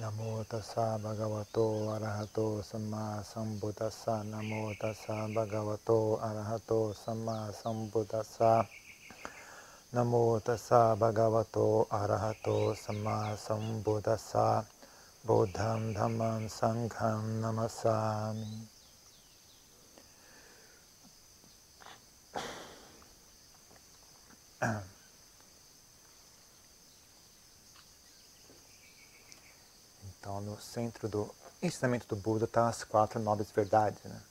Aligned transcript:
Namo 0.00 0.42
tassa 0.48 0.96
bhagavato 0.96 1.92
arahato 1.92 2.62
samma 2.64 3.20
sambuddhassa. 3.22 4.24
Namo 4.24 4.72
tassa 4.80 5.28
bhagavato 5.28 6.16
arahato 6.16 6.94
samma 6.96 7.52
sambuddhassa. 7.52 8.66
Namo 9.92 10.40
tassa 10.40 10.96
bhagavato 10.96 11.86
arahato 11.90 12.74
samma 12.74 13.36
sambuddhassa. 13.36 14.64
Buddham 15.26 15.92
dhammam 15.92 16.48
sangham 16.48 17.40
namasami. 17.42 18.64
Então, 30.22 30.40
no 30.40 30.56
centro 30.60 31.08
do 31.08 31.28
ensinamento 31.60 32.06
do 32.06 32.14
Buda 32.14 32.44
estão 32.44 32.64
as 32.68 32.84
quatro 32.84 33.18
nobres 33.18 33.50
verdades. 33.50 34.00
Né? 34.04 34.22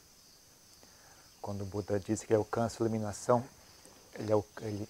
Quando 1.41 1.63
o 1.63 1.66
Buda 1.66 1.99
diz 1.99 2.23
que 2.23 2.32
ele 2.32 2.38
alcança 2.38 2.82
a 2.82 2.86
iluminação, 2.86 3.44
ele, 4.16 4.32
ele, 4.62 4.90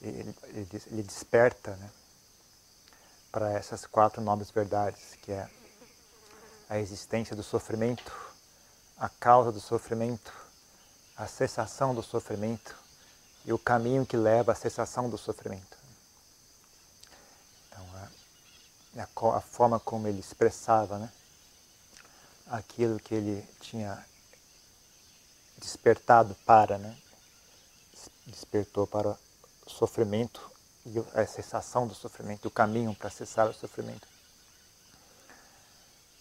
ele, 0.00 0.36
ele, 0.44 0.82
ele 0.86 1.02
desperta 1.02 1.72
né, 1.72 1.90
para 3.32 3.50
essas 3.50 3.84
quatro 3.86 4.22
nobres 4.22 4.52
verdades, 4.52 5.16
que 5.20 5.32
é 5.32 5.50
a 6.68 6.78
existência 6.78 7.34
do 7.34 7.42
sofrimento, 7.42 8.16
a 8.96 9.08
causa 9.08 9.50
do 9.50 9.58
sofrimento, 9.58 10.32
a 11.16 11.26
cessação 11.26 11.92
do 11.92 12.04
sofrimento 12.04 12.78
e 13.44 13.52
o 13.52 13.58
caminho 13.58 14.06
que 14.06 14.16
leva 14.16 14.52
à 14.52 14.54
cessação 14.54 15.10
do 15.10 15.18
sofrimento. 15.18 15.79
A, 18.96 19.40
forma 19.40 19.78
como 19.78 20.08
ele 20.08 20.20
expressava 20.20 20.98
né, 20.98 21.12
aquilo 22.46 22.98
que 22.98 23.14
ele 23.14 23.46
tinha 23.60 24.04
despertado 25.58 26.34
para, 26.46 26.78
né, 26.78 26.96
despertou 28.26 28.86
para 28.86 29.10
o 29.10 29.70
sofrimento 29.70 30.50
e 30.86 30.98
a 31.14 31.26
cessação 31.26 31.86
do 31.86 31.94
sofrimento, 31.94 32.48
o 32.48 32.50
caminho 32.50 32.94
para 32.94 33.10
cessar 33.10 33.48
o 33.48 33.54
sofrimento. 33.54 34.08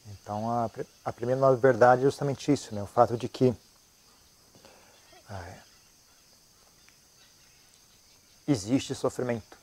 Então, 0.08 0.50
a, 0.50 0.70
a 1.06 1.14
primeira 1.14 1.56
verdade 1.56 2.02
é 2.02 2.06
justamente 2.06 2.52
isso, 2.52 2.74
né, 2.76 2.84
o 2.84 2.88
fato 2.88 3.18
de 3.18 3.30
que 3.30 3.56
é, 5.30 5.60
existe 8.48 8.94
sofrimento, 8.96 9.58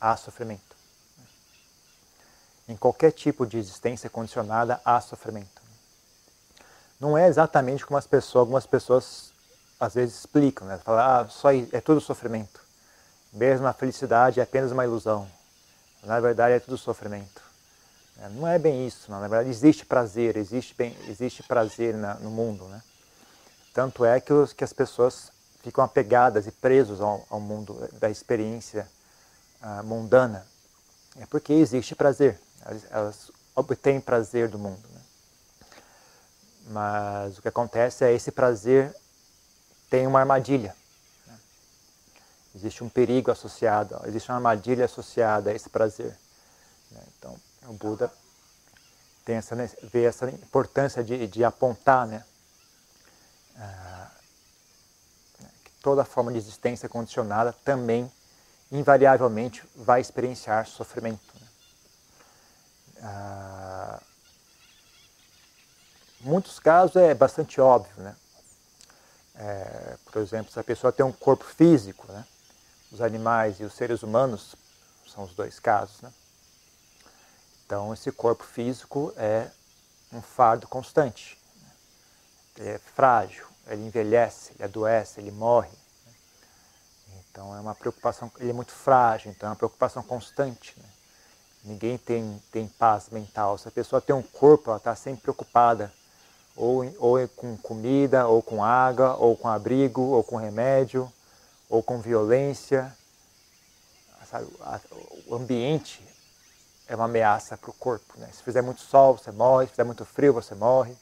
há 0.00 0.16
sofrimento. 0.16 0.81
Em 2.68 2.76
qualquer 2.76 3.12
tipo 3.12 3.46
de 3.46 3.58
existência 3.58 4.08
condicionada 4.08 4.80
há 4.84 5.00
sofrimento. 5.00 5.60
Não 7.00 7.18
é 7.18 7.26
exatamente 7.26 7.84
como 7.84 7.98
as 7.98 8.06
pessoas, 8.06 8.40
algumas 8.40 8.66
pessoas 8.66 9.32
às 9.80 9.94
vezes 9.94 10.20
explicam, 10.20 10.68
né? 10.68 10.78
Falam, 10.78 11.00
ah, 11.00 11.28
só 11.28 11.52
é 11.52 11.80
tudo 11.80 12.00
sofrimento. 12.00 12.60
Mesmo 13.32 13.66
a 13.66 13.72
felicidade 13.72 14.38
é 14.38 14.42
apenas 14.44 14.70
uma 14.70 14.84
ilusão. 14.84 15.28
Na 16.04 16.20
verdade 16.20 16.54
é 16.54 16.60
tudo 16.60 16.78
sofrimento. 16.78 17.42
É, 18.20 18.28
não 18.28 18.46
é 18.46 18.58
bem 18.58 18.86
isso, 18.86 19.10
não. 19.10 19.20
na 19.20 19.26
verdade 19.26 19.50
existe 19.50 19.84
prazer, 19.84 20.36
existe, 20.36 20.74
bem, 20.74 20.96
existe 21.08 21.42
prazer 21.42 21.94
na, 21.94 22.14
no 22.14 22.30
mundo. 22.30 22.64
Né? 22.66 22.80
Tanto 23.74 24.04
é 24.04 24.20
que, 24.20 24.32
os, 24.32 24.52
que 24.52 24.62
as 24.62 24.72
pessoas 24.72 25.32
ficam 25.62 25.82
apegadas 25.82 26.46
e 26.46 26.52
presos 26.52 27.00
ao, 27.00 27.26
ao 27.28 27.40
mundo 27.40 27.88
da 27.94 28.10
experiência 28.10 28.86
uh, 29.62 29.84
mundana. 29.84 30.46
É 31.18 31.26
porque 31.26 31.52
existe 31.52 31.94
prazer 31.94 32.38
elas, 32.64 32.82
elas 32.90 33.30
obtêm 33.54 34.00
prazer 34.00 34.48
do 34.48 34.58
mundo. 34.58 34.82
Né? 34.92 35.00
Mas 36.68 37.38
o 37.38 37.42
que 37.42 37.48
acontece 37.48 38.04
é 38.04 38.12
esse 38.12 38.30
prazer 38.30 38.94
tem 39.90 40.06
uma 40.06 40.20
armadilha. 40.20 40.74
Né? 41.26 41.38
Existe 42.54 42.82
um 42.82 42.88
perigo 42.88 43.30
associado, 43.30 44.00
existe 44.06 44.30
uma 44.30 44.36
armadilha 44.36 44.84
associada 44.84 45.50
a 45.50 45.54
esse 45.54 45.68
prazer. 45.68 46.16
Né? 46.90 47.00
Então, 47.18 47.36
o 47.68 47.72
Buda 47.74 48.10
tem 49.24 49.36
essa, 49.36 49.54
vê 49.82 50.04
essa 50.04 50.28
importância 50.30 51.02
de, 51.02 51.26
de 51.26 51.44
apontar 51.44 52.06
né? 52.06 52.24
Ah, 53.56 54.10
que 55.64 55.70
toda 55.82 56.04
forma 56.04 56.32
de 56.32 56.38
existência 56.38 56.88
condicionada 56.88 57.52
também, 57.64 58.10
invariavelmente, 58.70 59.62
vai 59.76 60.00
experienciar 60.00 60.66
sofrimento. 60.66 61.31
Ah, 63.02 64.00
muitos 66.20 66.58
casos 66.60 66.96
é 66.96 67.14
bastante 67.14 67.60
óbvio, 67.60 68.02
né? 68.02 68.16
É, 69.34 69.96
por 70.04 70.22
exemplo, 70.22 70.52
se 70.52 70.60
a 70.60 70.64
pessoa 70.64 70.92
tem 70.92 71.04
um 71.04 71.12
corpo 71.12 71.44
físico, 71.44 72.10
né? 72.12 72.24
os 72.92 73.00
animais 73.00 73.58
e 73.58 73.64
os 73.64 73.72
seres 73.72 74.02
humanos 74.02 74.54
são 75.08 75.24
os 75.24 75.34
dois 75.34 75.58
casos, 75.58 76.00
né? 76.02 76.12
Então, 77.64 77.92
esse 77.94 78.12
corpo 78.12 78.44
físico 78.44 79.12
é 79.16 79.50
um 80.12 80.20
fardo 80.20 80.68
constante. 80.68 81.38
Né? 81.56 81.70
Ele 82.58 82.68
é 82.68 82.78
frágil, 82.78 83.46
ele 83.66 83.86
envelhece, 83.86 84.52
ele 84.52 84.64
adoece, 84.64 85.20
ele 85.20 85.30
morre. 85.30 85.70
Né? 85.70 86.12
Então, 87.30 87.56
é 87.56 87.60
uma 87.60 87.74
preocupação, 87.74 88.30
ele 88.38 88.50
é 88.50 88.52
muito 88.52 88.72
frágil, 88.72 89.30
então 89.30 89.48
é 89.48 89.50
uma 89.50 89.56
preocupação 89.56 90.02
constante. 90.02 90.78
Né? 90.78 90.84
Ninguém 91.64 91.96
tem, 91.96 92.42
tem 92.50 92.66
paz 92.66 93.08
mental. 93.10 93.56
Se 93.56 93.68
a 93.68 93.70
pessoa 93.70 94.00
tem 94.00 94.14
um 94.14 94.22
corpo, 94.22 94.70
ela 94.70 94.78
está 94.78 94.94
sempre 94.96 95.22
preocupada. 95.22 95.92
Ou, 96.56 96.84
ou 96.98 97.28
com 97.28 97.56
comida, 97.56 98.26
ou 98.26 98.42
com 98.42 98.62
água, 98.62 99.16
ou 99.16 99.36
com 99.36 99.48
abrigo, 99.48 100.02
ou 100.02 100.22
com 100.22 100.36
remédio, 100.36 101.10
ou 101.68 101.82
com 101.82 102.00
violência. 102.00 102.94
Sabe, 104.28 104.46
o 105.26 105.34
ambiente 105.34 106.02
é 106.88 106.96
uma 106.96 107.04
ameaça 107.04 107.56
para 107.56 107.70
o 107.70 107.74
corpo. 107.74 108.18
Né? 108.18 108.28
Se 108.32 108.42
fizer 108.42 108.62
muito 108.62 108.80
sol, 108.80 109.16
você 109.16 109.30
morre. 109.30 109.66
Se 109.66 109.72
fizer 109.72 109.84
muito 109.84 110.04
frio, 110.04 110.32
você 110.32 110.54
morre. 110.54 110.96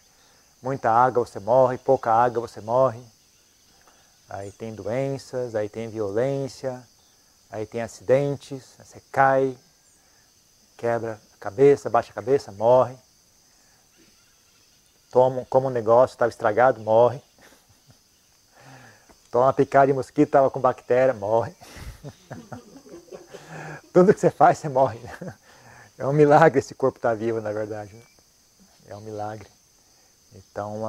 Muita 0.62 0.90
água, 0.90 1.24
você 1.24 1.40
morre. 1.40 1.78
Pouca 1.78 2.12
água, 2.12 2.46
você 2.46 2.60
morre. 2.60 3.02
Aí 4.30 4.52
tem 4.52 4.72
doenças, 4.72 5.56
aí 5.56 5.68
tem 5.68 5.88
violência, 5.88 6.80
aí 7.50 7.66
tem 7.66 7.82
acidentes, 7.82 8.62
você 8.78 9.02
cai, 9.10 9.58
quebra 10.80 11.20
a 11.34 11.36
cabeça, 11.38 11.90
baixa 11.90 12.10
a 12.10 12.14
cabeça, 12.14 12.50
morre. 12.50 12.96
Toma, 15.10 15.44
como 15.50 15.68
um 15.68 15.70
negócio, 15.70 16.14
estava 16.14 16.30
estragado, 16.30 16.80
morre. 16.80 17.20
Toma 19.30 19.44
uma 19.44 19.52
picada 19.52 19.88
de 19.88 19.92
mosquito, 19.92 20.28
estava 20.28 20.50
com 20.50 20.58
bactéria, 20.58 21.12
morre. 21.12 21.54
Tudo 23.92 24.14
que 24.14 24.20
você 24.20 24.30
faz, 24.30 24.58
você 24.58 24.68
morre. 24.68 24.98
É 25.98 26.06
um 26.06 26.14
milagre 26.14 26.58
esse 26.58 26.74
corpo 26.74 26.96
estar 26.96 27.10
tá 27.10 27.14
vivo, 27.14 27.42
na 27.42 27.52
verdade. 27.52 27.94
Né? 27.94 28.02
É 28.88 28.96
um 28.96 29.02
milagre. 29.02 29.46
Então, 30.34 30.80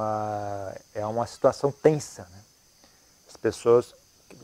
é 0.94 1.04
uma 1.04 1.26
situação 1.26 1.70
tensa. 1.70 2.22
Né? 2.30 2.38
As 3.28 3.36
pessoas... 3.36 3.94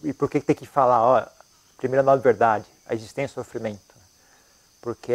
E 0.03 0.13
por 0.13 0.29
que 0.29 0.43
tem 0.43 0.55
que 0.55 0.67
falar? 0.67 1.03
Ó, 1.03 1.27
primeira 1.79 2.03
nova 2.03 2.21
verdade, 2.21 2.67
a 2.85 2.95
existência 2.95 3.35
do 3.35 3.47
sofrimento 3.47 3.88
porque 4.81 5.13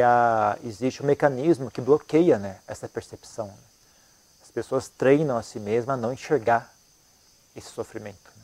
existe 0.64 1.02
um 1.02 1.06
mecanismo 1.06 1.72
que 1.72 1.82
bloqueia 1.82 2.38
né, 2.38 2.60
essa 2.68 2.88
percepção. 2.88 3.48
Né? 3.48 3.64
As 4.42 4.52
pessoas 4.52 4.90
treinam 4.90 5.38
a 5.38 5.44
si 5.44 5.60
mesmas 5.60 5.98
a 5.98 5.98
não 5.98 6.14
enxergar 6.14 6.74
esse 7.56 7.70
sofrimento. 7.70 8.32
Né? 8.36 8.44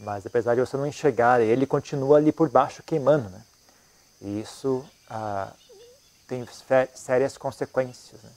Mas 0.00 0.26
apesar 0.26 0.54
de 0.54 0.60
você 0.60 0.76
não 0.76 0.86
enxergar, 0.86 1.40
ele 1.40 1.66
continua 1.66 2.16
ali 2.18 2.32
por 2.32 2.48
baixo 2.48 2.82
queimando. 2.82 3.28
Né? 3.28 3.42
E 4.22 4.40
isso 4.40 4.84
ah, 5.10 5.52
tem 6.26 6.46
sérias 6.94 7.36
consequências. 7.36 8.22
Né? 8.22 8.30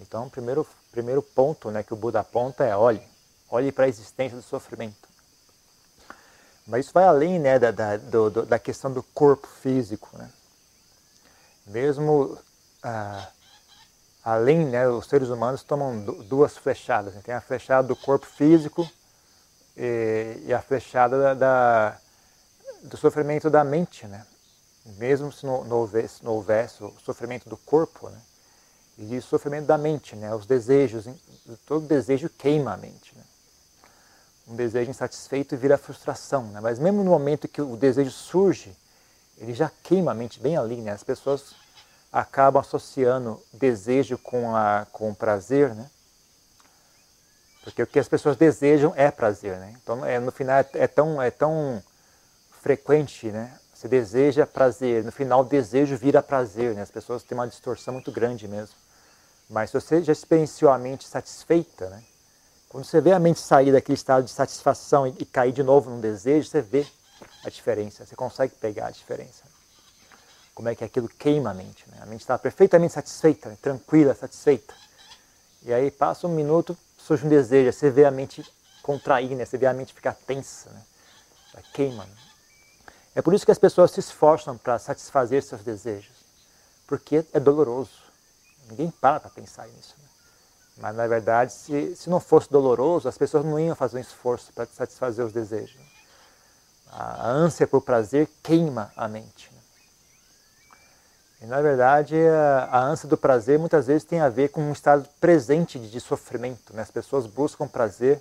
Então, 0.00 0.26
o 0.26 0.30
primeiro, 0.30 0.66
primeiro 0.90 1.22
ponto 1.22 1.70
né, 1.70 1.82
que 1.82 1.92
o 1.92 1.96
Buda 1.96 2.20
aponta 2.20 2.64
é 2.64 2.76
olhe, 2.76 3.02
olhe 3.48 3.70
para 3.70 3.84
a 3.84 3.88
existência 3.88 4.36
do 4.36 4.42
sofrimento. 4.42 5.08
Mas 6.66 6.86
isso 6.86 6.94
vai 6.94 7.04
além 7.04 7.38
né, 7.38 7.58
da, 7.58 7.70
da, 7.70 7.96
do, 7.96 8.30
da 8.44 8.58
questão 8.58 8.92
do 8.92 9.02
corpo 9.02 9.46
físico. 9.46 10.08
Né? 10.16 10.30
Mesmo 11.66 12.38
ah, 12.82 13.28
além, 14.24 14.66
né, 14.66 14.88
os 14.88 15.06
seres 15.06 15.28
humanos 15.28 15.62
tomam 15.62 16.00
duas 16.00 16.56
flechadas. 16.56 17.14
Né? 17.14 17.20
Tem 17.24 17.34
a 17.34 17.40
flechada 17.40 17.88
do 17.88 17.96
corpo 17.96 18.26
físico 18.26 18.88
e, 19.76 20.42
e 20.46 20.54
a 20.54 20.60
flechada 20.60 21.18
da, 21.18 21.34
da, 21.34 21.98
do 22.82 22.96
sofrimento 22.96 23.48
da 23.50 23.64
mente, 23.64 24.06
né? 24.06 24.26
Mesmo 24.96 25.30
se 25.30 25.44
não, 25.44 25.64
não, 25.64 25.76
houvesse, 25.78 26.24
não 26.24 26.32
houvesse 26.32 26.82
o 26.82 26.92
sofrimento 27.04 27.48
do 27.48 27.56
corpo, 27.56 28.08
né? 28.08 28.18
E 28.98 29.16
o 29.16 29.22
sofrimento 29.22 29.66
da 29.66 29.78
mente, 29.78 30.16
né? 30.16 30.34
Os 30.34 30.46
desejos, 30.46 31.06
todo 31.66 31.86
desejo 31.86 32.28
queima 32.28 32.74
a 32.74 32.76
mente, 32.76 33.14
né? 33.16 33.22
Um 34.48 34.56
desejo 34.56 34.90
insatisfeito 34.90 35.56
vira 35.56 35.78
frustração, 35.78 36.44
né? 36.48 36.60
Mas 36.60 36.78
mesmo 36.78 37.04
no 37.04 37.10
momento 37.10 37.46
que 37.46 37.62
o 37.62 37.76
desejo 37.76 38.10
surge, 38.10 38.76
ele 39.40 39.54
já 39.54 39.70
queima 39.82 40.10
a 40.12 40.14
mente 40.14 40.38
bem 40.38 40.56
ali, 40.56 40.76
né? 40.76 40.92
As 40.92 41.02
pessoas 41.02 41.54
acabam 42.12 42.60
associando 42.60 43.42
desejo 43.52 44.18
com, 44.18 44.54
a, 44.54 44.86
com 44.92 45.14
prazer, 45.14 45.74
né? 45.74 45.90
Porque 47.64 47.82
o 47.82 47.86
que 47.86 47.98
as 47.98 48.08
pessoas 48.08 48.36
desejam 48.36 48.92
é 48.96 49.10
prazer, 49.10 49.58
né? 49.58 49.74
Então, 49.82 50.04
é, 50.04 50.20
no 50.20 50.30
final, 50.30 50.56
é, 50.58 50.66
é 50.74 50.86
tão, 50.86 51.22
é 51.22 51.30
tão 51.30 51.82
frequente, 52.60 53.28
né? 53.28 53.58
Você 53.72 53.88
deseja 53.88 54.46
prazer, 54.46 55.02
no 55.04 55.12
final, 55.12 55.42
desejo 55.42 55.96
vira 55.96 56.22
prazer, 56.22 56.74
né? 56.74 56.82
As 56.82 56.90
pessoas 56.90 57.22
têm 57.22 57.36
uma 57.36 57.48
distorção 57.48 57.94
muito 57.94 58.12
grande 58.12 58.46
mesmo. 58.46 58.74
Mas 59.48 59.70
se 59.70 59.80
você 59.80 60.02
já 60.02 60.12
experienciou 60.12 60.70
a 60.70 60.76
mente 60.76 61.06
satisfeita, 61.06 61.88
né? 61.88 62.02
Quando 62.68 62.84
você 62.84 63.00
vê 63.00 63.12
a 63.12 63.18
mente 63.18 63.40
sair 63.40 63.72
daquele 63.72 63.96
estado 63.96 64.24
de 64.24 64.30
satisfação 64.30 65.06
e, 65.06 65.14
e 65.18 65.24
cair 65.24 65.52
de 65.52 65.62
novo 65.62 65.90
num 65.90 66.00
desejo, 66.00 66.48
você 66.48 66.60
vê 66.60 66.86
a 67.44 67.50
diferença, 67.50 68.04
você 68.04 68.16
consegue 68.16 68.54
pegar 68.54 68.88
a 68.88 68.90
diferença. 68.90 69.44
Como 70.54 70.68
é 70.68 70.74
que 70.74 70.84
aquilo 70.84 71.08
queima 71.08 71.50
a 71.50 71.54
mente. 71.54 71.84
Né? 71.88 71.98
A 72.00 72.06
mente 72.06 72.20
está 72.20 72.38
perfeitamente 72.38 72.92
satisfeita, 72.92 73.48
né? 73.48 73.56
tranquila, 73.60 74.14
satisfeita. 74.14 74.74
E 75.62 75.72
aí 75.72 75.90
passa 75.90 76.26
um 76.26 76.34
minuto, 76.34 76.76
surge 76.98 77.24
um 77.24 77.28
desejo, 77.28 77.72
você 77.72 77.90
vê 77.90 78.04
a 78.04 78.10
mente 78.10 78.44
contrair, 78.82 79.34
né? 79.36 79.44
você 79.44 79.56
vê 79.56 79.66
a 79.66 79.72
mente 79.72 79.94
ficar 79.94 80.14
tensa, 80.14 80.70
né? 80.70 80.82
Ela 81.54 81.62
queima. 81.72 82.04
Né? 82.04 82.12
É 83.14 83.22
por 83.22 83.34
isso 83.34 83.44
que 83.44 83.52
as 83.52 83.58
pessoas 83.58 83.90
se 83.90 84.00
esforçam 84.00 84.56
para 84.56 84.78
satisfazer 84.78 85.42
seus 85.42 85.62
desejos, 85.62 86.16
porque 86.86 87.24
é 87.32 87.40
doloroso. 87.40 88.10
Ninguém 88.68 88.90
para 88.90 89.20
para 89.20 89.30
pensar 89.30 89.66
nisso. 89.66 89.94
Né? 89.98 90.08
Mas, 90.78 90.96
na 90.96 91.06
verdade, 91.06 91.52
se, 91.52 91.94
se 91.96 92.08
não 92.08 92.20
fosse 92.20 92.50
doloroso, 92.50 93.08
as 93.08 93.18
pessoas 93.18 93.44
não 93.44 93.58
iam 93.58 93.74
fazer 93.74 93.98
um 93.98 94.00
esforço 94.00 94.52
para 94.52 94.66
satisfazer 94.66 95.24
os 95.24 95.32
desejos. 95.32 95.99
A 96.92 97.28
ânsia 97.28 97.66
por 97.66 97.82
prazer 97.82 98.28
queima 98.42 98.92
a 98.96 99.06
mente. 99.06 99.50
Né? 99.52 99.60
E, 101.42 101.46
na 101.46 101.60
verdade, 101.60 102.16
a, 102.70 102.80
ânsia 102.80 103.08
do 103.08 103.16
prazer 103.16 103.58
muitas 103.58 103.86
vezes 103.86 104.04
tem 104.04 104.20
a 104.20 104.28
ver 104.28 104.50
com 104.50 104.60
um 104.60 104.72
estado 104.72 105.08
presente 105.20 105.78
de, 105.78 105.90
de 105.90 106.00
sofrimento. 106.00 106.74
Né? 106.74 106.82
As 106.82 106.90
pessoas 106.90 107.26
buscam 107.26 107.66
prazer 107.66 108.20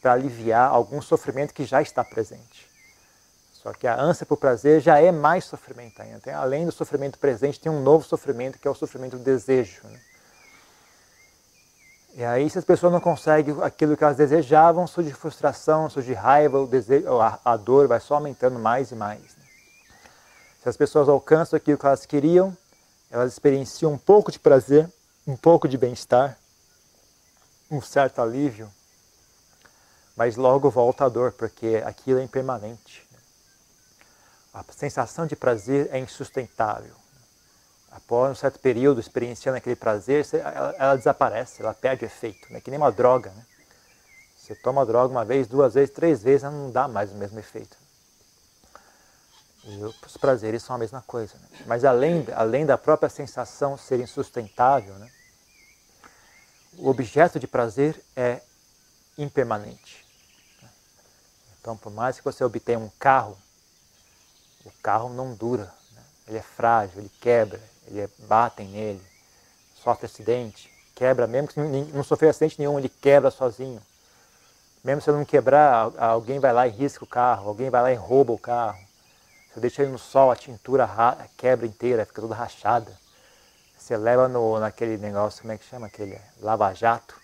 para 0.00 0.12
aliviar 0.12 0.70
algum 0.70 1.00
sofrimento 1.00 1.54
que 1.54 1.64
já 1.64 1.80
está 1.80 2.04
presente. 2.04 2.70
Só 3.52 3.72
que 3.72 3.86
a 3.86 3.98
ânsia 3.98 4.26
por 4.26 4.36
prazer 4.36 4.80
já 4.80 5.00
é 5.00 5.10
mais 5.10 5.46
sofrimento 5.46 6.02
ainda. 6.02 6.20
Tem, 6.20 6.34
além 6.34 6.66
do 6.66 6.72
sofrimento 6.72 7.18
presente, 7.18 7.58
tem 7.58 7.72
um 7.72 7.82
novo 7.82 8.04
sofrimento 8.04 8.58
que 8.58 8.68
é 8.68 8.70
o 8.70 8.74
sofrimento 8.74 9.16
do 9.16 9.24
desejo. 9.24 9.80
Né? 9.84 9.98
E 12.16 12.24
aí, 12.24 12.48
se 12.48 12.56
as 12.56 12.64
pessoas 12.64 12.92
não 12.92 13.00
conseguem 13.00 13.60
aquilo 13.60 13.96
que 13.96 14.04
elas 14.04 14.16
desejavam, 14.16 14.86
surge 14.86 15.12
frustração, 15.12 15.90
surge 15.90 16.12
raiva, 16.12 16.60
o 16.60 16.66
desejo, 16.66 17.20
a, 17.20 17.40
a 17.44 17.56
dor 17.56 17.88
vai 17.88 17.98
só 17.98 18.14
aumentando 18.14 18.56
mais 18.56 18.92
e 18.92 18.94
mais. 18.94 19.20
Né? 19.20 19.44
Se 20.62 20.68
as 20.68 20.76
pessoas 20.76 21.08
alcançam 21.08 21.56
aquilo 21.56 21.76
que 21.76 21.84
elas 21.84 22.06
queriam, 22.06 22.56
elas 23.10 23.32
experienciam 23.32 23.92
um 23.92 23.98
pouco 23.98 24.30
de 24.30 24.38
prazer, 24.38 24.88
um 25.26 25.36
pouco 25.36 25.66
de 25.66 25.76
bem-estar, 25.76 26.38
um 27.68 27.80
certo 27.80 28.22
alívio, 28.22 28.70
mas 30.16 30.36
logo 30.36 30.70
volta 30.70 31.06
a 31.06 31.08
dor, 31.08 31.32
porque 31.32 31.82
aquilo 31.84 32.20
é 32.20 32.22
impermanente. 32.22 33.04
A 34.52 34.64
sensação 34.70 35.26
de 35.26 35.34
prazer 35.34 35.88
é 35.90 35.98
insustentável. 35.98 36.94
Após 37.94 38.32
um 38.32 38.34
certo 38.34 38.58
período 38.58 39.00
experienciando 39.00 39.56
aquele 39.56 39.76
prazer, 39.76 40.26
ela, 40.32 40.74
ela 40.76 40.96
desaparece, 40.96 41.62
ela 41.62 41.72
perde 41.72 42.04
efeito, 42.04 42.52
né? 42.52 42.60
que 42.60 42.68
nem 42.68 42.76
uma 42.76 42.90
droga. 42.90 43.30
Né? 43.30 43.46
Você 44.36 44.54
toma 44.56 44.82
a 44.82 44.84
droga 44.84 45.14
uma 45.14 45.24
vez, 45.24 45.46
duas 45.46 45.74
vezes, 45.74 45.94
três 45.94 46.20
vezes, 46.20 46.42
ela 46.42 46.52
não 46.52 46.72
dá 46.72 46.88
mais 46.88 47.12
o 47.12 47.14
mesmo 47.14 47.38
efeito. 47.38 47.76
E 49.62 49.84
os 49.84 50.16
prazeres 50.16 50.62
são 50.64 50.74
a 50.74 50.78
mesma 50.78 51.02
coisa. 51.02 51.34
Né? 51.34 51.64
Mas 51.66 51.84
além, 51.84 52.26
além 52.34 52.66
da 52.66 52.76
própria 52.76 53.08
sensação 53.08 53.78
ser 53.78 54.00
insustentável, 54.00 54.94
né? 54.96 55.08
o 56.76 56.88
objeto 56.88 57.38
de 57.38 57.46
prazer 57.46 57.98
é 58.16 58.42
impermanente. 59.16 60.04
Então, 61.60 61.76
por 61.76 61.92
mais 61.92 62.18
que 62.18 62.24
você 62.24 62.42
obtenha 62.42 62.78
um 62.78 62.90
carro, 62.98 63.38
o 64.64 64.70
carro 64.82 65.10
não 65.10 65.32
dura. 65.32 65.72
Né? 65.92 66.02
Ele 66.26 66.38
é 66.38 66.42
frágil, 66.42 66.98
ele 66.98 67.10
quebra, 67.20 67.60
ele 67.88 68.00
é, 68.00 68.08
batem 68.26 68.68
nele, 68.68 69.02
sofre 69.82 70.06
acidente, 70.06 70.70
quebra, 70.94 71.26
mesmo 71.26 71.48
que 71.48 71.60
não 71.60 72.04
sofrer 72.04 72.28
acidente 72.28 72.58
nenhum, 72.58 72.78
ele 72.78 72.88
quebra 72.88 73.30
sozinho. 73.30 73.80
Mesmo 74.82 75.00
se 75.00 75.10
ele 75.10 75.18
não 75.18 75.24
quebrar, 75.24 75.92
alguém 75.96 76.38
vai 76.38 76.52
lá 76.52 76.66
e 76.66 76.70
risca 76.70 77.04
o 77.04 77.06
carro, 77.08 77.48
alguém 77.48 77.70
vai 77.70 77.82
lá 77.82 77.92
e 77.92 77.96
rouba 77.96 78.32
o 78.32 78.38
carro. 78.38 78.78
Você 79.52 79.60
deixa 79.60 79.82
ele 79.82 79.92
no 79.92 79.98
sol, 79.98 80.30
a 80.30 80.36
tintura 80.36 80.88
quebra 81.36 81.66
inteira, 81.66 82.04
fica 82.04 82.20
toda 82.20 82.34
rachada. 82.34 82.92
Você 83.76 83.96
leva 83.96 84.28
no, 84.28 84.58
naquele 84.58 84.96
negócio, 84.98 85.42
como 85.42 85.52
é 85.52 85.58
que 85.58 85.64
chama? 85.64 85.86
Aquele 85.86 86.20
lava-jato. 86.40 87.14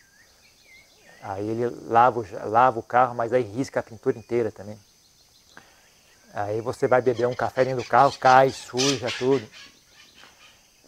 Aí 1.22 1.46
ele 1.46 1.66
lava, 1.86 2.24
lava 2.46 2.78
o 2.78 2.82
carro, 2.82 3.14
mas 3.14 3.32
aí 3.32 3.42
risca 3.42 3.80
a 3.80 3.82
pintura 3.82 4.18
inteira 4.18 4.50
também. 4.50 4.78
Aí 6.32 6.60
você 6.60 6.86
vai 6.86 7.02
beber 7.02 7.26
um 7.26 7.34
café 7.34 7.64
dentro 7.64 7.82
do 7.82 7.88
carro, 7.88 8.12
cai, 8.18 8.50
suja 8.50 9.10
tudo. 9.18 9.46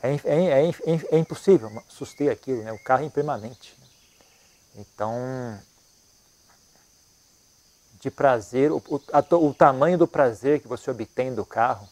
É, 0.03 0.15
é, 0.25 0.69
é, 0.69 0.73
é 1.13 1.19
impossível 1.19 1.71
suster 1.89 2.33
aquilo, 2.33 2.63
né? 2.63 2.73
o 2.73 2.83
carro 2.83 3.05
é 3.05 3.07
impermanente. 3.07 3.77
Então, 4.75 5.15
de 8.01 8.11
prazer, 8.11 8.73
o, 8.73 8.83
o, 8.89 9.47
o, 9.49 9.55
tamanho 9.55 9.97
do 9.97 10.09
prazer 10.09 10.61
que 10.61 10.67
você 10.67 10.91
obtém 10.91 11.33
do 11.33 11.47
carro 11.47 11.89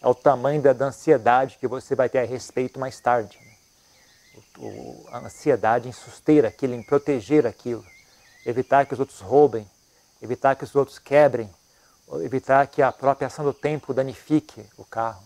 é 0.00 0.06
o 0.06 0.14
tamanho 0.14 0.62
da, 0.62 0.72
da 0.72 0.86
ansiedade 0.86 1.58
que 1.58 1.66
você 1.66 1.96
vai 1.96 2.08
ter 2.08 2.18
a 2.18 2.24
respeito 2.24 2.78
mais 2.78 3.00
tarde. 3.00 3.36
Né? 3.40 4.42
O, 4.58 5.04
a 5.08 5.18
ansiedade 5.18 5.88
em 5.88 5.92
suster 5.92 6.44
aquilo, 6.44 6.74
em 6.74 6.82
proteger 6.82 7.44
aquilo, 7.44 7.84
evitar 8.46 8.86
que 8.86 8.94
os 8.94 9.00
outros 9.00 9.20
roubem, 9.20 9.68
evitar 10.22 10.54
que 10.54 10.62
os 10.62 10.76
outros 10.76 11.00
quebrem, 11.00 11.50
evitar 12.22 12.64
que 12.68 12.80
a 12.80 12.92
própria 12.92 13.26
ação 13.26 13.44
do 13.44 13.52
tempo 13.52 13.92
danifique 13.92 14.64
o 14.76 14.84
carro. 14.84 15.24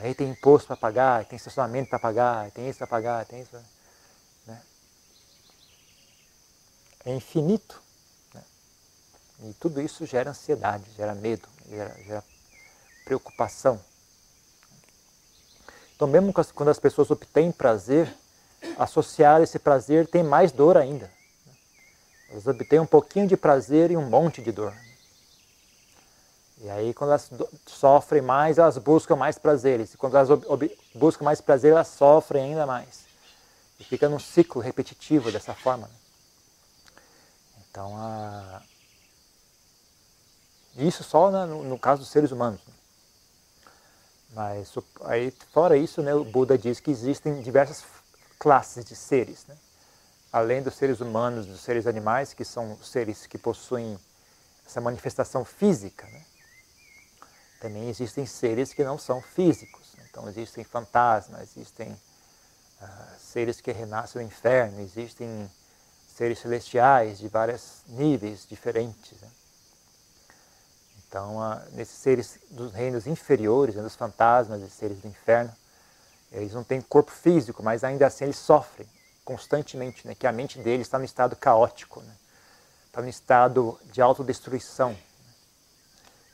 Aí 0.00 0.14
tem 0.14 0.30
imposto 0.30 0.66
para 0.66 0.76
pagar, 0.76 1.26
tem 1.26 1.36
estacionamento 1.36 1.90
para 1.90 1.98
pagar, 1.98 2.50
tem 2.52 2.68
isso 2.68 2.78
para 2.78 2.86
pagar, 2.86 3.26
tem 3.26 3.42
isso. 3.42 3.54
Né? 4.46 4.62
É 7.04 7.14
infinito. 7.14 7.82
E 9.42 9.54
tudo 9.54 9.80
isso 9.80 10.06
gera 10.06 10.30
ansiedade, 10.30 10.84
gera 10.96 11.14
medo, 11.14 11.46
gera, 11.68 11.94
gera 12.02 12.24
preocupação. 13.04 13.80
Então, 15.94 16.08
mesmo 16.08 16.32
quando 16.54 16.70
as 16.70 16.78
pessoas 16.78 17.10
obtêm 17.10 17.52
prazer, 17.52 18.14
associar 18.78 19.42
esse 19.42 19.58
prazer 19.58 20.06
tem 20.06 20.22
mais 20.22 20.50
dor 20.50 20.78
ainda. 20.78 21.10
Elas 22.30 22.46
obtêm 22.46 22.80
um 22.80 22.86
pouquinho 22.86 23.26
de 23.26 23.36
prazer 23.36 23.90
e 23.90 23.96
um 23.96 24.08
monte 24.08 24.40
de 24.40 24.50
dor. 24.50 24.74
E 26.62 26.68
aí, 26.68 26.92
quando 26.92 27.10
elas 27.10 27.30
sofrem 27.66 28.20
mais, 28.20 28.58
elas 28.58 28.76
buscam 28.76 29.16
mais 29.16 29.38
prazeres. 29.38 29.94
E 29.94 29.96
quando 29.96 30.16
elas 30.16 30.28
buscam 30.94 31.24
mais 31.24 31.40
prazer, 31.40 31.72
elas 31.72 31.88
sofrem 31.88 32.50
ainda 32.50 32.66
mais. 32.66 33.06
E 33.78 33.84
fica 33.84 34.10
num 34.10 34.18
ciclo 34.18 34.60
repetitivo 34.60 35.32
dessa 35.32 35.54
forma. 35.54 35.86
Né? 35.86 35.94
Então, 37.70 37.96
a, 37.96 38.60
isso 40.76 41.02
só 41.02 41.30
né, 41.30 41.46
no, 41.46 41.64
no, 41.64 41.78
caso 41.78 42.02
dos 42.02 42.10
seres 42.10 42.30
humanos. 42.30 42.60
Né? 42.66 42.74
Mas 44.34 44.72
aí, 45.04 45.32
fora 45.52 45.78
isso, 45.78 46.02
né, 46.02 46.14
o 46.14 46.24
Buda 46.24 46.58
diz 46.58 46.78
que 46.78 46.90
existem 46.90 47.40
diversas 47.40 47.84
classes 48.38 48.84
de 48.84 48.94
seres. 48.94 49.46
Né? 49.46 49.56
Além 50.30 50.62
dos 50.62 50.74
seres 50.74 51.00
humanos, 51.00 51.46
dos 51.46 51.60
seres 51.60 51.86
animais, 51.86 52.34
que 52.34 52.44
são 52.44 52.76
seres 52.82 53.26
que 53.26 53.38
possuem 53.38 53.98
essa 54.66 54.80
manifestação 54.80 55.42
física. 55.42 56.06
Né? 56.06 56.24
Também 57.60 57.88
existem 57.88 58.26
seres 58.26 58.72
que 58.72 58.82
não 58.82 58.98
são 58.98 59.20
físicos. 59.20 59.94
Então 60.08 60.28
existem 60.28 60.64
fantasmas, 60.64 61.42
existem 61.42 61.92
uh, 61.92 63.18
seres 63.18 63.60
que 63.60 63.70
renascem 63.70 64.22
no 64.22 64.26
inferno, 64.26 64.80
existem 64.80 65.48
seres 66.08 66.38
celestiais 66.40 67.18
de 67.18 67.28
vários 67.28 67.82
níveis 67.86 68.46
diferentes. 68.48 69.20
Né? 69.20 69.28
Então, 71.06 71.38
nesses 71.72 71.96
seres 71.96 72.38
dos 72.50 72.72
reinos 72.72 73.06
inferiores, 73.06 73.74
né, 73.74 73.82
dos 73.82 73.96
fantasmas 73.96 74.62
e 74.62 74.70
seres 74.70 74.98
do 74.98 75.08
inferno, 75.08 75.52
eles 76.30 76.52
não 76.52 76.62
têm 76.62 76.80
corpo 76.80 77.10
físico, 77.10 77.62
mas 77.62 77.82
ainda 77.82 78.06
assim 78.06 78.24
eles 78.24 78.36
sofrem 78.36 78.88
constantemente, 79.24 80.06
né, 80.06 80.14
que 80.14 80.26
a 80.26 80.32
mente 80.32 80.58
deles 80.58 80.86
está 80.86 80.98
no 80.98 81.04
estado 81.04 81.34
caótico, 81.36 82.00
né, 82.00 82.14
está 82.86 83.02
no 83.02 83.08
estado 83.08 83.78
de 83.86 84.00
autodestruição. 84.00 84.96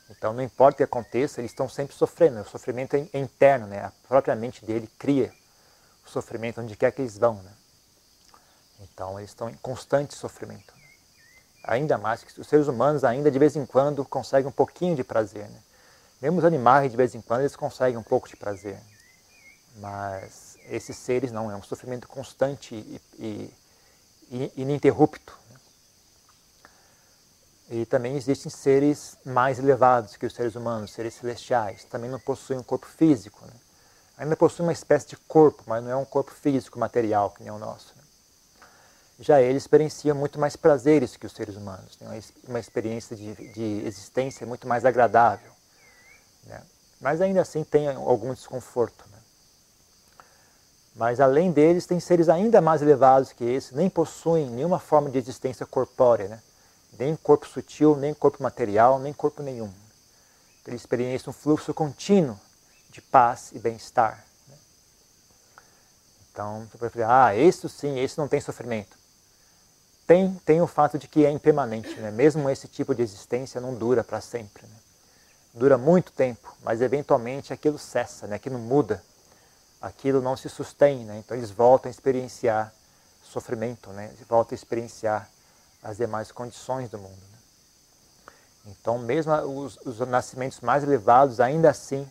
Então, 0.09 0.33
não 0.33 0.41
importa 0.41 0.75
o 0.75 0.77
que 0.77 0.83
aconteça, 0.83 1.41
eles 1.41 1.51
estão 1.51 1.67
sempre 1.67 1.95
sofrendo. 1.95 2.41
O 2.41 2.45
sofrimento 2.45 2.95
é 2.95 3.17
interno, 3.17 3.67
né, 3.67 3.85
a 3.85 3.91
própria 4.07 4.35
mente 4.35 4.65
dele 4.65 4.89
cria 4.97 5.33
o 6.05 6.09
sofrimento 6.09 6.61
onde 6.61 6.75
quer 6.75 6.91
que 6.91 7.01
eles 7.01 7.17
vão. 7.17 7.35
Né. 7.41 7.51
Então, 8.81 9.19
eles 9.19 9.31
estão 9.31 9.49
em 9.49 9.55
constante 9.55 10.15
sofrimento 10.15 10.77
ainda 11.67 11.97
mais 11.97 12.23
que 12.23 12.39
os 12.39 12.47
seres 12.47 12.67
humanos 12.67 13.03
ainda 13.03 13.29
de 13.29 13.37
vez 13.37 13.55
em 13.55 13.65
quando 13.65 14.05
conseguem 14.05 14.47
um 14.47 14.51
pouquinho 14.51 14.95
de 14.95 15.03
prazer. 15.03 15.47
Né? 15.49 15.59
Mesmo 16.21 16.39
os 16.39 16.45
animais 16.45 16.89
de 16.89 16.97
vez 16.97 17.13
em 17.13 17.21
quando 17.21 17.41
eles 17.41 17.55
conseguem 17.55 17.97
um 17.97 18.03
pouco 18.03 18.27
de 18.29 18.37
prazer. 18.37 18.79
Mas 19.75 20.57
esses 20.69 20.95
seres 20.95 21.31
não, 21.31 21.51
é 21.51 21.55
um 21.55 21.61
sofrimento 21.61 22.07
constante 22.07 22.73
e, 22.73 23.01
e, 23.19 23.53
e 24.31 24.53
ininterrupto. 24.55 25.37
E 27.69 27.85
também 27.85 28.15
existem 28.15 28.49
seres 28.49 29.17
mais 29.25 29.59
elevados 29.59 30.15
que 30.15 30.25
os 30.25 30.33
seres 30.33 30.55
humanos, 30.55 30.91
seres 30.91 31.15
celestiais, 31.15 31.83
também 31.83 32.09
não 32.09 32.19
possuem 32.19 32.59
um 32.59 32.63
corpo 32.63 32.85
físico. 32.85 33.45
Né? 33.45 33.53
Ainda 34.17 34.37
possuem 34.37 34.67
uma 34.67 34.73
espécie 34.73 35.09
de 35.09 35.17
corpo, 35.17 35.63
mas 35.67 35.83
não 35.83 35.91
é 35.91 35.95
um 35.95 36.05
corpo 36.05 36.31
físico, 36.31 36.79
material, 36.79 37.31
que 37.31 37.43
nem 37.43 37.51
o 37.51 37.59
nosso. 37.59 37.93
Né? 37.97 38.03
Já 39.19 39.41
eles 39.41 39.63
experienciam 39.63 40.15
muito 40.15 40.39
mais 40.39 40.55
prazeres 40.55 41.17
que 41.17 41.25
os 41.25 41.33
seres 41.33 41.57
humanos, 41.57 41.97
né? 41.99 42.21
uma 42.47 42.59
experiência 42.59 43.15
de, 43.17 43.33
de 43.51 43.85
existência 43.85 44.47
muito 44.47 44.65
mais 44.65 44.85
agradável. 44.85 45.51
Né? 46.45 46.61
Mas 47.01 47.19
ainda 47.19 47.41
assim 47.41 47.65
tem 47.65 47.89
algum 47.89 48.33
desconforto. 48.33 49.03
Né? 49.11 49.17
Mas 50.95 51.19
além 51.19 51.51
deles, 51.51 51.85
tem 51.85 51.99
seres 51.99 52.29
ainda 52.29 52.61
mais 52.61 52.81
elevados 52.81 53.33
que 53.33 53.43
esses, 53.43 53.71
nem 53.71 53.89
possuem 53.89 54.49
nenhuma 54.49 54.79
forma 54.79 55.09
de 55.09 55.17
existência 55.17 55.65
corpórea, 55.65 56.29
né? 56.29 56.41
Nem 56.97 57.15
corpo 57.15 57.47
sutil, 57.47 57.95
nem 57.95 58.13
corpo 58.13 58.41
material, 58.41 58.99
nem 58.99 59.13
corpo 59.13 59.41
nenhum. 59.41 59.71
Eles 60.65 60.81
experienciam 60.81 61.31
um 61.31 61.33
fluxo 61.33 61.73
contínuo 61.73 62.37
de 62.89 63.01
paz 63.01 63.51
e 63.53 63.59
bem-estar. 63.59 64.23
Né? 64.47 64.55
Então, 66.31 66.67
você 66.69 66.77
pode 66.77 66.93
falar, 66.93 67.27
ah, 67.27 67.35
esse 67.35 67.69
sim, 67.69 67.99
esse 67.99 68.17
não 68.17 68.27
tem 68.27 68.41
sofrimento. 68.41 68.97
Tem, 70.05 70.33
tem 70.45 70.61
o 70.61 70.67
fato 70.67 70.97
de 70.97 71.07
que 71.07 71.25
é 71.25 71.31
impermanente, 71.31 71.93
né? 71.99 72.11
mesmo 72.11 72.49
esse 72.49 72.67
tipo 72.67 72.93
de 72.93 73.01
existência 73.01 73.61
não 73.61 73.73
dura 73.73 74.03
para 74.03 74.21
sempre. 74.21 74.63
Né? 74.65 74.75
Dura 75.53 75.77
muito 75.77 76.11
tempo, 76.11 76.55
mas 76.63 76.81
eventualmente 76.81 77.53
aquilo 77.53 77.77
cessa, 77.77 78.27
né? 78.27 78.35
aquilo 78.35 78.59
muda 78.59 79.03
aquilo 79.81 80.21
não 80.21 80.35
se 80.35 80.49
sustém, 80.49 81.05
né? 81.05 81.19
então 81.19 81.37
eles 81.37 81.51
voltam 81.51 81.89
a 81.89 81.91
experienciar 81.91 82.73
sofrimento, 83.23 83.89
né? 83.91 84.11
eles 84.13 84.27
voltam 84.27 84.55
a 84.55 84.57
experienciar 84.57 85.29
as 85.87 85.95
demais 85.95 86.33
condições 86.33 86.89
do 86.89 86.97
mundo. 86.97 87.21
Né? 87.31 87.37
Então, 88.65 88.99
mesmo 88.99 89.33
os, 89.33 89.77
os, 89.85 89.99
nascimentos 89.99 90.59
mais 90.59 90.83
elevados, 90.83 91.39
ainda 91.39 91.69
assim, 91.69 92.05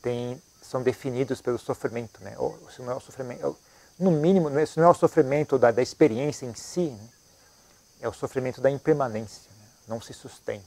tem, 0.00 0.42
são 0.62 0.82
definidos 0.82 1.42
pelo 1.42 1.58
sofrimento. 1.58 2.24
Né? 2.24 2.34
Ou, 2.38 2.58
se 2.70 2.80
não 2.80 2.92
é 2.92 2.94
o 2.94 3.00
sofrimento, 3.00 3.58
no 3.98 4.10
mínimo, 4.10 4.48
se 4.66 4.80
não 4.80 4.86
é 4.86 4.90
o 4.90 4.94
sofrimento 4.94 5.58
da, 5.58 5.70
da 5.70 5.82
experiência 5.82 6.46
em 6.46 6.54
si, 6.54 6.88
né? 6.88 7.08
é 8.00 8.08
o 8.08 8.12
sofrimento 8.12 8.62
da 8.62 8.70
impermanência. 8.70 9.50
Né? 9.58 9.66
Não 9.86 10.00
se 10.00 10.14
sustém, 10.14 10.64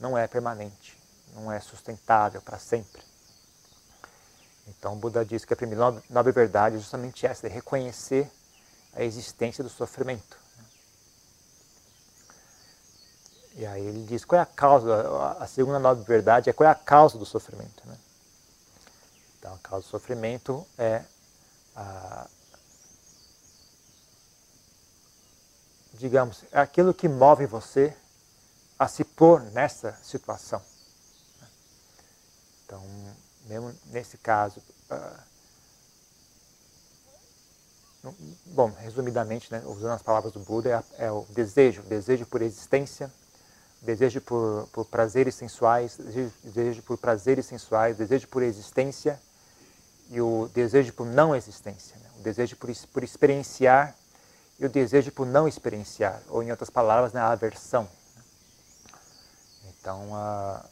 não 0.00 0.16
é 0.16 0.26
permanente, 0.26 0.98
não 1.34 1.52
é 1.52 1.60
sustentável 1.60 2.40
para 2.40 2.58
sempre. 2.58 3.02
Então, 4.68 4.94
o 4.94 4.96
Buda 4.96 5.22
diz 5.22 5.44
que 5.44 5.52
a 5.52 5.56
primeira 5.56 6.02
nobre 6.08 6.32
verdade 6.32 6.76
é 6.76 6.78
justamente 6.78 7.26
essa, 7.26 7.46
é 7.46 7.50
reconhecer 7.50 8.30
a 8.94 9.02
existência 9.02 9.62
do 9.62 9.68
sofrimento. 9.68 10.41
E 13.54 13.66
aí 13.66 13.84
ele 13.84 14.04
diz 14.04 14.24
qual 14.24 14.38
é 14.38 14.42
a 14.42 14.46
causa, 14.46 15.36
a 15.38 15.46
segunda 15.46 15.78
nobre 15.78 16.04
verdade 16.04 16.48
é 16.48 16.52
qual 16.52 16.68
é 16.68 16.72
a 16.72 16.74
causa 16.74 17.18
do 17.18 17.26
sofrimento. 17.26 17.86
Né? 17.86 17.96
Então, 19.38 19.54
a 19.54 19.58
causa 19.58 19.86
do 19.86 19.90
sofrimento 19.90 20.66
é 20.78 21.02
a, 21.76 22.26
digamos, 25.94 26.44
é 26.50 26.60
aquilo 26.60 26.94
que 26.94 27.08
move 27.08 27.46
você 27.46 27.96
a 28.78 28.88
se 28.88 29.04
pôr 29.04 29.40
nessa 29.52 29.98
situação. 30.02 30.62
Então, 32.64 32.82
mesmo 33.46 33.74
nesse 33.86 34.16
caso. 34.16 34.60
Uh, 34.90 35.32
bom, 38.46 38.70
resumidamente, 38.70 39.52
né, 39.52 39.62
usando 39.64 39.92
as 39.92 40.02
palavras 40.02 40.32
do 40.32 40.40
Buda, 40.40 40.84
é, 40.98 41.04
é, 41.06 41.12
o 41.12 41.24
desejo, 41.30 41.82
desejo 41.82 42.26
por 42.26 42.42
existência, 42.42 43.12
desejo 43.82 44.20
por, 44.20 44.68
por 44.72 44.86
prazeres 44.86 45.34
sensuais, 45.34 45.98
desejo, 46.44 46.82
por 46.82 46.96
prazeres 46.96 47.46
sensuais, 47.46 47.96
desejo 47.96 48.28
por 48.28 48.42
existência 48.42 49.20
e 50.08 50.20
o 50.20 50.48
desejo 50.54 50.92
por 50.92 51.04
não 51.04 51.34
existência, 51.34 51.96
né, 51.96 52.10
o 52.18 52.22
desejo 52.22 52.56
por, 52.56 52.70
por 52.92 53.02
experienciar 53.02 53.96
e 54.58 54.64
o 54.64 54.68
desejo 54.68 55.10
por 55.10 55.26
não 55.26 55.48
experienciar, 55.48 56.22
ou 56.28 56.42
em 56.42 56.50
outras 56.50 56.70
palavras, 56.70 57.12
né, 57.12 57.20
a 57.20 57.32
aversão. 57.32 57.88
Então, 59.68 60.12
uh, 60.12 60.64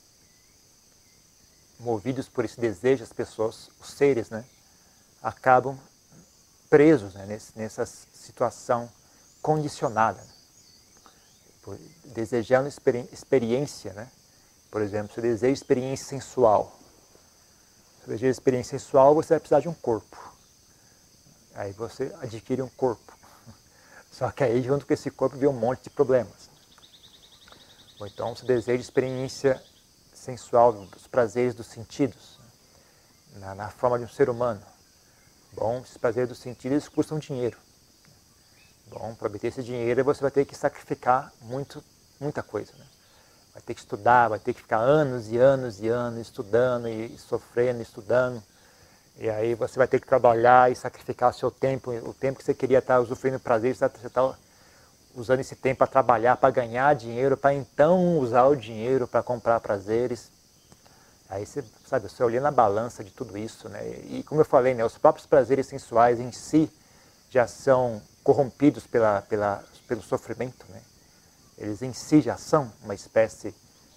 movidos 1.80 2.28
por 2.28 2.44
esse 2.44 2.60
desejo, 2.60 3.02
as 3.02 3.12
pessoas, 3.12 3.70
os 3.80 3.90
seres, 3.90 4.30
né, 4.30 4.44
acabam 5.20 5.76
presos 6.68 7.14
né, 7.14 7.26
nesse, 7.26 7.58
nessa 7.58 7.84
situação 7.84 8.88
condicionada, 9.42 10.24
desejando 12.04 12.68
experi 12.68 13.08
experiência, 13.12 13.92
né? 13.92 14.10
Por 14.70 14.82
exemplo, 14.82 15.14
se 15.14 15.20
deseja 15.20 15.52
experiência 15.52 16.06
sensual, 16.06 16.78
se 18.06 18.26
experiência 18.26 18.78
sensual, 18.78 19.14
você 19.14 19.34
vai 19.34 19.40
precisar 19.40 19.60
de 19.60 19.68
um 19.68 19.74
corpo. 19.74 20.16
Aí 21.54 21.72
você 21.72 22.14
adquire 22.20 22.62
um 22.62 22.68
corpo. 22.68 23.16
Só 24.10 24.30
que 24.30 24.42
aí, 24.42 24.62
junto 24.62 24.86
com 24.86 24.92
esse 24.92 25.10
corpo, 25.10 25.36
vem 25.36 25.48
um 25.48 25.52
monte 25.52 25.84
de 25.84 25.90
problemas. 25.90 26.48
Ou 27.98 28.06
então, 28.06 28.34
se 28.34 28.44
deseja 28.44 28.80
experiência 28.80 29.62
sensual, 30.14 30.72
dos 30.72 31.06
prazeres 31.06 31.54
dos 31.54 31.66
sentidos, 31.66 32.38
na, 33.36 33.54
na 33.54 33.70
forma 33.70 33.98
de 33.98 34.04
um 34.04 34.08
ser 34.08 34.30
humano. 34.30 34.62
Bom, 35.52 35.80
esses 35.80 35.96
prazeres 35.96 36.28
dos 36.28 36.38
sentidos 36.38 36.88
custam 36.88 37.18
dinheiro. 37.18 37.58
Bom, 38.90 39.14
para 39.14 39.28
obter 39.28 39.46
esse 39.46 39.62
dinheiro 39.62 40.02
você 40.02 40.20
vai 40.20 40.32
ter 40.32 40.44
que 40.44 40.54
sacrificar 40.56 41.32
muito, 41.42 41.82
muita 42.18 42.42
coisa. 42.42 42.72
Né? 42.76 42.84
Vai 43.54 43.62
ter 43.62 43.74
que 43.74 43.80
estudar, 43.80 44.28
vai 44.28 44.38
ter 44.40 44.52
que 44.52 44.60
ficar 44.60 44.78
anos 44.78 45.30
e 45.30 45.38
anos 45.38 45.80
e 45.80 45.88
anos 45.88 46.20
estudando 46.20 46.88
e 46.88 47.16
sofrendo, 47.16 47.80
estudando. 47.80 48.42
E 49.16 49.30
aí 49.30 49.54
você 49.54 49.78
vai 49.78 49.86
ter 49.86 50.00
que 50.00 50.08
trabalhar 50.08 50.72
e 50.72 50.74
sacrificar 50.74 51.32
seu 51.32 51.52
tempo, 51.52 51.92
o 51.92 52.12
tempo 52.12 52.38
que 52.38 52.44
você 52.44 52.52
queria 52.52 52.78
estar 52.78 52.98
usufruindo 52.98 53.38
prazer, 53.38 53.76
você 53.76 53.84
está 53.84 54.34
usando 55.14 55.40
esse 55.40 55.54
tempo 55.54 55.78
para 55.78 55.86
trabalhar, 55.86 56.36
para 56.36 56.50
ganhar 56.50 56.94
dinheiro, 56.94 57.36
para 57.36 57.54
então 57.54 58.18
usar 58.18 58.46
o 58.46 58.56
dinheiro 58.56 59.06
para 59.06 59.22
comprar 59.22 59.60
prazeres. 59.60 60.32
Aí 61.28 61.46
você, 61.46 61.62
sabe, 61.86 62.08
você 62.08 62.24
olhando 62.24 62.46
a 62.46 62.50
balança 62.50 63.04
de 63.04 63.10
tudo 63.12 63.38
isso, 63.38 63.68
né? 63.68 63.88
E 64.08 64.24
como 64.24 64.40
eu 64.40 64.44
falei, 64.44 64.74
né, 64.74 64.84
os 64.84 64.98
próprios 64.98 65.26
prazeres 65.26 65.66
sensuais 65.66 66.18
em 66.18 66.32
si 66.32 66.68
já 67.30 67.46
são 67.46 68.02
corrompidos 68.22 68.86
pela, 68.86 69.22
pela, 69.22 69.64
pelo 69.88 70.02
sofrimento, 70.02 70.66
né? 70.68 70.82
Eles 71.58 71.82
em 71.82 71.92
si 71.92 72.20
já 72.20 72.36
são 72.36 72.72
uma 72.82 72.94
espécie, 72.94 73.54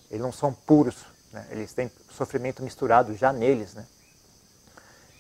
eles 0.10 0.22
não 0.22 0.32
são 0.32 0.54
puros, 0.54 1.06
né? 1.32 1.48
Eles 1.50 1.74
têm 1.74 1.92
sofrimento 2.12 2.62
misturado 2.62 3.16
já 3.16 3.32
neles, 3.32 3.74
né? 3.74 3.86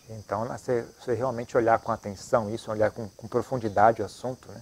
Então, 0.10 0.45
você, 0.48 0.86
você 1.00 1.13
realmente 1.13 1.55
olhar 1.55 1.79
com 1.79 1.91
atenção 1.91 2.53
isso, 2.53 2.69
olhar 2.69 2.91
com, 2.91 3.07
com 3.10 3.27
profundidade 3.27 4.01
o 4.01 4.05
assunto, 4.05 4.51
né? 4.51 4.62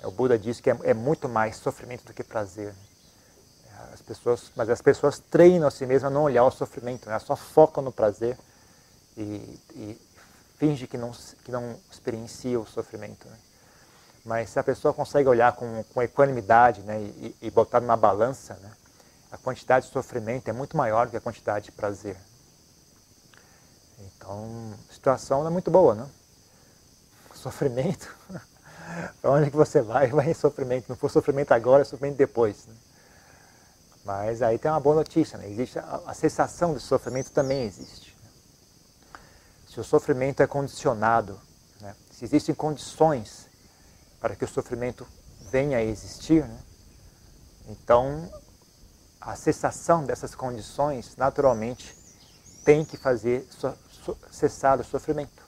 É, 0.00 0.06
o 0.06 0.10
Buda 0.10 0.38
diz 0.38 0.60
que 0.60 0.70
é, 0.70 0.78
é 0.84 0.94
muito 0.94 1.28
mais 1.28 1.56
sofrimento 1.56 2.04
do 2.04 2.14
que 2.14 2.24
prazer. 2.24 2.74
As 3.92 4.02
pessoas, 4.02 4.50
mas 4.54 4.68
as 4.68 4.80
pessoas 4.80 5.18
treinam 5.18 5.66
a 5.66 5.70
si 5.70 5.86
mesmas 5.86 6.10
a 6.10 6.14
não 6.14 6.22
olhar 6.22 6.44
o 6.44 6.50
sofrimento, 6.50 7.08
né? 7.08 7.18
só 7.18 7.34
focam 7.34 7.82
no 7.82 7.90
prazer 7.90 8.38
e, 9.16 9.58
e 9.74 10.00
finge 10.56 10.86
que 10.86 10.98
não, 10.98 11.12
que 11.44 11.50
não 11.50 11.78
experiencia 11.90 12.60
o 12.60 12.66
sofrimento. 12.66 13.26
Né? 13.26 13.36
Mas 14.24 14.50
se 14.50 14.58
a 14.58 14.62
pessoa 14.62 14.92
consegue 14.92 15.28
olhar 15.28 15.52
com, 15.52 15.82
com 15.94 16.02
equanimidade 16.02 16.82
né? 16.82 17.00
e, 17.00 17.36
e 17.42 17.50
botar 17.50 17.80
numa 17.80 17.96
balança, 17.96 18.54
né? 18.54 18.70
a 19.32 19.38
quantidade 19.38 19.86
de 19.86 19.92
sofrimento 19.92 20.48
é 20.48 20.52
muito 20.52 20.76
maior 20.76 21.06
do 21.06 21.10
que 21.10 21.16
a 21.16 21.20
quantidade 21.20 21.66
de 21.66 21.72
prazer. 21.72 22.16
Então, 23.98 24.74
a 24.88 24.92
situação 24.92 25.40
não 25.40 25.48
é 25.48 25.50
muito 25.50 25.70
boa? 25.70 25.94
Né? 25.94 26.06
Sofrimento 27.34 28.14
para 29.22 29.30
onde 29.30 29.50
que 29.50 29.56
você 29.56 29.80
vai, 29.80 30.08
vai 30.08 30.30
em 30.30 30.34
sofrimento. 30.34 30.88
Não 30.88 30.96
for 30.96 31.10
sofrimento 31.10 31.52
agora, 31.52 31.82
é 31.82 31.84
sofrimento 31.84 32.16
depois. 32.16 32.66
Né? 32.66 32.74
Mas 34.04 34.42
aí 34.42 34.58
tem 34.58 34.70
uma 34.70 34.80
boa 34.80 34.96
notícia, 34.96 35.38
né? 35.38 35.48
existe 35.48 35.78
a, 35.78 36.02
a 36.06 36.14
cessação 36.14 36.74
do 36.74 36.80
sofrimento 36.80 37.30
também 37.30 37.62
existe. 37.62 38.16
Se 39.68 39.78
o 39.80 39.84
sofrimento 39.84 40.42
é 40.42 40.46
condicionado, 40.46 41.40
né? 41.80 41.94
se 42.10 42.24
existem 42.24 42.54
condições 42.54 43.49
para 44.20 44.36
que 44.36 44.44
o 44.44 44.48
sofrimento 44.48 45.06
venha 45.50 45.78
a 45.78 45.82
existir, 45.82 46.46
né? 46.46 46.58
então 47.68 48.30
a 49.20 49.34
cessação 49.34 50.04
dessas 50.04 50.34
condições 50.34 51.16
naturalmente 51.16 51.96
tem 52.64 52.84
que 52.84 52.96
fazer 52.96 53.46
so, 53.50 53.74
so, 54.04 54.16
cessar 54.30 54.80
o 54.80 54.84
sofrimento. 54.84 55.42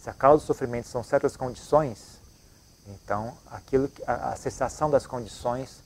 Se 0.00 0.10
a 0.10 0.14
causa 0.14 0.42
do 0.42 0.46
sofrimento 0.46 0.88
são 0.88 1.02
certas 1.02 1.36
condições, 1.36 2.20
então 2.86 3.36
aquilo 3.46 3.88
que, 3.88 4.02
a, 4.06 4.32
a 4.32 4.36
cessação 4.36 4.90
das 4.90 5.06
condições, 5.06 5.82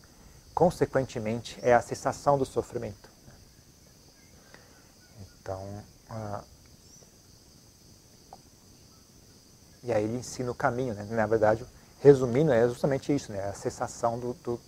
consequentemente, 0.54 1.58
é 1.62 1.74
a 1.74 1.82
cessação 1.82 2.38
do 2.38 2.44
sofrimento. 2.44 3.10
Então, 5.20 5.84
E 9.86 9.92
aí 9.92 10.02
ele 10.02 10.16
ensina 10.16 10.50
o 10.50 10.54
caminho, 10.54 10.94
né? 10.94 11.06
Na 11.08 11.26
verdade, 11.26 11.64
resumindo, 12.00 12.52
é 12.52 12.66
justamente 12.68 13.14
isso, 13.14 13.30
né? 13.30 13.48
A 13.48 13.54
cessação 13.54 14.18
do, 14.18 14.34
do 14.34 14.60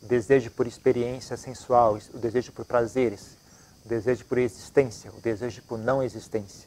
desejo 0.00 0.50
por 0.52 0.66
experiência 0.66 1.36
sensual, 1.36 1.98
o 2.14 2.18
desejo 2.18 2.50
por 2.50 2.64
prazeres, 2.64 3.36
o 3.84 3.88
desejo 3.88 4.24
por 4.24 4.38
existência, 4.38 5.12
o 5.12 5.20
desejo 5.20 5.62
por 5.64 5.78
não 5.78 6.02
existência. 6.02 6.66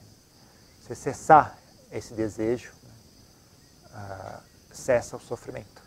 Você 0.79 0.93
cessar 0.93 1.57
esse 1.91 2.13
desejo, 2.13 2.71
uh, 3.87 4.41
cessa 4.71 5.17
o 5.17 5.19
sofrimento. 5.19 5.81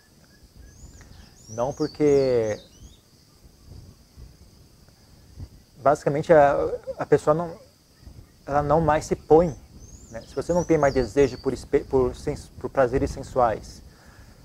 Não 1.49 1.73
porque. 1.73 2.59
Basicamente, 5.77 6.33
a, 6.33 6.57
a 6.99 7.07
pessoa 7.07 7.35
não, 7.35 7.57
ela 8.45 8.65
não 8.65 8.81
mais 8.81 9.07
se 9.07 9.15
põe. 9.15 9.57
Né? 10.11 10.23
Se 10.23 10.35
você 10.35 10.53
não 10.53 10.65
tem 10.65 10.77
mais 10.77 10.93
desejo 10.93 11.39
por, 11.39 11.55
por, 11.89 12.13
por 12.61 12.71
prazeres 12.71 13.11
sensuais, 13.11 13.83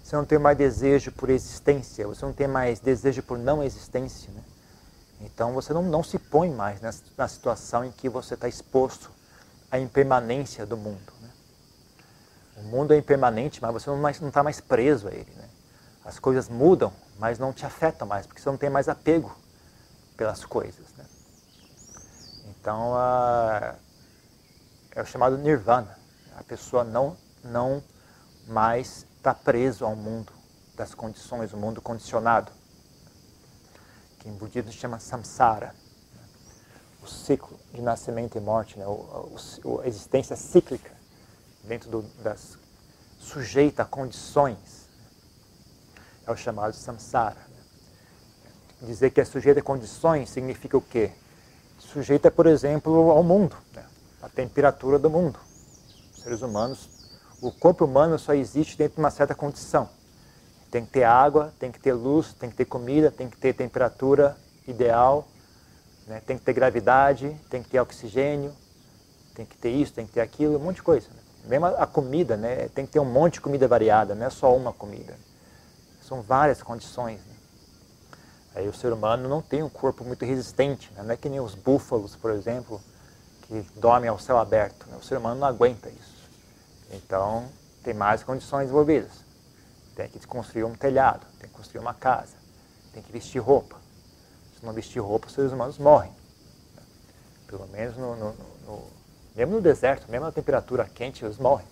você 0.04 0.16
não 0.16 0.26
tem 0.26 0.38
mais 0.38 0.58
desejo 0.58 1.12
por 1.12 1.30
existência, 1.30 2.06
você 2.06 2.24
não 2.24 2.34
tem 2.34 2.48
mais 2.48 2.80
desejo 2.80 3.24
por 3.24 3.40
não 3.40 3.64
existência. 3.64 4.32
Né? 4.32 4.42
Então 5.22 5.54
você 5.54 5.74
não, 5.74 5.82
não 5.82 6.04
se 6.04 6.20
põe 6.20 6.52
mais 6.52 6.80
na, 6.80 6.94
na 7.18 7.28
situação 7.28 7.84
em 7.84 7.92
que 7.92 8.08
você 8.08 8.36
está 8.36 8.48
exposto 8.48 9.10
à 9.72 9.80
impermanência 9.80 10.66
do 10.66 10.78
mundo. 10.78 11.12
Né? 11.22 11.30
O 12.58 12.64
mundo 12.64 12.94
é 12.94 12.98
impermanente, 12.98 13.60
mas 13.62 13.74
você 13.74 13.90
não 13.90 14.10
está 14.10 14.44
mais 14.44 14.62
preso 14.62 15.08
a 15.08 15.12
ele. 15.12 15.32
Né? 15.36 15.50
As 16.04 16.20
coisas 16.20 16.48
mudam, 16.48 16.94
mas 17.18 17.40
não 17.40 17.52
te 17.52 17.66
afetam 17.66 18.08
mais, 18.08 18.28
porque 18.28 18.40
você 18.40 18.50
não 18.50 18.58
tem 18.58 18.70
mais 18.70 18.88
apego 18.88 19.36
pelas 20.16 20.46
coisas. 20.46 20.86
Né? 20.96 21.06
Então 22.50 22.94
é 24.96 25.02
o 25.02 25.06
chamado 25.06 25.38
nirvana. 25.38 26.00
A 26.38 26.44
pessoa 26.44 26.84
não, 26.84 27.18
não 27.44 27.84
mais 28.48 29.06
está 29.18 29.34
preso 29.34 29.86
ao 29.86 29.96
mundo 29.96 30.32
das 30.76 30.96
condições, 30.96 31.54
o 31.54 31.58
mundo 31.58 31.82
condicionado, 31.82 32.52
que 34.20 34.30
em 34.30 34.34
budismo 34.34 34.72
chama 34.72 35.00
samsara, 35.00 35.76
o 37.04 37.08
ciclo 37.08 37.60
de 37.74 37.82
nascimento 37.82 38.38
e 38.38 38.42
morte, 38.42 38.80
né? 38.80 38.88
o, 38.88 39.38
o, 39.64 39.82
a 39.82 39.88
existência 39.88 40.36
cíclica 40.36 40.92
dentro 41.64 41.90
do, 41.90 42.02
das 42.24 42.58
sujeita 43.20 43.84
a 43.84 43.86
condições, 43.86 44.88
é 46.26 46.32
o 46.32 46.38
chamado 46.38 46.74
samsara. 46.74 47.46
Dizer 48.82 49.10
que 49.10 49.22
é 49.22 49.26
sujeita 49.26 49.60
a 49.60 49.64
condições 49.64 50.30
significa 50.30 50.78
o 50.78 50.82
quê? 50.82 51.12
Sujeita, 51.80 52.30
por 52.30 52.46
exemplo, 52.46 53.12
ao 53.12 53.24
mundo, 53.24 53.56
né? 53.74 53.86
A 54.26 54.30
temperatura 54.30 55.00
do 55.00 55.10
mundo. 55.10 55.40
Os 56.14 56.24
seres 56.24 56.42
humanos 56.42 56.96
o 57.42 57.52
corpo 57.52 57.86
humano 57.86 58.18
só 58.18 58.34
existe 58.34 58.78
dentro 58.78 58.96
de 58.96 59.00
uma 59.00 59.12
certa 59.12 59.36
condição. 59.36 59.90
Tem 60.72 60.86
que 60.86 60.92
ter 60.92 61.04
água, 61.04 61.54
tem 61.60 61.72
que 61.72 61.80
ter 61.80 61.94
luz, 61.94 62.34
tem 62.34 62.50
que 62.50 62.56
ter 62.56 62.66
comida, 62.66 63.12
tem 63.12 63.30
que 63.30 63.38
ter 63.38 63.54
temperatura 63.54 64.36
ideal, 64.68 65.28
né? 66.08 66.22
tem 66.26 66.38
que 66.38 66.44
ter 66.44 66.54
gravidade, 66.54 67.40
tem 67.50 67.62
que 67.62 67.70
ter 67.70 67.80
oxigênio, 67.80 68.54
tem 69.36 69.46
que 69.46 69.56
ter 69.58 69.70
isso, 69.70 69.94
tem 69.94 70.06
que 70.06 70.14
ter 70.14 70.22
aquilo, 70.22 70.58
um 70.58 70.60
monte 70.60 70.78
de 70.78 70.84
coisa. 70.84 71.08
Né? 71.10 71.22
Mesmo 71.46 71.68
a 71.68 71.86
comida, 71.86 72.36
né? 72.36 72.68
tem 72.70 72.86
que 72.86 72.94
ter 72.94 73.00
um 73.00 73.06
monte 73.06 73.34
de 73.34 73.42
comida 73.42 73.68
variada, 73.68 74.16
não 74.16 74.26
é 74.26 74.30
só 74.30 74.56
uma 74.56 74.74
comida. 74.74 75.16
São 76.02 76.22
várias 76.22 76.64
condições. 76.64 77.20
Né? 77.20 77.36
Aí 78.56 78.68
o 78.68 78.74
ser 78.74 78.92
humano 78.92 79.30
não 79.30 79.42
tem 79.42 79.62
um 79.62 79.70
corpo 79.70 80.04
muito 80.04 80.26
resistente, 80.26 80.92
né? 80.96 81.04
não 81.04 81.12
é 81.12 81.18
que 81.18 81.30
nem 81.30 81.40
os 81.40 81.54
búfalos, 81.54 82.16
por 82.16 82.32
exemplo, 82.32 82.82
que 83.48 83.62
dormem 83.76 84.10
ao 84.10 84.20
céu 84.20 84.38
aberto. 84.38 84.88
Né? 84.90 84.98
O 84.98 85.04
ser 85.04 85.18
humano 85.18 85.40
não 85.40 85.48
aguenta 85.48 85.90
isso. 85.90 86.30
Então, 86.92 87.48
tem 87.84 87.94
mais 87.94 88.24
condições 88.24 88.70
envolvidas. 88.70 89.12
Tem 89.96 90.10
que 90.10 90.26
construir 90.28 90.64
um 90.64 90.76
telhado, 90.76 91.26
tem 91.40 91.50
que 91.50 91.56
construir 91.56 91.80
uma 91.80 91.94
casa, 91.94 92.36
tem 92.94 93.02
que 93.02 93.12
vestir 93.12 93.40
roupa. 93.40 93.78
Se 94.60 94.66
não 94.66 94.74
vestir 94.74 95.00
roupa, 95.00 95.28
os 95.28 95.34
seres 95.34 95.52
humanos 95.52 95.78
morrem. 95.78 96.12
Pelo 97.48 97.68
menos 97.68 97.96
no, 97.96 98.16
no, 98.16 98.34
no, 98.66 98.84
mesmo 99.36 99.56
no 99.56 99.62
deserto, 99.62 100.10
mesmo 100.10 100.26
na 100.26 100.32
temperatura 100.32 100.86
quente, 100.86 101.24
eles 101.24 101.38
morrem. 101.38 101.68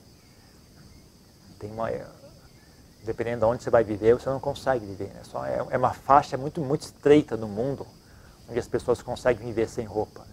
Tem 1.60 1.72
uma, 1.72 1.90
dependendo 3.04 3.40
de 3.40 3.46
onde 3.46 3.64
você 3.64 3.70
vai 3.70 3.84
viver, 3.84 4.14
você 4.14 4.30
não 4.30 4.40
consegue 4.40 4.86
viver. 4.86 5.10
Né? 5.14 5.22
Só 5.24 5.46
é, 5.46 5.58
é, 5.70 5.78
uma 5.78 5.94
faixa 5.94 6.38
muito, 6.38 6.62
muito 6.62 6.84
estreita 6.84 7.36
no 7.36 7.48
mundo 7.48 7.86
onde 8.50 8.60
as 8.60 8.68
pessoas 8.68 9.02
conseguem 9.02 9.46
viver 9.48 9.68
sem 9.68 9.86
roupa. 9.86 10.26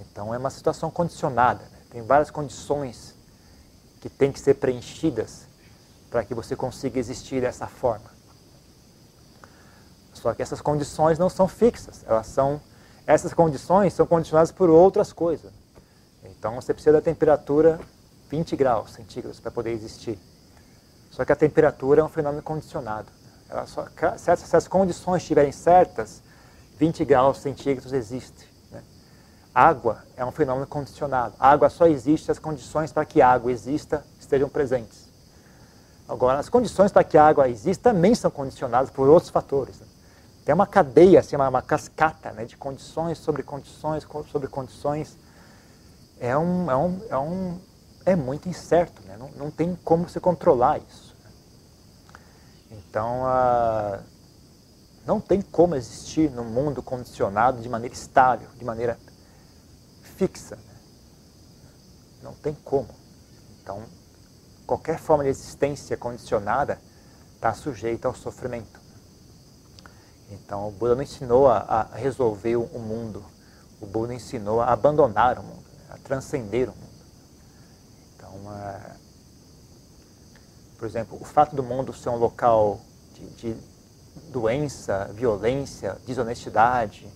Então 0.00 0.34
é 0.34 0.38
uma 0.38 0.50
situação 0.50 0.90
condicionada. 0.90 1.64
Né? 1.64 1.78
Tem 1.90 2.02
várias 2.02 2.30
condições 2.30 3.14
que 4.00 4.08
têm 4.08 4.32
que 4.32 4.40
ser 4.40 4.54
preenchidas 4.54 5.46
para 6.10 6.24
que 6.24 6.34
você 6.34 6.54
consiga 6.56 6.98
existir 6.98 7.40
dessa 7.40 7.66
forma. 7.66 8.10
Só 10.14 10.34
que 10.34 10.42
essas 10.42 10.60
condições 10.60 11.18
não 11.18 11.28
são 11.28 11.46
fixas, 11.46 12.04
elas 12.06 12.26
são 12.26 12.60
essas 13.06 13.32
condições 13.32 13.94
são 13.94 14.06
condicionadas 14.06 14.52
por 14.52 14.68
outras 14.68 15.14
coisas. 15.14 15.50
Então 16.22 16.56
você 16.56 16.74
precisa 16.74 16.92
da 16.92 17.00
temperatura 17.00 17.80
20 18.28 18.54
graus 18.54 18.92
centígrados 18.92 19.40
para 19.40 19.50
poder 19.50 19.70
existir. 19.70 20.18
Só 21.10 21.24
que 21.24 21.32
a 21.32 21.36
temperatura 21.36 22.02
é 22.02 22.04
um 22.04 22.08
fenômeno 22.08 22.42
condicionado. 22.42 23.10
Só, 23.66 23.86
se 24.18 24.30
essas 24.30 24.68
condições 24.68 25.22
estiverem 25.22 25.52
certas, 25.52 26.22
20 26.76 27.04
graus 27.04 27.38
centígrados 27.38 27.92
existe. 27.92 28.47
Água 29.60 30.04
é 30.16 30.24
um 30.24 30.30
fenômeno 30.30 30.68
condicionado. 30.68 31.34
A 31.36 31.50
água 31.50 31.68
só 31.68 31.88
existe 31.88 32.30
as 32.30 32.38
condições 32.38 32.92
para 32.92 33.04
que 33.04 33.20
a 33.20 33.28
água 33.28 33.50
exista 33.50 34.04
estejam 34.20 34.48
presentes. 34.48 35.08
Agora, 36.08 36.38
as 36.38 36.48
condições 36.48 36.92
para 36.92 37.02
que 37.02 37.18
a 37.18 37.26
água 37.26 37.48
exista 37.48 37.92
também 37.92 38.14
são 38.14 38.30
condicionadas 38.30 38.88
por 38.88 39.08
outros 39.08 39.32
fatores. 39.32 39.80
Né? 39.80 39.86
Tem 40.44 40.54
uma 40.54 40.64
cadeia, 40.64 41.18
assim, 41.18 41.34
uma, 41.34 41.48
uma 41.48 41.60
cascata 41.60 42.30
né, 42.30 42.44
de 42.44 42.56
condições 42.56 43.18
sobre 43.18 43.42
condições 43.42 44.06
sobre 44.30 44.46
condições. 44.46 45.18
É, 46.20 46.38
um, 46.38 46.70
é, 46.70 46.76
um, 46.76 47.00
é, 47.10 47.18
um, 47.18 47.60
é 48.06 48.14
muito 48.14 48.48
incerto, 48.48 49.02
né? 49.08 49.16
não, 49.18 49.28
não 49.32 49.50
tem 49.50 49.76
como 49.82 50.08
se 50.08 50.20
controlar 50.20 50.78
isso. 50.78 51.16
Então, 52.70 53.24
não 55.04 55.20
tem 55.20 55.42
como 55.42 55.74
existir 55.74 56.30
num 56.30 56.44
mundo 56.44 56.80
condicionado 56.80 57.60
de 57.60 57.68
maneira 57.68 57.92
estável, 57.92 58.48
de 58.56 58.64
maneira 58.64 58.96
fixa. 60.18 60.56
Né? 60.56 60.74
Não 62.22 62.34
tem 62.34 62.52
como. 62.64 62.88
Então, 63.62 63.84
qualquer 64.66 64.98
forma 64.98 65.22
de 65.22 65.30
existência 65.30 65.96
condicionada 65.96 66.78
está 67.36 67.54
sujeita 67.54 68.08
ao 68.08 68.14
sofrimento. 68.14 68.80
Então, 70.30 70.68
o 70.68 70.72
Buda 70.72 70.96
não 70.96 71.02
ensinou 71.02 71.48
a, 71.48 71.58
a 71.58 71.82
resolver 71.94 72.56
o 72.56 72.78
mundo. 72.78 73.24
O 73.80 73.86
Buda 73.86 74.12
ensinou 74.12 74.60
a 74.60 74.72
abandonar 74.72 75.38
o 75.38 75.42
mundo, 75.42 75.64
a 75.88 75.96
transcender 75.98 76.68
o 76.68 76.72
mundo. 76.72 76.88
Então, 78.16 78.52
é, 78.52 78.96
por 80.76 80.86
exemplo, 80.86 81.16
o 81.20 81.24
fato 81.24 81.54
do 81.54 81.62
mundo 81.62 81.94
ser 81.94 82.08
um 82.08 82.16
local 82.16 82.80
de, 83.14 83.54
de 83.54 83.56
doença, 84.30 85.10
violência, 85.14 85.96
desonestidade, 86.04 87.08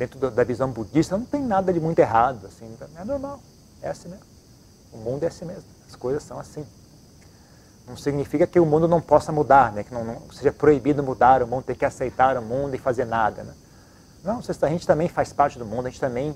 dentro 0.00 0.30
da 0.30 0.42
visão 0.42 0.70
budista, 0.70 1.14
não 1.18 1.26
tem 1.26 1.42
nada 1.42 1.70
de 1.74 1.78
muito 1.78 1.98
errado. 1.98 2.46
Assim, 2.46 2.74
é 2.96 3.04
normal, 3.04 3.38
é 3.82 3.90
assim 3.90 4.08
mesmo. 4.08 4.24
O 4.94 4.96
mundo 4.96 5.24
é 5.24 5.26
assim 5.26 5.44
mesmo, 5.44 5.64
as 5.86 5.94
coisas 5.94 6.22
são 6.22 6.40
assim. 6.40 6.66
Não 7.86 7.98
significa 7.98 8.46
que 8.46 8.58
o 8.58 8.64
mundo 8.64 8.88
não 8.88 8.98
possa 8.98 9.30
mudar, 9.30 9.72
né? 9.72 9.84
que 9.84 9.92
não, 9.92 10.02
não 10.02 10.32
seja 10.32 10.52
proibido 10.52 11.02
mudar 11.02 11.42
o 11.42 11.46
mundo, 11.46 11.64
ter 11.64 11.76
que 11.76 11.84
aceitar 11.84 12.38
o 12.38 12.42
mundo 12.42 12.74
e 12.74 12.78
fazer 12.78 13.04
nada. 13.04 13.42
Né? 13.42 13.52
Não, 14.24 14.38
a 14.38 14.68
gente 14.68 14.86
também 14.86 15.06
faz 15.06 15.34
parte 15.34 15.58
do 15.58 15.66
mundo, 15.66 15.86
a 15.86 15.90
gente 15.90 16.00
também 16.00 16.34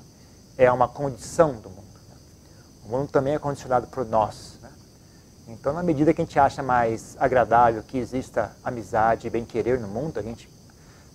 é 0.59 0.70
uma 0.70 0.87
condição 0.87 1.55
do 1.55 1.70
mundo. 1.70 2.00
Né? 2.11 2.16
O 2.85 2.88
mundo 2.90 3.11
também 3.11 3.35
é 3.35 3.38
condicionado 3.38 3.87
por 3.87 4.05
nós. 4.05 4.59
Né? 4.61 4.70
Então, 5.48 5.72
na 5.72 5.83
medida 5.83 6.12
que 6.12 6.20
a 6.20 6.24
gente 6.24 6.38
acha 6.38 6.62
mais 6.62 7.16
agradável 7.18 7.83
que 7.83 7.96
exista 7.96 8.55
amizade 8.62 9.27
e 9.27 9.31
bem-querer 9.31 9.81
no 9.81 9.88
mundo, 9.88 10.20
a 10.20 10.22
gente 10.22 10.50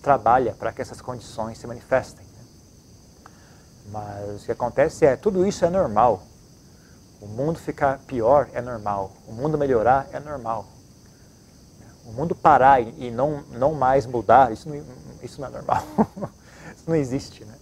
trabalha 0.01 0.53
para 0.53 0.71
que 0.71 0.81
essas 0.81 0.99
condições 0.99 1.59
se 1.59 1.67
manifestem. 1.67 2.28
Mas 3.91 4.43
o 4.43 4.45
que 4.45 4.51
acontece 4.51 5.05
é, 5.05 5.15
tudo 5.15 5.45
isso 5.45 5.65
é 5.65 5.69
normal. 5.69 6.23
O 7.21 7.27
mundo 7.27 7.59
ficar 7.59 7.99
pior 7.99 8.49
é 8.53 8.61
normal. 8.61 9.11
O 9.27 9.33
mundo 9.33 9.57
melhorar 9.57 10.07
é 10.11 10.19
normal. 10.19 10.65
O 12.05 12.13
mundo 12.13 12.33
parar 12.33 12.81
e 12.81 13.11
não, 13.11 13.43
não 13.51 13.73
mais 13.73 14.05
mudar, 14.05 14.51
isso 14.51 14.69
não, 14.69 14.83
isso 15.21 15.41
não 15.41 15.47
é 15.47 15.51
normal. 15.51 15.83
isso 16.75 16.83
não 16.87 16.95
existe. 16.95 17.43
Né? 17.43 17.53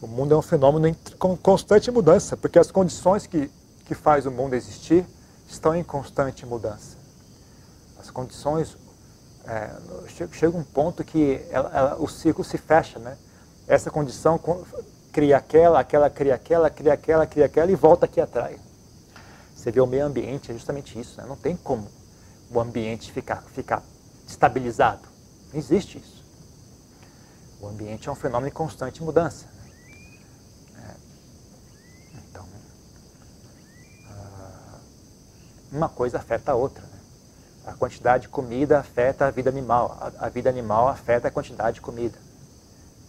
O 0.00 0.06
mundo 0.06 0.32
é 0.32 0.36
um 0.36 0.42
fenômeno 0.42 0.86
em 0.86 0.96
constante 1.42 1.90
mudança, 1.90 2.36
porque 2.36 2.58
as 2.58 2.70
condições 2.70 3.26
que, 3.26 3.50
que 3.84 3.94
faz 3.94 4.26
o 4.26 4.30
mundo 4.30 4.54
existir 4.54 5.04
estão 5.48 5.74
em 5.74 5.82
constante 5.82 6.46
mudança. 6.46 6.96
As 7.98 8.10
condições... 8.10 8.76
É, 9.44 9.70
chega 10.32 10.54
um 10.58 10.62
ponto 10.62 11.02
que 11.02 11.42
ela, 11.48 11.70
ela, 11.72 11.96
o 11.96 12.06
ciclo 12.06 12.44
se 12.44 12.58
fecha. 12.58 12.98
Né? 12.98 13.16
Essa 13.66 13.90
condição 13.90 14.38
cria 15.12 15.36
aquela, 15.36 15.80
aquela 15.80 16.10
cria 16.10 16.34
aquela, 16.34 16.70
cria 16.70 16.92
aquela, 16.92 17.26
cria 17.26 17.46
aquela 17.46 17.70
e 17.70 17.74
volta 17.74 18.06
aqui 18.06 18.20
atrás. 18.20 18.60
Você 19.54 19.72
vê 19.72 19.80
o 19.80 19.86
meio 19.86 20.06
ambiente, 20.06 20.50
é 20.50 20.54
justamente 20.54 20.98
isso. 20.98 21.20
Né? 21.20 21.26
Não 21.26 21.36
tem 21.36 21.56
como 21.56 21.90
o 22.50 22.60
ambiente 22.60 23.10
ficar, 23.12 23.42
ficar 23.42 23.82
estabilizado. 24.26 25.02
Não 25.52 25.58
existe 25.58 25.98
isso. 25.98 26.24
O 27.60 27.66
ambiente 27.66 28.08
é 28.08 28.12
um 28.12 28.14
fenômeno 28.14 28.48
em 28.48 28.52
constante 28.52 29.02
mudança. 29.02 29.46
É. 30.76 30.94
Então, 32.14 32.46
ah, 34.10 34.78
uma 35.72 35.88
coisa 35.88 36.18
afeta 36.18 36.52
a 36.52 36.54
outra. 36.54 36.82
Né? 36.82 36.98
A 37.66 37.74
quantidade 37.74 38.22
de 38.22 38.28
comida 38.28 38.78
afeta 38.78 39.26
a 39.26 39.30
vida 39.30 39.50
animal. 39.50 39.98
A 40.18 40.28
vida 40.28 40.48
animal 40.48 40.88
afeta 40.88 41.28
a 41.28 41.30
quantidade 41.30 41.74
de 41.76 41.80
comida. 41.80 42.18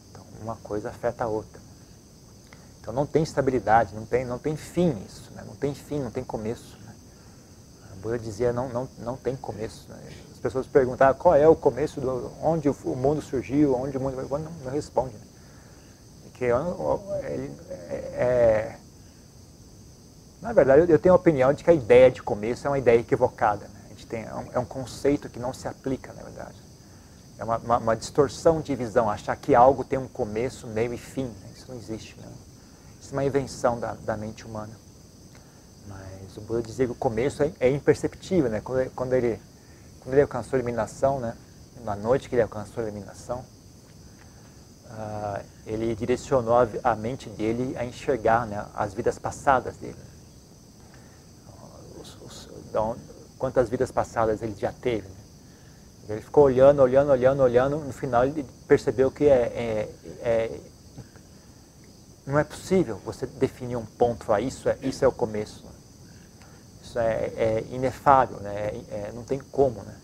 Então, 0.09 0.25
uma 0.41 0.55
coisa 0.55 0.89
afeta 0.89 1.25
a 1.25 1.27
outra. 1.27 1.58
Então 2.89 3.03
não 3.03 3.05
tem 3.05 3.21
estabilidade, 3.21 3.93
não 3.93 4.03
tem, 4.03 4.25
não 4.25 4.39
tem 4.39 4.55
fim 4.55 4.97
isso, 5.05 5.31
né? 5.35 5.43
não 5.45 5.53
tem 5.53 5.75
fim, 5.75 5.99
não 5.99 6.09
tem 6.09 6.23
começo. 6.23 6.75
Né? 6.83 6.91
A 7.91 7.95
Buda 7.97 8.17
dizia 8.17 8.51
não, 8.51 8.67
não, 8.69 8.89
não 8.97 9.15
tem 9.15 9.35
começo. 9.35 9.87
Né? 9.89 9.99
As 10.33 10.39
pessoas 10.39 10.65
perguntavam 10.65 11.13
qual 11.21 11.35
é 11.35 11.47
o 11.47 11.55
começo, 11.55 12.01
do, 12.01 12.31
onde 12.41 12.67
o 12.67 12.95
mundo 12.95 13.21
surgiu, 13.21 13.75
onde 13.75 13.95
o 13.95 14.01
mundo... 14.01 14.27
Não, 14.27 14.39
não 14.39 14.71
responde. 14.71 15.13
Né? 15.13 15.21
Porque 16.23 16.45
ele, 16.45 17.55
é, 17.69 17.93
é, 17.93 18.77
na 20.41 20.51
verdade, 20.51 20.91
eu 20.91 20.97
tenho 20.97 21.13
a 21.13 21.17
opinião 21.17 21.53
de 21.53 21.63
que 21.63 21.69
a 21.69 21.73
ideia 21.73 22.09
de 22.09 22.23
começo 22.23 22.65
é 22.65 22.71
uma 22.71 22.79
ideia 22.79 23.01
equivocada. 23.01 23.67
Né? 23.67 23.81
A 23.85 23.89
gente 23.89 24.07
tem, 24.07 24.23
é, 24.23 24.33
um, 24.33 24.47
é 24.53 24.57
um 24.57 24.65
conceito 24.65 25.29
que 25.29 25.37
não 25.37 25.53
se 25.53 25.67
aplica, 25.67 26.11
na 26.11 26.23
verdade. 26.23 26.55
É 27.37 27.43
uma, 27.43 27.57
uma, 27.57 27.77
uma, 27.77 27.95
distorção 27.95 28.59
de 28.59 28.75
visão, 28.75 29.07
achar 29.07 29.35
que 29.35 29.53
algo 29.53 29.83
tem 29.83 29.99
um 29.99 30.07
começo, 30.07 30.65
meio 30.65 30.91
e 30.91 30.97
fim. 30.97 31.25
Né? 31.25 31.51
Isso 31.55 31.65
não 31.69 31.77
existe. 31.77 32.19
Né? 32.19 32.48
Isso 33.09 33.15
é 33.15 33.17
uma 33.17 33.25
invenção 33.25 33.79
da, 33.79 33.95
da 33.95 34.15
mente 34.15 34.45
humana. 34.45 34.69
Mas 35.87 36.37
o 36.37 36.41
Buda 36.41 36.61
dizia 36.61 36.85
que 36.85 36.91
o 36.91 36.95
começo 36.95 37.41
é, 37.41 37.51
é 37.59 37.67
imperceptível, 37.67 38.51
né? 38.51 38.61
Quando, 38.61 38.87
quando, 38.91 39.13
ele, 39.13 39.41
quando 39.99 40.13
ele 40.13 40.21
alcançou 40.21 40.57
a 40.57 40.59
iluminação, 40.59 41.19
né? 41.19 41.35
Na 41.83 41.95
noite 41.95 42.29
que 42.29 42.35
ele 42.35 42.43
alcançou 42.43 42.83
a 42.83 42.87
iluminação, 42.87 43.43
uh, 44.91 45.43
ele 45.65 45.95
direcionou 45.95 46.53
a, 46.53 46.67
a, 46.83 46.95
mente 46.95 47.29
dele 47.29 47.75
a 47.79 47.83
enxergar 47.83 48.45
né? 48.45 48.63
as 48.75 48.93
vidas 48.93 49.17
passadas 49.17 49.75
dele. 49.77 49.97
Os, 51.99 52.15
os, 52.21 52.49
quantas 53.39 53.69
vidas 53.69 53.91
passadas 53.91 54.43
ele 54.43 54.53
já 54.55 54.71
teve. 54.71 55.07
Né? 55.07 55.15
Ele 56.09 56.21
ficou 56.21 56.43
olhando, 56.43 56.79
olhando, 56.79 57.09
olhando, 57.09 57.41
olhando. 57.41 57.77
No 57.79 57.91
final 57.91 58.23
ele 58.23 58.45
percebeu 58.67 59.09
que 59.09 59.25
é, 59.25 59.31
é, 59.31 59.89
é 60.21 60.59
não 62.29 62.37
é 62.37 62.43
possível 62.43 63.01
você 63.03 63.25
definir 63.25 63.75
um 63.75 63.85
ponto, 63.85 64.25
isso 64.37 64.69
é, 64.69 64.77
isso 64.83 65.03
é 65.03 65.07
o 65.07 65.11
começo. 65.11 65.65
Isso 66.79 66.99
é, 66.99 67.33
é 67.35 67.65
inefável, 67.71 68.39
né? 68.39 68.55
É, 68.55 68.83
é, 68.91 69.11
não 69.15 69.23
tem 69.23 69.39
como. 69.39 69.81
Né? 69.81 69.95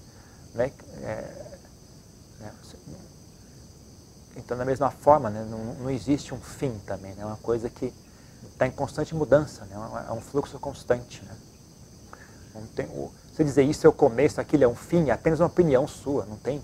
né? 0.55 0.71
né? 2.39 2.51
Então, 4.35 4.57
da 4.57 4.65
mesma 4.65 4.89
forma, 4.89 5.29
né? 5.29 5.45
não, 5.47 5.75
não 5.75 5.89
existe 5.91 6.33
um 6.33 6.39
fim 6.39 6.75
também. 6.79 7.13
Né? 7.13 7.21
É 7.21 7.25
uma 7.27 7.37
coisa 7.37 7.69
que 7.69 7.93
está 8.51 8.65
em 8.65 8.71
constante 8.71 9.13
mudança, 9.13 9.63
né? 9.65 9.75
é 10.09 10.11
um 10.11 10.19
fluxo 10.19 10.57
constante. 10.57 11.23
Né? 11.23 11.35
Não 12.55 12.65
tem, 12.65 12.87
você 13.31 13.43
dizer 13.43 13.63
isso 13.63 13.85
é 13.85 13.89
o 13.89 13.93
começo, 13.93 14.41
aquilo 14.41 14.63
é 14.63 14.67
um 14.67 14.75
fim, 14.75 15.09
é 15.09 15.11
apenas 15.11 15.39
uma 15.39 15.47
opinião 15.47 15.87
sua, 15.87 16.25
não 16.25 16.37
tem. 16.37 16.59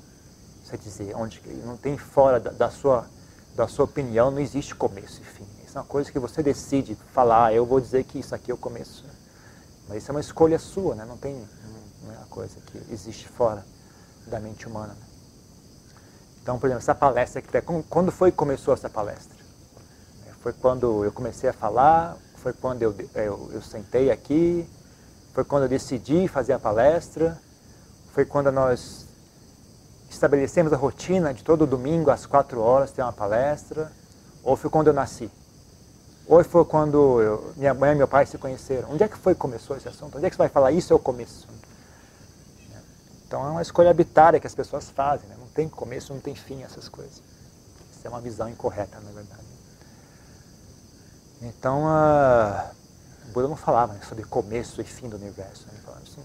Você 0.64 0.76
dizer, 0.76 1.16
onde, 1.16 1.40
não 1.64 1.78
tem 1.78 2.00
fora 2.00 2.40
da, 2.40 2.50
da 2.50 2.72
sua 2.72 3.08
da 3.56 3.68
sua 3.68 3.86
opinião 3.86 4.32
não 4.32 4.40
existe 4.40 4.74
começo 4.76 5.22
e 5.22 5.26
fim. 5.26 5.48
Isso 5.66 5.78
é 5.78 5.82
uma 5.82 5.88
coisa 5.88 6.12
que 6.12 6.20
você 6.20 6.42
decide 6.44 6.96
falar, 7.14 7.48
ah, 7.48 7.54
eu 7.54 7.66
vou 7.66 7.80
dizer 7.80 8.04
que 8.04 8.20
isso 8.20 8.34
aqui 8.36 8.52
é 8.52 8.54
o 8.54 8.58
começo. 8.58 9.06
Mas 9.88 10.04
isso 10.04 10.12
é 10.12 10.14
uma 10.14 10.22
escolha 10.22 10.60
sua, 10.60 10.96
né? 10.96 11.06
não 11.06 11.18
tem 11.18 11.36
é 11.36 12.18
uma 12.18 12.26
coisa 12.28 12.60
que 12.60 12.78
existe 12.92 13.28
fora 13.28 13.66
da 14.28 14.40
mente 14.40 14.68
humana. 14.68 14.96
Então, 16.42 16.58
por 16.58 16.68
exemplo, 16.68 16.82
essa 16.82 16.96
palestra 16.96 17.40
aqui, 17.40 17.50
quando 17.90 18.12
foi 18.12 18.32
que 18.32 18.38
começou 18.38 18.74
essa 18.74 18.90
palestra? 18.90 19.38
Foi 20.42 20.54
quando 20.54 21.06
eu 21.06 21.12
comecei 21.12 21.50
a 21.50 21.54
falar, 21.54 22.18
foi 22.38 22.52
quando 22.52 22.82
eu, 22.82 22.96
eu, 23.14 23.52
eu 23.54 23.62
sentei 23.62 24.10
aqui, 24.10 24.68
foi 25.34 25.44
quando 25.44 25.64
eu 25.64 25.70
decidi 25.70 26.28
fazer 26.28 26.54
a 26.54 26.60
palestra, 26.60 27.40
foi 28.12 28.26
quando 28.26 28.52
nós 28.52 29.06
estabelecemos 30.14 30.74
a 30.74 30.78
rotina 30.78 31.34
de 31.34 31.44
todo 31.44 31.66
domingo 31.66 32.12
às 32.12 32.26
quatro 32.26 32.62
horas 32.62 32.92
ter 32.92 33.02
uma 33.02 33.14
palestra, 33.14 33.92
ou 34.44 34.56
foi 34.56 34.70
quando 34.70 34.88
eu 34.88 34.94
nasci? 34.94 35.32
Ou 36.28 36.44
foi 36.44 36.66
quando 36.66 37.22
eu, 37.22 37.54
minha 37.58 37.74
mãe 37.74 37.94
e 37.94 37.96
meu 37.96 38.08
pai 38.08 38.26
se 38.26 38.38
conheceram? 38.38 38.92
Onde 38.92 39.04
é 39.04 39.08
que 39.08 39.18
foi 39.18 39.34
que 39.34 39.40
começou 39.40 39.76
esse 39.76 39.88
assunto? 39.88 40.18
Onde 40.18 40.26
é 40.26 40.30
que 40.30 40.36
você 40.36 40.42
vai 40.42 40.50
falar 40.50 40.72
isso 40.72 40.94
é 40.94 40.96
o 40.96 41.00
começo? 41.00 41.48
Então 43.26 43.46
é 43.46 43.50
uma 43.50 43.62
escolha 43.62 43.90
arbitrária 43.90 44.40
que 44.40 44.48
as 44.48 44.56
pessoas 44.56 44.90
fazem, 44.90 45.28
né? 45.30 45.36
não 45.40 45.48
tem 45.48 45.68
começo, 45.70 46.14
não 46.14 46.20
tem 46.20 46.36
fim 46.36 46.64
essas 46.64 46.90
coisas. 46.90 47.22
Isso 47.92 48.06
é 48.06 48.10
uma 48.10 48.22
visão 48.22 48.50
incorreta, 48.50 49.00
na 49.00 49.12
verdade. 49.12 49.46
Então, 51.42 51.88
a... 51.88 52.72
o 53.28 53.32
Buda 53.32 53.48
não 53.48 53.56
falava 53.56 53.94
né, 53.94 54.02
sobre 54.08 54.24
começo 54.26 54.82
e 54.82 54.84
fim 54.84 55.08
do 55.08 55.16
universo. 55.16 55.66
Né? 55.68 55.74
Ele 55.76 55.82
falava 55.82 56.04
assim, 56.04 56.22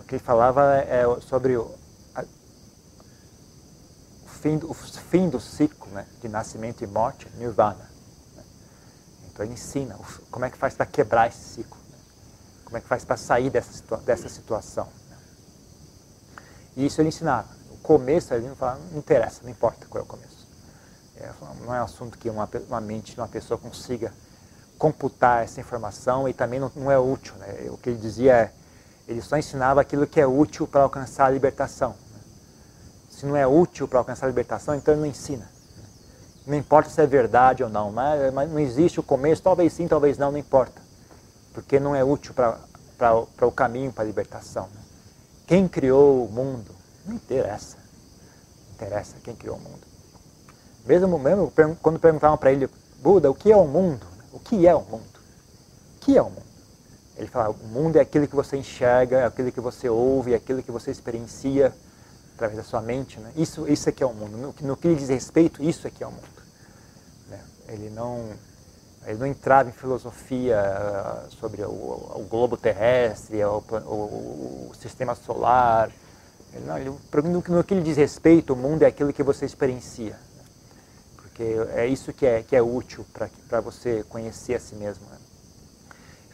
o 0.00 0.04
que 0.04 0.14
ele 0.14 0.22
falava 0.22 0.76
é 0.76 1.04
sobre 1.20 1.56
o, 1.56 1.70
fim, 4.46 4.60
o 4.62 4.74
fim 4.74 5.28
do 5.28 5.40
ciclo 5.40 5.90
né, 5.92 6.06
de 6.20 6.28
nascimento 6.28 6.82
e 6.82 6.86
morte, 6.86 7.28
nirvana. 7.36 7.90
Né? 8.36 8.44
Então 9.28 9.44
ele 9.44 9.54
ensina 9.54 9.98
como 10.30 10.44
é 10.44 10.50
que 10.50 10.56
faz 10.56 10.74
para 10.74 10.86
quebrar 10.86 11.28
esse 11.28 11.54
ciclo, 11.54 11.78
né? 11.90 11.98
como 12.64 12.76
é 12.76 12.80
que 12.80 12.86
faz 12.86 13.04
para 13.04 13.16
sair 13.16 13.50
dessa, 13.50 13.96
dessa 13.98 14.28
situação. 14.28 14.86
Né? 15.10 15.16
E 16.76 16.86
isso 16.86 17.00
ele 17.00 17.08
ensinava. 17.08 17.48
O 17.72 17.78
começo 17.78 18.32
ele 18.32 18.46
não 18.46 18.56
fala, 18.56 18.78
não 18.92 18.98
interessa, 18.98 19.40
não 19.42 19.50
importa 19.50 19.86
qual 19.86 20.02
é 20.02 20.04
o 20.04 20.08
começo. 20.08 20.46
É, 21.16 21.30
não 21.64 21.74
é 21.74 21.80
um 21.80 21.84
assunto 21.84 22.16
que 22.16 22.30
uma, 22.30 22.48
uma 22.68 22.80
mente 22.80 23.16
uma 23.16 23.28
pessoa 23.28 23.58
consiga 23.58 24.12
computar 24.78 25.42
essa 25.42 25.58
informação 25.58 26.28
e 26.28 26.34
também 26.34 26.60
não, 26.60 26.70
não 26.76 26.90
é 26.90 26.98
útil. 26.98 27.34
Né? 27.36 27.68
O 27.70 27.78
que 27.78 27.90
ele 27.90 27.98
dizia 27.98 28.32
é, 28.32 28.52
ele 29.08 29.22
só 29.22 29.36
ensinava 29.36 29.80
aquilo 29.80 30.06
que 30.06 30.20
é 30.20 30.26
útil 30.26 30.68
para 30.68 30.82
alcançar 30.82 31.26
a 31.26 31.30
libertação 31.30 31.96
se 33.16 33.24
não 33.24 33.34
é 33.34 33.46
útil 33.46 33.88
para 33.88 33.98
alcançar 33.98 34.26
a 34.26 34.28
libertação, 34.28 34.74
então 34.74 34.92
ele 34.92 35.00
não 35.00 35.08
ensina. 35.08 35.48
Não 36.46 36.54
importa 36.54 36.90
se 36.90 37.00
é 37.00 37.06
verdade 37.06 37.64
ou 37.64 37.70
não, 37.70 37.90
mas, 37.90 38.32
mas 38.34 38.50
não 38.50 38.58
existe 38.58 39.00
o 39.00 39.02
começo, 39.02 39.42
talvez 39.42 39.72
sim, 39.72 39.88
talvez 39.88 40.18
não, 40.18 40.30
não 40.30 40.38
importa. 40.38 40.82
Porque 41.54 41.80
não 41.80 41.96
é 41.96 42.04
útil 42.04 42.34
para 42.34 43.16
o 43.46 43.50
caminho 43.50 43.90
para 43.90 44.04
a 44.04 44.06
libertação. 44.06 44.64
Né? 44.64 44.80
Quem 45.46 45.66
criou 45.66 46.26
o 46.26 46.30
mundo? 46.30 46.70
Não 47.06 47.14
interessa. 47.14 47.78
Não 47.78 48.74
interessa 48.74 49.16
quem 49.24 49.34
criou 49.34 49.56
o 49.56 49.60
mundo. 49.60 49.80
Mesmo, 50.84 51.18
mesmo 51.18 51.50
quando 51.80 51.98
perguntavam 51.98 52.36
para 52.36 52.52
ele, 52.52 52.68
Buda, 53.00 53.30
o 53.30 53.34
que 53.34 53.50
é 53.50 53.56
o 53.56 53.66
mundo? 53.66 54.06
O 54.30 54.38
que 54.38 54.66
é 54.66 54.74
o 54.74 54.82
mundo? 54.82 55.18
O 55.96 56.00
que 56.00 56.18
é 56.18 56.22
o 56.22 56.26
mundo? 56.26 56.46
Ele 57.16 57.28
fala, 57.28 57.48
o 57.48 57.66
mundo 57.66 57.96
é 57.96 58.00
aquilo 58.00 58.28
que 58.28 58.36
você 58.36 58.58
enxerga, 58.58 59.20
é 59.20 59.24
aquilo 59.24 59.50
que 59.50 59.60
você 59.60 59.88
ouve, 59.88 60.34
é 60.34 60.36
aquilo 60.36 60.62
que 60.62 60.70
você 60.70 60.90
experiencia 60.90 61.72
através 62.36 62.58
da 62.58 62.62
sua 62.62 62.80
mente. 62.80 63.18
Né? 63.18 63.32
Isso, 63.34 63.66
isso 63.66 63.88
é 63.88 63.92
que 63.92 64.02
é 64.02 64.06
o 64.06 64.12
mundo. 64.12 64.36
No, 64.36 64.54
no 64.68 64.76
que 64.76 64.86
lhe 64.86 64.94
diz 64.94 65.08
respeito, 65.08 65.62
isso 65.62 65.86
é 65.86 65.90
que 65.90 66.04
é 66.04 66.06
o 66.06 66.12
mundo. 66.12 66.28
Né? 67.28 67.40
Ele, 67.68 67.90
não, 67.90 68.30
ele 69.06 69.18
não 69.18 69.26
entrava 69.26 69.68
em 69.68 69.72
filosofia 69.72 70.62
uh, 70.62 71.34
sobre 71.34 71.62
o, 71.62 71.70
o, 71.70 72.26
globo 72.30 72.56
terrestre, 72.56 73.42
o, 73.42 73.62
o, 73.70 74.70
o 74.70 74.72
sistema 74.78 75.14
solar. 75.14 75.90
Ele, 76.52 76.64
não, 76.66 76.78
ele, 76.78 76.90
no, 76.90 77.42
no 77.48 77.64
que 77.64 77.74
lhe 77.74 77.82
diz 77.82 77.96
respeito, 77.96 78.52
o 78.52 78.56
mundo 78.56 78.82
é 78.82 78.86
aquilo 78.86 79.12
que 79.12 79.22
você 79.22 79.46
experiencia. 79.46 80.12
Né? 80.12 80.44
Porque 81.16 81.42
é 81.74 81.86
isso 81.86 82.12
que 82.12 82.26
é, 82.26 82.42
que 82.42 82.54
é 82.54 82.62
útil 82.62 83.04
para 83.48 83.60
você 83.60 84.04
conhecer 84.08 84.54
a 84.54 84.60
si 84.60 84.74
mesmo. 84.74 85.06
Né? 85.06 85.15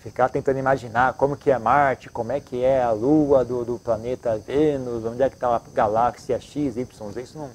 Ficar 0.02 0.28
tentando 0.28 0.58
imaginar 0.58 1.14
como 1.14 1.36
que 1.36 1.50
é 1.50 1.58
Marte, 1.58 2.10
como 2.10 2.32
é 2.32 2.40
que 2.40 2.62
é 2.64 2.82
a 2.82 2.90
Lua 2.90 3.44
do, 3.44 3.64
do 3.64 3.78
planeta 3.78 4.36
Vênus, 4.36 5.04
onde 5.04 5.22
é 5.22 5.28
que 5.30 5.36
está 5.36 5.54
a 5.54 5.62
galáxia 5.72 6.40
X, 6.40 6.76
Y, 6.76 7.12
Z, 7.12 7.22
isso 7.22 7.38
não, 7.38 7.50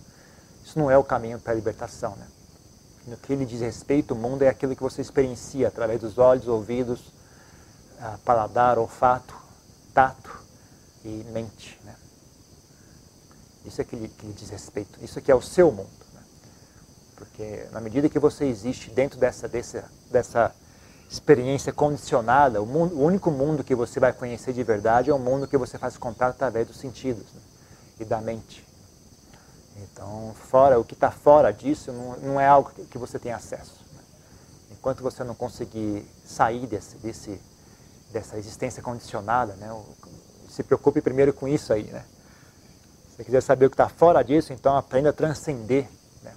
isso 0.63 0.79
não 0.79 0.89
é 0.89 0.97
o 0.97 1.03
caminho 1.03 1.39
para 1.39 1.51
a 1.51 1.55
libertação. 1.55 2.15
Né? 2.15 2.25
No 3.07 3.17
que 3.17 3.33
ele 3.33 3.45
diz 3.45 3.60
respeito, 3.60 4.13
o 4.13 4.17
mundo 4.17 4.43
é 4.43 4.47
aquilo 4.47 4.75
que 4.75 4.81
você 4.81 5.01
experiencia 5.01 5.67
através 5.67 5.99
dos 5.99 6.17
olhos, 6.17 6.47
ouvidos, 6.47 7.13
ah, 7.99 8.17
paladar, 8.23 8.79
olfato, 8.79 9.36
tato 9.93 10.39
e 11.03 11.25
mente. 11.33 11.77
Né? 11.83 11.95
Isso 13.65 13.81
é 13.81 13.83
que 13.83 13.97
lhe, 13.97 14.07
que 14.07 14.25
lhe 14.25 14.33
diz 14.33 14.49
respeito, 14.49 14.97
isso 15.03 15.19
aqui 15.19 15.29
é 15.29 15.36
o 15.36 15.41
seu 15.41 15.69
mundo. 15.69 15.89
Né? 16.13 16.21
Porque 17.17 17.67
na 17.73 17.81
medida 17.81 18.07
que 18.07 18.19
você 18.19 18.45
existe 18.45 18.89
dentro 18.89 19.19
dessa, 19.19 19.49
dessa, 19.49 19.83
dessa 20.10 20.55
experiência 21.10 21.72
condicionada, 21.72 22.62
o, 22.62 22.65
mundo, 22.65 22.96
o, 22.96 23.04
único 23.04 23.32
mundo 23.32 23.63
que 23.63 23.74
você 23.74 24.00
vai 24.00 24.12
conhecer 24.12 24.54
de 24.54 24.63
verdade 24.63 25.10
é 25.10 25.13
o 25.13 25.20
mundo 25.20 25.48
que 25.48 25.58
você 25.58 25.78
faz 25.78 25.98
contato 25.98 26.36
através 26.36 26.67
dos 26.67 26.78
sentidos 26.78 27.24
né? 27.34 27.41
e 28.00 28.06
da 28.06 28.20
mente. 28.20 28.67
Então, 29.78 30.36
fora 30.50 30.80
o 30.80 30.84
que 30.84 30.93
está 30.93 31.12
fora 31.12 31.52
disso 31.52 31.91
não, 31.91 32.17
não, 32.17 32.39
é 32.39 32.48
algo 32.48 32.72
que 32.89 32.98
você 32.98 33.17
tem 33.17 33.32
acesso. 33.32 33.80
Né? 33.93 34.02
Enquanto 34.72 35.02
você 35.02 35.24
não 35.24 35.36
conseguir 35.36 36.06
sair 36.26 36.65
desse, 36.67 36.98
desse, 36.98 37.41
dessa 38.12 38.38
existência 38.38 38.82
condicionada, 38.82 39.54
né? 39.54 39.74
Se 40.50 40.63
preocupe 40.63 41.02
primeiro 41.02 41.32
com 41.34 41.48
isso 41.48 41.72
aí, 41.72 41.84
né? 41.84 42.04
Se 43.10 43.17
você 43.17 43.24
quiser 43.24 43.41
saber 43.41 43.67
o 43.67 43.70
que 43.70 43.76
está 43.76 43.89
fora 43.89 44.24
disso, 44.24 44.54
então 44.54 44.76
aprenda 44.76 45.10
a 45.10 45.13
transcender 45.13 45.88
né? 46.24 46.34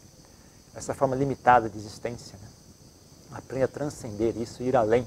essa 0.74 0.94
forma 0.94 1.16
limitada 1.16 1.68
de 1.68 1.78
existência. 1.78 2.38
Né? 2.40 2.49
Aprenda 3.32 3.66
a 3.66 3.68
transcender 3.68 4.36
isso, 4.36 4.62
ir 4.62 4.76
além. 4.76 5.02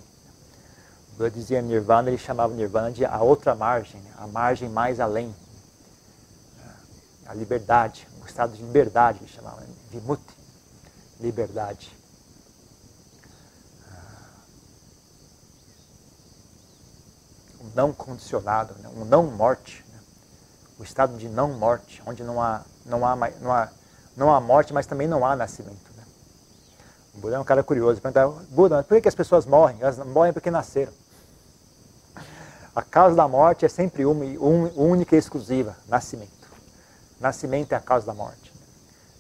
O 1.14 1.18
Buda 1.18 1.30
dizia 1.30 1.62
Nirvana, 1.62 2.10
ele 2.10 2.18
chamava 2.18 2.54
Nirvana 2.54 2.92
de 2.92 3.06
a 3.06 3.22
outra 3.22 3.54
margem, 3.54 4.00
né? 4.02 4.12
a 4.18 4.28
margem 4.28 4.70
mais 4.70 5.00
além. 5.00 5.36
A 7.26 7.34
liberdade, 7.34 8.08
o 8.22 8.26
estado 8.26 8.54
de 8.54 8.62
liberdade, 8.62 9.20
ele 9.20 9.28
chamava, 9.28 9.62
né? 9.62 9.68
Vimutti, 9.92 10.36
liberdade. 11.20 11.96
O 17.60 17.66
não 17.76 17.94
condicionado, 17.94 18.74
né? 18.80 18.90
o 18.96 19.06
não 19.06 19.24
morte, 19.28 19.86
o 20.78 20.84
estado 20.84 21.18
de 21.18 21.30
não 21.30 21.54
morte, 21.54 22.02
onde 22.06 22.24
não 22.24 22.42
há, 22.42 22.64
não, 22.86 23.06
há, 23.06 23.16
não, 23.40 23.52
há, 23.52 23.72
não 24.18 24.34
há 24.34 24.42
morte, 24.42 24.74
mas 24.74 24.86
também 24.86 25.08
não 25.08 25.26
há 25.26 25.36
nascimento. 25.36 25.93
O 27.14 27.20
Buda 27.20 27.36
é 27.36 27.40
um 27.40 27.44
cara 27.44 27.64
curioso. 27.64 28.02
Perguntava, 28.02 28.32
Buda, 28.50 28.84
por 28.84 29.00
que 29.00 29.08
as 29.08 29.16
pessoas 29.16 29.46
morrem? 29.46 29.78
Elas 29.80 29.98
morrem 30.00 30.34
porque 30.34 30.50
nasceram. 30.50 30.92
A 32.76 32.82
causa 32.82 33.16
da 33.16 33.28
morte 33.28 33.66
é 33.66 33.70
sempre 33.70 34.04
uma, 34.04 34.26
única 34.76 35.16
e 35.16 35.20
exclusiva, 35.20 35.78
nascimento. 35.88 36.50
Nascimento 37.20 37.72
é 37.74 37.76
a 37.76 37.80
causa 37.80 38.08
da 38.08 38.14
morte. 38.14 38.52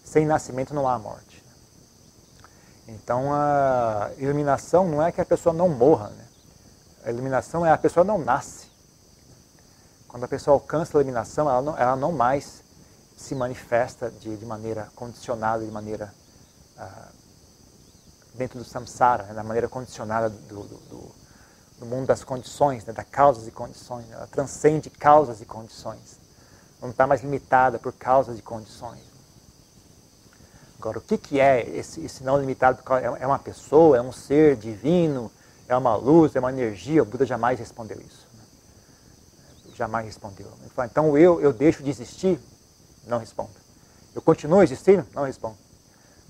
Sem 0.03 0.25
nascimento 0.25 0.73
não 0.73 0.87
há 0.87 0.97
morte. 0.97 1.43
Então 2.87 3.31
a 3.31 4.09
iluminação 4.17 4.87
não 4.89 5.01
é 5.01 5.11
que 5.11 5.21
a 5.21 5.25
pessoa 5.25 5.53
não 5.53 5.69
morra. 5.69 6.09
Né? 6.09 6.25
A 7.05 7.11
iluminação 7.11 7.65
é 7.65 7.71
a 7.71 7.77
pessoa 7.77 8.03
não 8.03 8.17
nasce. 8.17 8.71
Quando 10.07 10.23
a 10.23 10.27
pessoa 10.27 10.55
alcança 10.55 10.97
a 10.97 11.01
iluminação, 11.01 11.49
ela 11.49 11.61
não, 11.61 11.77
ela 11.77 11.95
não 11.95 12.11
mais 12.11 12.63
se 13.15 13.35
manifesta 13.35 14.09
de, 14.09 14.35
de 14.35 14.45
maneira 14.45 14.89
condicionada, 14.95 15.63
de 15.63 15.71
maneira 15.71 16.13
ah, 16.77 17.07
dentro 18.33 18.59
do 18.59 18.65
samsara, 18.65 19.23
né? 19.23 19.33
da 19.33 19.43
maneira 19.43 19.67
condicionada 19.67 20.29
do, 20.29 20.63
do, 20.63 20.77
do 20.89 21.23
no 21.79 21.85
mundo 21.85 22.07
das 22.07 22.23
condições, 22.23 22.85
né, 22.85 22.93
das 22.93 23.05
causas 23.05 23.47
e 23.47 23.51
condições. 23.51 24.09
Ela 24.11 24.27
transcende 24.27 24.89
causas 24.89 25.41
e 25.41 25.45
condições. 25.45 26.19
Não 26.81 26.89
está 26.89 27.05
mais 27.05 27.21
limitada 27.21 27.77
por 27.77 27.93
causas 27.93 28.39
e 28.39 28.41
condições. 28.41 29.01
Agora, 30.79 30.97
o 30.97 31.01
que, 31.01 31.17
que 31.17 31.39
é 31.39 31.67
esse, 31.77 32.01
esse 32.01 32.23
não 32.23 32.39
limitado? 32.39 32.79
É, 32.97 33.23
é 33.23 33.27
uma 33.27 33.39
pessoa, 33.39 33.97
é 33.97 34.01
um 34.01 34.11
ser 34.11 34.55
divino, 34.57 35.31
é 35.67 35.75
uma 35.75 35.95
luz, 35.95 36.35
é 36.35 36.39
uma 36.39 36.51
energia? 36.51 37.01
O 37.01 37.05
Buda 37.05 37.25
jamais 37.25 37.59
respondeu 37.59 37.99
isso. 38.01 38.27
Né? 38.33 38.43
Jamais 39.75 40.05
respondeu. 40.05 40.47
Ele 40.59 40.69
fala, 40.69 40.89
então 40.91 41.17
eu, 41.17 41.39
eu 41.39 41.53
deixo 41.53 41.83
de 41.83 41.89
existir? 41.89 42.39
Não 43.07 43.17
respondo. 43.17 43.51
Eu 44.13 44.21
continuo 44.21 44.61
existindo? 44.61 45.05
Não 45.13 45.23
respondo. 45.23 45.57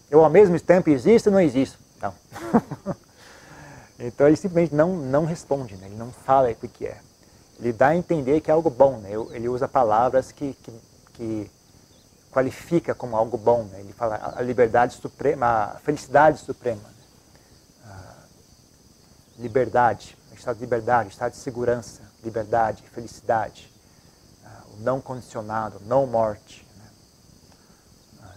Eu 0.10 0.24
ao 0.24 0.30
mesmo 0.30 0.60
tempo 0.60 0.90
existo 0.90 1.30
ou 1.30 1.34
não 1.34 1.42
existo? 1.42 1.80
Não. 2.04 2.14
Então 4.00 4.28
ele 4.28 4.36
simplesmente 4.36 4.76
não, 4.76 4.98
não 4.98 5.24
responde, 5.24 5.76
né? 5.76 5.86
ele 5.86 5.96
não 5.96 6.12
fala 6.12 6.52
o 6.52 6.56
que 6.56 6.86
é. 6.86 7.00
Ele 7.60 7.72
dá 7.72 7.90
a 7.90 7.96
entender 7.96 8.42
que 8.42 8.50
é 8.50 8.54
algo 8.54 8.70
bom, 8.70 8.98
né? 8.98 9.12
ele 9.32 9.48
usa 9.48 9.68
palavras 9.68 10.32
que, 10.32 10.54
que, 10.56 10.82
que 11.14 11.52
qualifica 12.32 12.94
como 12.96 13.16
algo 13.16 13.38
bom. 13.38 13.64
Né? 13.64 13.80
Ele 13.80 13.94
fala 13.94 14.34
a 14.36 14.42
liberdade 14.42 14.96
suprema, 14.96 15.46
a 15.76 15.80
felicidade 15.80 16.40
suprema. 16.40 16.82
Né? 16.82 17.94
Liberdade, 19.38 20.18
estado 20.36 20.56
de 20.56 20.62
liberdade, 20.62 21.10
estado 21.10 21.32
de 21.32 21.38
segurança, 21.38 22.02
liberdade, 22.24 22.84
felicidade, 22.92 23.72
o 24.76 24.82
não 24.82 25.00
condicionado, 25.00 25.80
não 25.86 26.08
morte, 26.08 26.68
né? 26.78 28.30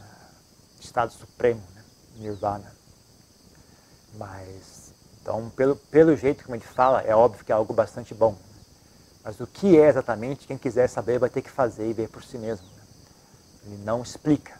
estado 0.79 1.11
supremo, 1.13 1.63
né? 1.75 1.83
nirvana. 2.19 2.76
Mas 4.17 4.93
então, 5.27 5.51
pelo, 5.51 5.75
pelo 5.75 6.17
jeito 6.17 6.45
como 6.45 6.55
ele 6.55 6.65
fala, 6.65 7.03
é 7.03 7.15
óbvio 7.15 7.45
que 7.45 7.51
é 7.51 7.55
algo 7.55 7.75
bastante 7.75 8.15
bom. 8.15 8.37
Mas 9.25 9.41
o 9.41 9.47
que 9.47 9.77
é 9.77 9.89
exatamente, 9.89 10.47
quem 10.47 10.57
quiser 10.57 10.89
saber 10.89 11.19
vai 11.19 11.29
ter 11.29 11.43
que 11.43 11.51
fazer 11.51 11.91
e 11.91 11.93
ver 11.93 12.09
por 12.09 12.23
si 12.23 12.39
mesmo. 12.39 12.65
Ele 13.65 13.79
não 13.79 14.03
explica. 14.03 14.55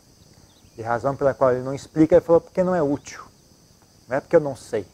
E 0.77 0.83
a 0.83 0.89
razão 0.89 1.15
pela 1.15 1.33
qual 1.33 1.53
ele 1.53 1.63
não 1.63 1.73
explica, 1.73 2.17
ele 2.17 2.25
falou 2.25 2.41
porque 2.41 2.65
não 2.65 2.75
é 2.75 2.83
útil. 2.83 3.23
Não 4.09 4.17
é 4.17 4.21
porque 4.21 4.35
eu 4.35 4.41
não 4.41 4.57
sei, 4.57 4.85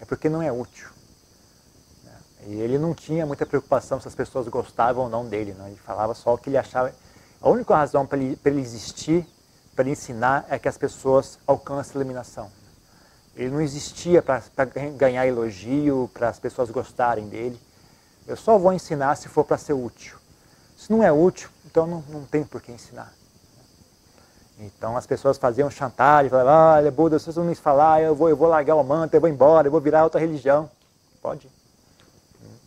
é 0.00 0.06
porque 0.06 0.30
não 0.30 0.40
é 0.40 0.50
útil. 0.50 0.88
E 2.46 2.54
ele 2.54 2.78
não 2.78 2.94
tinha 2.94 3.26
muita 3.26 3.44
preocupação 3.44 4.00
se 4.00 4.08
as 4.08 4.14
pessoas 4.14 4.48
gostavam 4.48 5.04
ou 5.04 5.10
não 5.10 5.26
dele. 5.26 5.52
Não? 5.52 5.66
Ele 5.66 5.76
falava 5.76 6.14
só 6.14 6.32
o 6.32 6.38
que 6.38 6.48
ele 6.48 6.56
achava. 6.56 6.92
A 7.40 7.50
única 7.50 7.76
razão 7.76 8.06
para 8.06 8.18
ele, 8.18 8.38
ele 8.44 8.60
existir, 8.60 9.26
para 9.76 9.84
ele 9.84 9.92
ensinar, 9.92 10.46
é 10.48 10.58
que 10.58 10.68
as 10.68 10.78
pessoas 10.78 11.38
alcancem 11.46 11.92
a 11.92 11.94
iluminação. 11.96 12.50
Ele 13.34 13.50
não 13.50 13.60
existia 13.60 14.22
para 14.22 14.42
ganhar 14.96 15.26
elogio, 15.26 16.10
para 16.12 16.28
as 16.28 16.38
pessoas 16.38 16.70
gostarem 16.70 17.28
dele. 17.28 17.58
Eu 18.26 18.36
só 18.36 18.58
vou 18.58 18.72
ensinar 18.72 19.16
se 19.16 19.28
for 19.28 19.44
para 19.44 19.56
ser 19.56 19.72
útil. 19.72 20.18
Se 20.76 20.90
não 20.90 21.02
é 21.02 21.10
útil, 21.10 21.48
então 21.64 21.86
não, 21.86 22.04
não 22.08 22.24
tem 22.24 22.44
por 22.44 22.60
que 22.60 22.70
ensinar. 22.70 23.12
Então 24.58 24.96
as 24.96 25.06
pessoas 25.06 25.38
faziam 25.38 25.70
chantagem, 25.70 26.30
falavam, 26.30 26.76
olha 26.76 26.90
Buda, 26.90 27.18
se 27.18 27.26
você 27.26 27.38
não 27.40 27.46
me 27.46 27.54
falar, 27.54 28.02
eu 28.02 28.14
vou, 28.14 28.28
eu 28.28 28.36
vou 28.36 28.48
largar 28.48 28.76
o 28.76 28.84
manto, 28.84 29.14
eu 29.14 29.20
vou 29.20 29.28
embora, 29.28 29.66
eu 29.66 29.72
vou 29.72 29.80
virar 29.80 30.04
outra 30.04 30.20
religião. 30.20 30.70
Pode. 31.20 31.48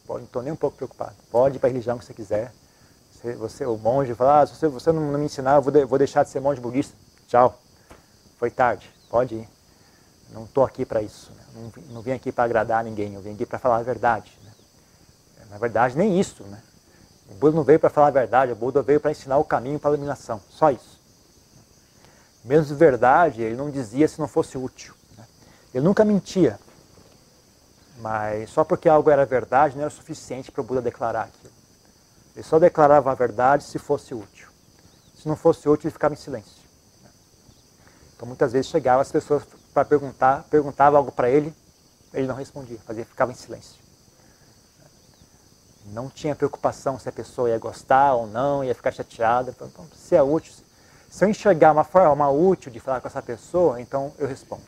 Pode, 0.06 0.21
não 0.21 0.25
estou 0.25 0.41
nem 0.41 0.51
um 0.51 0.56
pouco 0.56 0.78
preocupado. 0.78 1.15
Pode 1.32 1.58
ir 1.58 1.60
para 1.60 1.69
a 1.69 1.71
religião 1.71 1.97
que 1.97 2.06
você 2.06 2.13
quiser. 2.13 2.51
Você, 3.12 3.34
você 3.36 3.65
o 3.65 3.78
monge, 3.78 4.13
fala, 4.13 4.41
ah, 4.41 4.47
se 4.47 4.56
você, 4.56 4.67
você 4.67 4.91
não, 4.91 5.12
não 5.12 5.19
me 5.19 5.25
ensinar, 5.25 5.56
eu 5.56 5.62
vou, 5.62 5.71
de, 5.71 5.86
vou 5.86 5.97
deixar 5.97 6.23
de 6.23 6.30
ser 6.30 6.39
monge 6.39 6.60
budista. 6.60 6.95
Tchau. 7.28 7.58
Foi 8.38 8.51
tarde. 8.51 8.89
Pode 9.10 9.36
ir. 9.36 9.54
Não 10.35 10.43
estou 10.43 10.65
aqui 10.65 10.85
para 10.85 11.01
isso. 11.01 11.31
Né? 11.31 11.43
Não, 11.55 11.83
não 11.93 12.01
vim 12.01 12.11
aqui 12.11 12.29
para 12.29 12.43
agradar 12.43 12.83
ninguém, 12.83 13.13
eu 13.13 13.21
vim 13.21 13.33
aqui 13.33 13.45
para 13.45 13.57
falar 13.57 13.77
a 13.77 13.83
verdade. 13.83 14.37
Né? 14.43 14.51
Na 15.49 15.57
verdade, 15.57 15.97
nem 15.97 16.19
isso. 16.19 16.43
Né? 16.43 16.61
O 17.29 17.35
Buda 17.35 17.55
não 17.55 17.63
veio 17.63 17.79
para 17.79 17.89
falar 17.89 18.07
a 18.07 18.11
verdade, 18.11 18.51
o 18.51 18.55
Buda 18.55 18.81
veio 18.81 18.99
para 18.99 19.11
ensinar 19.11 19.37
o 19.37 19.45
caminho 19.45 19.79
para 19.79 19.91
a 19.91 19.93
iluminação. 19.93 20.41
Só 20.49 20.69
isso. 20.71 20.99
Mesmo 22.43 22.65
de 22.65 22.75
verdade, 22.75 23.41
ele 23.41 23.55
não 23.55 23.71
dizia 23.71 24.09
se 24.09 24.19
não 24.19 24.27
fosse 24.27 24.57
útil. 24.57 24.93
Né? 25.17 25.25
Ele 25.73 25.85
nunca 25.85 26.03
mentia. 26.03 26.59
Mas 27.99 28.49
só 28.49 28.65
porque 28.65 28.89
algo 28.89 29.09
era 29.09 29.25
verdade 29.25 29.75
não 29.75 29.83
era 29.83 29.89
suficiente 29.89 30.51
para 30.51 30.59
o 30.59 30.65
Buda 30.65 30.81
declarar 30.81 31.23
aquilo. 31.23 31.53
Ele 32.35 32.43
só 32.43 32.59
declarava 32.59 33.09
a 33.09 33.15
verdade 33.15 33.63
se 33.63 33.79
fosse 33.79 34.13
útil. 34.13 34.49
Se 35.17 35.29
não 35.29 35.37
fosse 35.37 35.69
útil, 35.69 35.87
ele 35.87 35.93
ficava 35.93 36.13
em 36.13 36.17
silêncio. 36.17 36.65
Então 38.13 38.27
muitas 38.27 38.51
vezes 38.51 38.69
chegavam 38.69 38.99
as 38.99 39.11
pessoas 39.11 39.43
para 39.75 39.83
perguntar, 39.83 40.45
perguntava 40.49 40.95
algo 40.95 41.11
para 41.11 41.29
ele, 41.29 41.53
ele 42.13 42.25
não 42.25 42.35
respondia, 42.35 42.79
fazia, 42.85 43.03
ficava 43.03 43.33
em 43.33 43.35
silêncio. 43.35 43.75
Não 45.88 46.09
tinha 46.09 46.33
preocupação 46.33 46.97
se 46.97 47.09
a 47.09 47.11
pessoa 47.11 47.49
ia 47.49 47.59
gostar 47.59 48.13
ou 48.13 48.25
não, 48.25 48.63
ia 48.63 48.73
ficar 48.73 48.93
chateada. 48.93 49.51
Então, 49.51 49.69
se 49.93 50.15
é 50.15 50.23
útil, 50.23 50.53
se 51.09 51.25
eu 51.25 51.29
enxergar 51.29 51.73
uma 51.73 51.83
forma 51.83 52.29
útil 52.29 52.71
de 52.71 52.79
falar 52.79 53.01
com 53.01 53.07
essa 53.09 53.21
pessoa, 53.21 53.81
então 53.81 54.13
eu 54.17 54.27
respondo. 54.27 54.63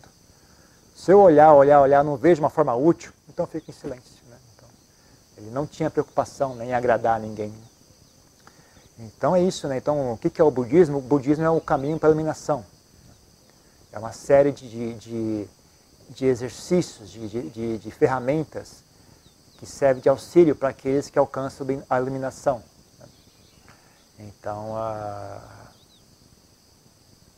Se 0.93 1.11
eu 1.11 1.21
olhar, 1.21 1.53
olhar, 1.53 1.79
olhar, 1.79 2.03
não 2.03 2.17
vejo 2.17 2.41
uma 2.41 2.49
forma 2.49 2.75
útil, 2.75 3.13
então 3.29 3.45
eu 3.45 3.49
fico 3.49 3.71
em 3.71 3.73
silêncio. 3.73 4.21
Né? 4.29 4.37
Então, 4.55 4.67
ele 5.37 5.49
não 5.51 5.65
tinha 5.65 5.89
preocupação 5.89 6.53
nem 6.53 6.71
em 6.71 6.73
agradar 6.73 7.17
ninguém. 7.17 7.53
Então 8.99 9.33
é 9.33 9.41
isso, 9.41 9.67
né? 9.69 9.77
Então 9.77 10.11
o 10.11 10.17
que 10.17 10.41
é 10.41 10.43
o 10.43 10.51
budismo? 10.51 10.97
O 10.97 11.01
budismo 11.01 11.45
é 11.45 11.49
o 11.49 11.61
caminho 11.61 11.97
para 11.97 12.09
a 12.09 12.11
iluminação. 12.11 12.65
É 13.97 13.99
uma 13.99 14.11
série 14.11 14.51
de, 14.51 14.93
de, 14.93 15.47
de 16.09 16.25
exercícios, 16.27 17.09
de, 17.09 17.49
de, 17.49 17.79
de, 17.79 17.89
ferramentas 17.89 18.83
que 19.57 19.65
servem 19.65 20.03
de 20.03 20.07
auxílio 20.07 20.55
para 20.55 20.69
aqueles 20.69 21.09
que 21.09 21.17
alcançam 21.17 21.65
a 21.89 21.99
iluminação. 21.99 22.61
Então, 24.19 24.75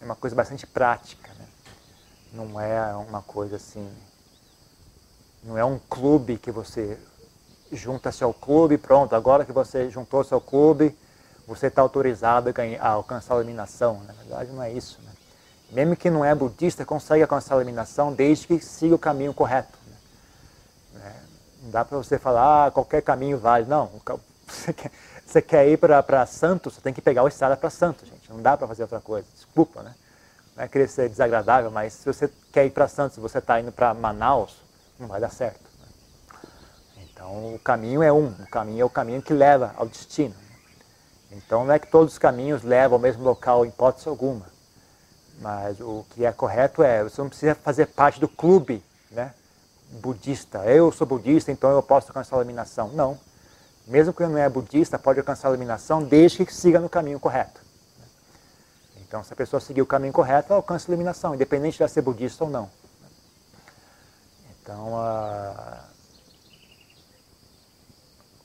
é 0.02 0.04
uma 0.04 0.18
coisa 0.18 0.36
bastante 0.36 0.68
prática. 0.68 1.32
Né? 1.40 1.48
Não 2.34 2.60
é 2.60 2.94
uma 2.94 3.22
coisa 3.22 3.56
assim. 3.56 3.90
Não 5.42 5.58
é 5.58 5.64
um 5.64 5.80
clube 5.80 6.38
que 6.38 6.52
você 6.52 7.00
junta-se 7.72 8.22
ao 8.22 8.34
clube, 8.34 8.78
pronto, 8.78 9.16
agora 9.16 9.46
que 9.46 9.54
você 9.54 9.90
juntou-se 9.90 10.34
ao 10.34 10.42
clube, 10.42 10.94
você 11.48 11.68
está 11.68 11.82
autorizado 11.82 12.50
a, 12.50 12.52
ganhar, 12.52 12.82
a 12.82 12.90
alcançar 12.90 13.36
a 13.36 13.38
iluminação. 13.38 14.04
Na 14.04 14.12
verdade, 14.12 14.52
não 14.52 14.62
é 14.62 14.74
isso. 14.74 15.02
Né? 15.02 15.19
Mesmo 15.72 15.96
que 15.96 16.10
não 16.10 16.26
é 16.26 16.34
budista, 16.34 16.86
consegue 16.86 17.22
alcançar 17.22 17.56
a 17.56 17.58
iluminação 17.58 18.12
desde 18.12 18.48
que 18.48 18.60
siga 18.60 18.96
o 18.96 19.00
caminho 19.00 19.34
correto. 19.34 19.78
Né? 20.94 21.02
É, 21.06 21.14
não 21.64 21.72
dá 21.72 21.86
para 21.86 21.98
você 21.98 22.18
falar, 22.18 22.68
ah, 22.68 22.72
qualquer 22.72 23.02
caminho 23.02 23.38
vale. 23.38 23.66
Não, 23.66 23.90
você 24.48 24.74
quer, 24.74 24.92
você 25.26 25.42
quer 25.42 25.68
ir 25.68 25.78
para 25.78 26.26
Santos, 26.26 26.74
você 26.74 26.82
tem 26.82 26.94
que 26.94 27.02
pegar 27.02 27.24
o 27.24 27.28
estrada 27.28 27.56
para 27.56 27.70
Santos, 27.70 28.08
gente. 28.08 28.30
Não 28.32 28.42
dá 28.42 28.58
para 28.58 28.68
fazer 28.68 28.82
outra 28.84 29.00
coisa. 29.00 29.28
Desculpa, 29.36 29.84
né? 29.84 29.94
Não 30.56 30.64
é 30.64 30.68
querer 30.68 30.90
ser 30.90 31.08
desagradável, 31.08 31.70
mas 31.70 31.94
se 31.94 32.06
você 32.06 32.30
quer 32.52 32.66
ir 32.66 32.72
para 32.72 32.88
Santos 32.88 33.18
e 33.18 33.22
você 33.22 33.38
está 33.38 33.60
indo 33.60 33.72
para 33.72 33.94
Manaus, 33.94 34.58
não 35.00 35.08
vai 35.08 35.22
dar 35.22 35.30
certo. 35.30 35.62
Né? 35.80 35.88
Então 37.04 37.56
o 37.56 37.60
caminho 37.60 38.02
é 38.02 38.12
um, 38.12 38.28
o 38.28 38.48
caminho 38.50 38.82
é 38.82 38.86
o 38.86 38.90
caminho 38.90 39.22
que 39.22 39.34
leva 39.34 39.74
ao 39.78 39.88
destino. 39.88 40.36
Então 41.32 41.64
não 41.64 41.74
é 41.74 41.80
que 41.80 41.88
todos 41.88 42.14
os 42.14 42.20
caminhos 42.20 42.64
levam 42.64 42.96
ao 42.96 43.00
mesmo 43.00 43.24
local 43.24 43.66
em 43.66 43.70
hipótese 43.70 44.10
alguma. 44.10 44.46
Mas 45.40 45.80
o 45.80 46.06
que 46.12 46.26
é 46.26 46.32
correto 46.32 46.84
é, 46.84 47.04
você 47.04 47.22
não 47.22 47.30
precisa 47.30 47.56
fazer 47.56 47.86
parte 47.88 48.20
do 48.20 48.28
clube 48.28 48.84
né, 49.10 49.34
budista. 50.02 50.60
Eu 50.66 50.92
sou 50.92 51.08
budista, 51.08 51.52
então 51.52 51.72
eu 51.72 51.82
posso 51.82 52.08
alcançar 52.08 52.36
a 52.36 52.40
iluminação. 52.40 52.90
Não. 52.90 53.18
Mesmo 53.88 54.14
que 54.14 54.22
não 54.24 54.38
é 54.38 54.48
budista, 54.50 55.00
pode 55.00 55.20
alcançar 55.20 55.48
a 55.48 55.52
iluminação 55.52 56.04
desde 56.04 56.46
que 56.46 56.54
siga 56.54 56.80
no 56.80 56.90
caminho 56.90 57.20
correto. 57.20 57.62
Então, 58.98 59.24
se 59.24 59.34
a 59.34 59.36
pessoa 59.36 59.60
seguir 59.60 59.82
o 59.82 59.88
caminho 59.88 60.14
correto, 60.14 60.50
ela 60.50 60.60
alcança 60.60 60.86
a 60.86 60.90
iluminação, 60.90 61.34
independente 61.34 61.78
de 61.78 61.82
ela 61.82 61.90
ser 61.90 62.04
budista 62.04 62.44
ou 62.44 62.50
não. 62.50 62.70
Então, 64.62 65.00
a... 65.00 65.84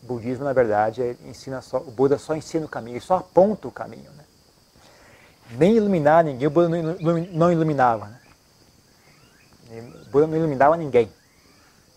o 0.03 0.07
budismo, 0.07 0.45
na 0.45 0.55
verdade, 0.55 1.19
ensina 1.27 1.61
só, 1.61 1.77
o 1.79 1.91
Buda 1.91 2.17
só 2.17 2.35
ensina 2.35 2.65
o 2.65 2.69
caminho, 2.69 2.95
ele 2.95 3.05
só 3.05 3.17
aponta 3.17 3.69
o 3.69 3.71
caminho. 3.71 4.11
Né? 4.13 4.24
Nem 5.57 5.77
iluminar 5.77 6.25
ninguém, 6.25 6.47
o 6.47 6.51
Buda 6.51 6.69
não 7.33 7.53
iluminava. 7.53 8.07
Né? 8.07 8.21
O 10.07 10.11
Buda 10.11 10.27
não 10.27 10.37
iluminava 10.37 10.77
ninguém. 10.77 11.13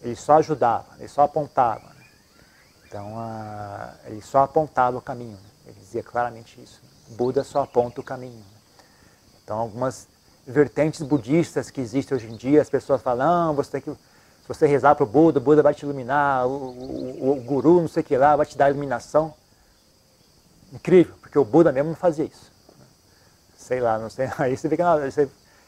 Ele 0.02 0.16
só 0.16 0.38
ajudava, 0.38 0.88
ele 1.00 1.08
só 1.08 1.24
apontava. 1.24 1.88
Né? 1.90 2.06
Então, 2.88 3.20
a... 3.20 3.96
ele 4.06 4.22
só 4.22 4.44
apontava 4.44 4.98
o 4.98 5.02
caminho. 5.02 5.38
Né? 5.38 5.50
Ele 5.68 5.80
dizia 5.80 6.04
claramente 6.04 6.62
isso. 6.62 6.82
O 7.10 7.16
Buda 7.16 7.44
só 7.44 7.64
aponta 7.64 8.00
o 8.00 8.04
caminho. 8.04 8.38
Né? 8.38 8.58
Então, 9.44 9.58
algumas 9.60 10.08
vertentes 10.46 11.02
budistas 11.02 11.70
que 11.70 11.82
existem 11.82 12.16
hoje 12.16 12.28
em 12.28 12.36
dia, 12.36 12.62
as 12.62 12.70
pessoas 12.70 13.02
falam, 13.02 13.54
você 13.54 13.72
tem 13.72 13.82
que, 13.82 13.92
se 13.92 14.48
você 14.48 14.66
rezar 14.66 14.96
para 14.96 15.04
o 15.04 15.08
Buda, 15.08 15.40
o 15.40 15.42
Buda 15.42 15.62
vai 15.62 15.74
te 15.74 15.84
iluminar, 15.84 16.48
o, 16.48 16.52
o, 16.52 17.32
o, 17.32 17.42
guru, 17.42 17.82
não 17.82 17.88
sei 17.88 18.02
o 18.02 18.06
que 18.06 18.16
lá, 18.16 18.36
vai 18.36 18.46
te 18.46 18.58
dar 18.58 18.70
iluminação. 18.70 19.34
Incrível, 20.72 21.16
porque 21.22 21.38
o 21.38 21.44
Buda 21.44 21.72
mesmo 21.72 21.90
não 21.90 21.96
fazia 21.96 22.26
isso. 22.26 22.57
Sei 23.68 23.82
lá, 23.82 24.00
não 24.00 24.10
sei. 24.10 24.30
Aí 24.40 24.56
você 24.56 24.70
fica, 24.70 24.86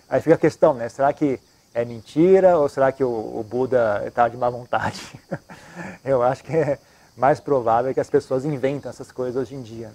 aí 0.08 0.22
fica 0.22 0.36
a 0.36 0.38
questão, 0.38 0.74
né? 0.74 0.88
Será 0.88 1.12
que 1.12 1.38
é 1.74 1.84
mentira 1.84 2.58
ou 2.58 2.70
será 2.70 2.94
que 2.94 3.04
o, 3.04 3.10
o 3.10 3.44
Buda 3.44 4.04
está 4.08 4.30
de 4.30 4.38
má 4.38 4.50
vontade? 4.50 5.02
Eu 6.04 6.24
acho 6.24 6.42
que 6.42 6.56
é 6.56 6.80
mais 7.18 7.42
provável 7.42 7.94
que 7.94 8.00
as 8.00 8.10
pessoas 8.10 8.46
inventam 8.46 8.90
essas 8.90 9.12
coisas 9.12 9.36
hoje 9.36 9.54
em 9.54 9.62
dia. 9.62 9.92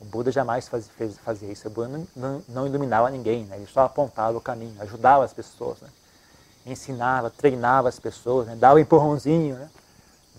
O 0.00 0.06
Buda 0.06 0.32
jamais 0.32 0.68
faz, 0.68 0.88
fez, 0.88 1.18
fazia 1.18 1.52
isso. 1.52 1.68
O 1.68 1.70
Buda 1.70 1.88
não, 1.88 2.06
não, 2.16 2.42
não, 2.48 2.66
iluminava 2.66 3.10
ninguém, 3.10 3.44
né? 3.44 3.56
ele 3.56 3.66
só 3.66 3.82
apontava 3.82 4.38
o 4.38 4.40
caminho, 4.40 4.74
ajudava 4.80 5.22
as 5.22 5.34
pessoas, 5.34 5.78
né? 5.82 5.88
ensinava, 6.64 7.28
treinava 7.28 7.90
as 7.90 8.00
pessoas, 8.00 8.46
né? 8.46 8.56
dava 8.56 8.76
um 8.76 8.78
empurrãozinho. 8.78 9.56
Né? 9.56 9.68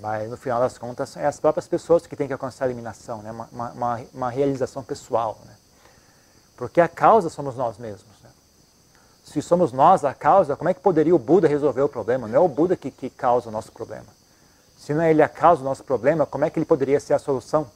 Mas 0.01 0.27
no 0.27 0.37
final 0.37 0.59
das 0.59 0.75
contas, 0.77 1.15
é 1.17 1.27
as 1.27 1.39
próprias 1.39 1.67
pessoas 1.67 2.07
que 2.07 2.15
têm 2.15 2.25
que 2.25 2.33
alcançar 2.33 2.65
a 2.65 2.67
iluminação, 2.67 3.21
né? 3.21 3.31
uma, 3.31 3.47
uma, 3.73 4.01
uma 4.11 4.29
realização 4.31 4.83
pessoal. 4.83 5.39
Né? 5.45 5.53
Porque 6.57 6.81
a 6.81 6.87
causa 6.87 7.29
somos 7.29 7.55
nós 7.55 7.77
mesmos. 7.77 8.19
Né? 8.23 8.29
Se 9.23 9.41
somos 9.41 9.71
nós 9.71 10.03
a 10.03 10.13
causa, 10.13 10.55
como 10.55 10.69
é 10.69 10.73
que 10.73 10.81
poderia 10.81 11.15
o 11.15 11.19
Buda 11.19 11.47
resolver 11.47 11.83
o 11.83 11.87
problema? 11.87 12.27
Não 12.27 12.35
é 12.35 12.39
o 12.39 12.47
Buda 12.47 12.75
que, 12.75 12.89
que 12.89 13.09
causa 13.09 13.47
o 13.47 13.51
nosso 13.51 13.71
problema. 13.71 14.07
Se 14.77 14.93
não 14.93 15.01
é 15.01 15.11
ele 15.11 15.21
a 15.21 15.29
causa 15.29 15.61
do 15.61 15.65
nosso 15.65 15.83
problema, 15.83 16.25
como 16.25 16.43
é 16.43 16.49
que 16.49 16.57
ele 16.57 16.65
poderia 16.65 16.99
ser 16.99 17.13
a 17.13 17.19
solução? 17.19 17.69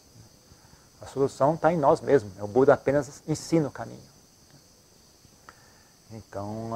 A 0.99 1.05
solução 1.05 1.53
está 1.53 1.71
em 1.71 1.77
nós 1.77 2.01
mesmos. 2.01 2.33
O 2.39 2.47
Buda 2.47 2.73
apenas 2.73 3.21
ensina 3.27 3.67
o 3.67 3.71
caminho. 3.71 4.11
Então, 6.11 6.71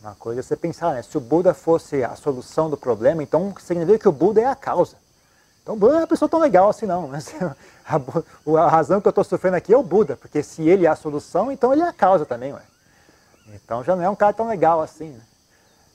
uma 0.00 0.14
coisa 0.18 0.40
é 0.40 0.42
você 0.42 0.56
pensar, 0.56 0.94
né? 0.94 1.02
se 1.02 1.16
o 1.16 1.20
Buda 1.20 1.54
fosse 1.54 2.02
a 2.02 2.16
solução 2.16 2.68
do 2.70 2.76
problema, 2.76 3.22
então 3.22 3.54
significa 3.60 3.98
que 3.98 4.08
o 4.08 4.12
Buda 4.12 4.40
é 4.40 4.46
a 4.46 4.56
causa. 4.56 4.96
Então 5.62 5.76
Buda 5.76 5.92
não 5.92 5.98
é 6.00 6.02
uma 6.02 6.08
pessoa 6.08 6.28
tão 6.28 6.40
legal 6.40 6.68
assim 6.68 6.86
não. 6.86 7.08
Né? 7.08 7.18
A, 7.84 7.96
a 8.60 8.68
razão 8.68 9.00
que 9.00 9.08
eu 9.08 9.10
estou 9.10 9.24
sofrendo 9.24 9.56
aqui 9.56 9.74
é 9.74 9.76
o 9.76 9.82
Buda, 9.82 10.16
porque 10.16 10.40
se 10.42 10.62
ele 10.62 10.86
é 10.86 10.88
a 10.88 10.94
solução, 10.94 11.50
então 11.50 11.72
ele 11.72 11.82
é 11.82 11.88
a 11.88 11.92
causa 11.92 12.24
também. 12.24 12.52
Ué. 12.52 12.62
Então 13.48 13.82
já 13.82 13.96
não 13.96 14.04
é 14.04 14.08
um 14.08 14.14
cara 14.14 14.32
tão 14.32 14.46
legal 14.46 14.80
assim. 14.80 15.10
Né? 15.10 15.20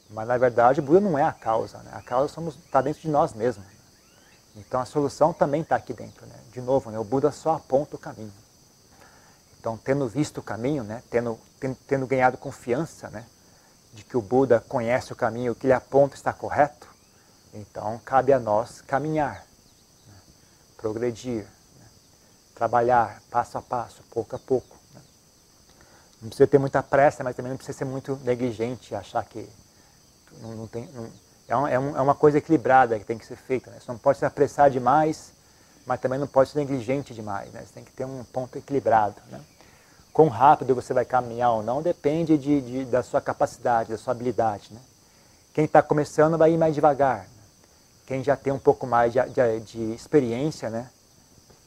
Mas 0.09 0.27
na 0.27 0.37
verdade 0.37 0.79
o 0.79 0.83
Buda 0.83 0.99
não 0.99 1.17
é 1.17 1.23
a 1.23 1.31
causa. 1.31 1.77
Né? 1.79 1.91
A 1.93 2.01
causa 2.01 2.39
está 2.49 2.81
dentro 2.81 3.01
de 3.01 3.09
nós 3.09 3.33
mesmos. 3.33 3.65
Então 4.55 4.81
a 4.81 4.85
solução 4.85 5.31
também 5.31 5.61
está 5.61 5.75
aqui 5.75 5.93
dentro. 5.93 6.25
Né? 6.25 6.35
De 6.51 6.61
novo, 6.61 6.91
né? 6.91 6.99
o 6.99 7.03
Buda 7.03 7.31
só 7.31 7.55
aponta 7.55 7.95
o 7.95 7.99
caminho. 7.99 8.33
Então, 9.59 9.77
tendo 9.77 10.07
visto 10.07 10.37
o 10.37 10.43
caminho, 10.43 10.83
né? 10.83 11.01
tendo, 11.09 11.39
tendo, 11.59 11.77
tendo 11.87 12.07
ganhado 12.07 12.37
confiança 12.37 13.09
né? 13.09 13.25
de 13.93 14.03
que 14.03 14.15
o 14.15 14.21
Buda 14.21 14.63
conhece 14.67 15.11
o 15.11 15.15
caminho, 15.15 15.55
que 15.55 15.65
ele 15.65 15.73
aponta 15.73 16.15
está 16.15 16.31
correto, 16.31 16.87
então 17.53 17.99
cabe 18.05 18.31
a 18.31 18.39
nós 18.39 18.81
caminhar? 18.81 19.46
Progredir, 20.77 21.43
né? 21.79 21.85
trabalhar 22.55 23.21
passo 23.29 23.57
a 23.57 23.61
passo, 23.61 24.01
pouco 24.11 24.35
a 24.35 24.39
pouco. 24.39 24.77
Né? 24.93 25.01
Não 26.21 26.29
precisa 26.29 26.47
ter 26.47 26.59
muita 26.59 26.81
pressa, 26.81 27.23
mas 27.23 27.35
também 27.35 27.49
não 27.49 27.57
precisa 27.57 27.79
ser 27.79 27.85
muito 27.85 28.15
negligente, 28.23 28.95
achar 28.95 29.25
que 29.25 29.49
não, 30.41 30.51
não 30.55 30.67
tem. 30.67 30.87
Não, 31.47 31.67
é, 31.67 31.73
é, 31.73 31.79
um, 31.79 31.97
é 31.97 32.01
uma 32.01 32.15
coisa 32.15 32.37
equilibrada 32.37 32.99
que 32.99 33.05
tem 33.05 33.17
que 33.17 33.25
ser 33.25 33.35
feita. 33.35 33.71
Né? 33.71 33.77
Você 33.79 33.91
não 33.91 33.97
pode 33.97 34.19
se 34.19 34.25
apressar 34.25 34.69
demais, 34.69 35.31
mas 35.85 35.99
também 35.99 36.19
não 36.19 36.27
pode 36.27 36.49
ser 36.49 36.59
negligente 36.59 37.13
demais. 37.13 37.51
Né? 37.51 37.63
Você 37.65 37.73
tem 37.73 37.83
que 37.83 37.91
ter 37.91 38.05
um 38.05 38.23
ponto 38.25 38.57
equilibrado. 38.57 39.15
Né? 39.31 39.39
Quão 40.13 40.27
rápido 40.27 40.75
você 40.75 40.93
vai 40.93 41.05
caminhar 41.05 41.51
ou 41.51 41.63
não 41.63 41.81
depende 41.81 42.37
de, 42.37 42.61
de 42.61 42.85
da 42.85 43.01
sua 43.03 43.21
capacidade, 43.21 43.89
da 43.89 43.97
sua 43.97 44.11
habilidade. 44.11 44.73
Né? 44.73 44.79
Quem 45.53 45.65
está 45.65 45.81
começando 45.81 46.37
vai 46.37 46.51
ir 46.51 46.57
mais 46.57 46.75
devagar. 46.75 47.27
Quem 48.07 48.23
já 48.23 48.35
tem 48.35 48.51
um 48.51 48.57
pouco 48.57 48.87
mais 48.87 49.13
de, 49.13 49.19
de, 49.29 49.59
de 49.59 49.93
experiência, 49.93 50.69
né? 50.69 50.89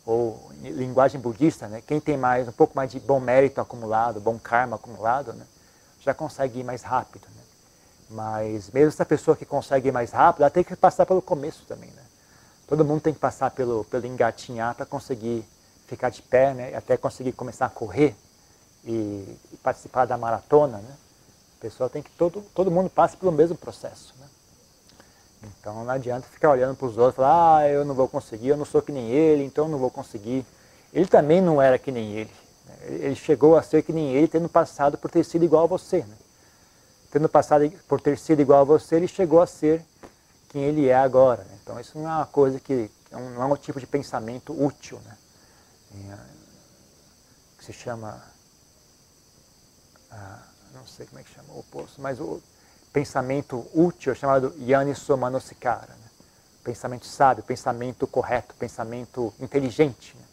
ou 0.04 0.50
linguagem 0.60 1.20
budista, 1.20 1.68
né? 1.68 1.82
quem 1.86 2.00
tem 2.00 2.16
mais 2.16 2.48
um 2.48 2.52
pouco 2.52 2.74
mais 2.74 2.90
de 2.90 2.98
bom 2.98 3.20
mérito 3.20 3.60
acumulado, 3.60 4.18
bom 4.18 4.38
karma 4.38 4.74
acumulado, 4.74 5.32
né? 5.34 5.46
já 6.00 6.12
consegue 6.12 6.60
ir 6.60 6.64
mais 6.64 6.82
rápido. 6.82 7.26
Né? 7.28 7.42
Mas 8.10 8.70
mesmo 8.70 8.88
essa 8.88 9.04
pessoa 9.04 9.36
que 9.36 9.44
consegue 9.44 9.88
ir 9.88 9.92
mais 9.92 10.10
rápido, 10.10 10.42
ela 10.42 10.50
tem 10.50 10.64
que 10.64 10.74
passar 10.74 11.06
pelo 11.06 11.22
começo 11.22 11.64
também, 11.66 11.90
né? 11.90 12.02
Todo 12.66 12.84
mundo 12.84 13.00
tem 13.00 13.12
que 13.12 13.20
passar 13.20 13.50
pelo, 13.52 13.84
pelo 13.84 14.06
engatinhar 14.06 14.74
para 14.74 14.84
conseguir 14.84 15.44
ficar 15.86 16.10
de 16.10 16.20
pé, 16.22 16.52
né? 16.52 16.74
Até 16.74 16.96
conseguir 16.96 17.32
começar 17.32 17.66
a 17.66 17.70
correr 17.70 18.16
e, 18.84 19.38
e, 19.52 19.56
participar 19.62 20.06
da 20.06 20.16
maratona, 20.16 20.78
né? 20.78 20.96
A 21.58 21.60
pessoa 21.60 21.88
tem 21.88 22.02
que 22.02 22.10
todo 22.10 22.42
todo 22.54 22.70
mundo 22.70 22.90
passa 22.90 23.16
pelo 23.16 23.30
mesmo 23.30 23.56
processo, 23.56 24.12
né? 24.18 24.26
Então 25.42 25.84
não 25.84 25.90
adianta 25.90 26.26
ficar 26.28 26.50
olhando 26.50 26.76
para 26.76 26.86
os 26.86 26.96
outros 26.96 27.14
e 27.14 27.16
falar, 27.16 27.58
ah, 27.58 27.68
eu 27.68 27.84
não 27.84 27.94
vou 27.94 28.08
conseguir, 28.08 28.48
eu 28.48 28.56
não 28.56 28.64
sou 28.64 28.82
que 28.82 28.92
nem 28.92 29.10
ele, 29.10 29.44
então 29.44 29.64
eu 29.64 29.70
não 29.70 29.78
vou 29.78 29.90
conseguir. 29.90 30.44
Ele 30.92 31.06
também 31.06 31.40
não 31.40 31.60
era 31.60 31.78
que 31.78 31.90
nem 31.90 32.12
ele. 32.12 32.30
Né? 32.66 32.74
Ele 32.82 33.14
chegou 33.14 33.56
a 33.56 33.62
ser 33.62 33.82
que 33.82 33.92
nem 33.92 34.12
ele, 34.12 34.28
tendo 34.28 34.48
passado 34.48 34.98
por 34.98 35.10
ter 35.10 35.24
sido 35.24 35.44
igual 35.44 35.64
a 35.64 35.66
você, 35.66 35.98
né? 35.98 36.16
tendo 37.10 37.28
passado 37.28 37.70
por 37.88 38.00
ter 38.00 38.18
sido 38.18 38.40
igual 38.40 38.60
a 38.60 38.64
você, 38.64 38.96
ele 38.96 39.08
chegou 39.08 39.40
a 39.40 39.46
ser 39.46 39.84
quem 40.48 40.62
ele 40.62 40.88
é 40.88 40.94
agora. 40.94 41.42
Né? 41.44 41.58
Então 41.62 41.80
isso 41.80 41.98
não 41.98 42.08
é 42.08 42.14
uma 42.16 42.26
coisa 42.26 42.60
que 42.60 42.90
é 43.10 43.16
não 43.16 43.42
é 43.42 43.46
um 43.46 43.56
tipo 43.56 43.80
de 43.80 43.86
pensamento 43.86 44.52
útil, 44.52 45.00
né? 45.04 45.16
É, 45.92 46.18
que 47.58 47.64
se 47.64 47.72
chama, 47.72 48.22
ah, 50.10 50.42
não 50.72 50.86
sei 50.86 51.06
como 51.06 51.18
é 51.18 51.24
que 51.24 51.34
chama 51.34 51.52
o 51.52 51.58
oposto, 51.58 52.00
mas 52.00 52.20
o 52.20 52.40
pensamento 52.92 53.66
útil 53.74 54.12
é 54.12 54.14
chamado 54.14 54.54
Yaniso 54.58 55.16
Manosikara, 55.16 55.94
né? 55.94 56.10
pensamento 56.64 57.06
sábio, 57.06 57.42
pensamento 57.44 58.06
correto, 58.06 58.54
pensamento 58.54 59.32
inteligente. 59.40 60.16
Né? 60.16 60.24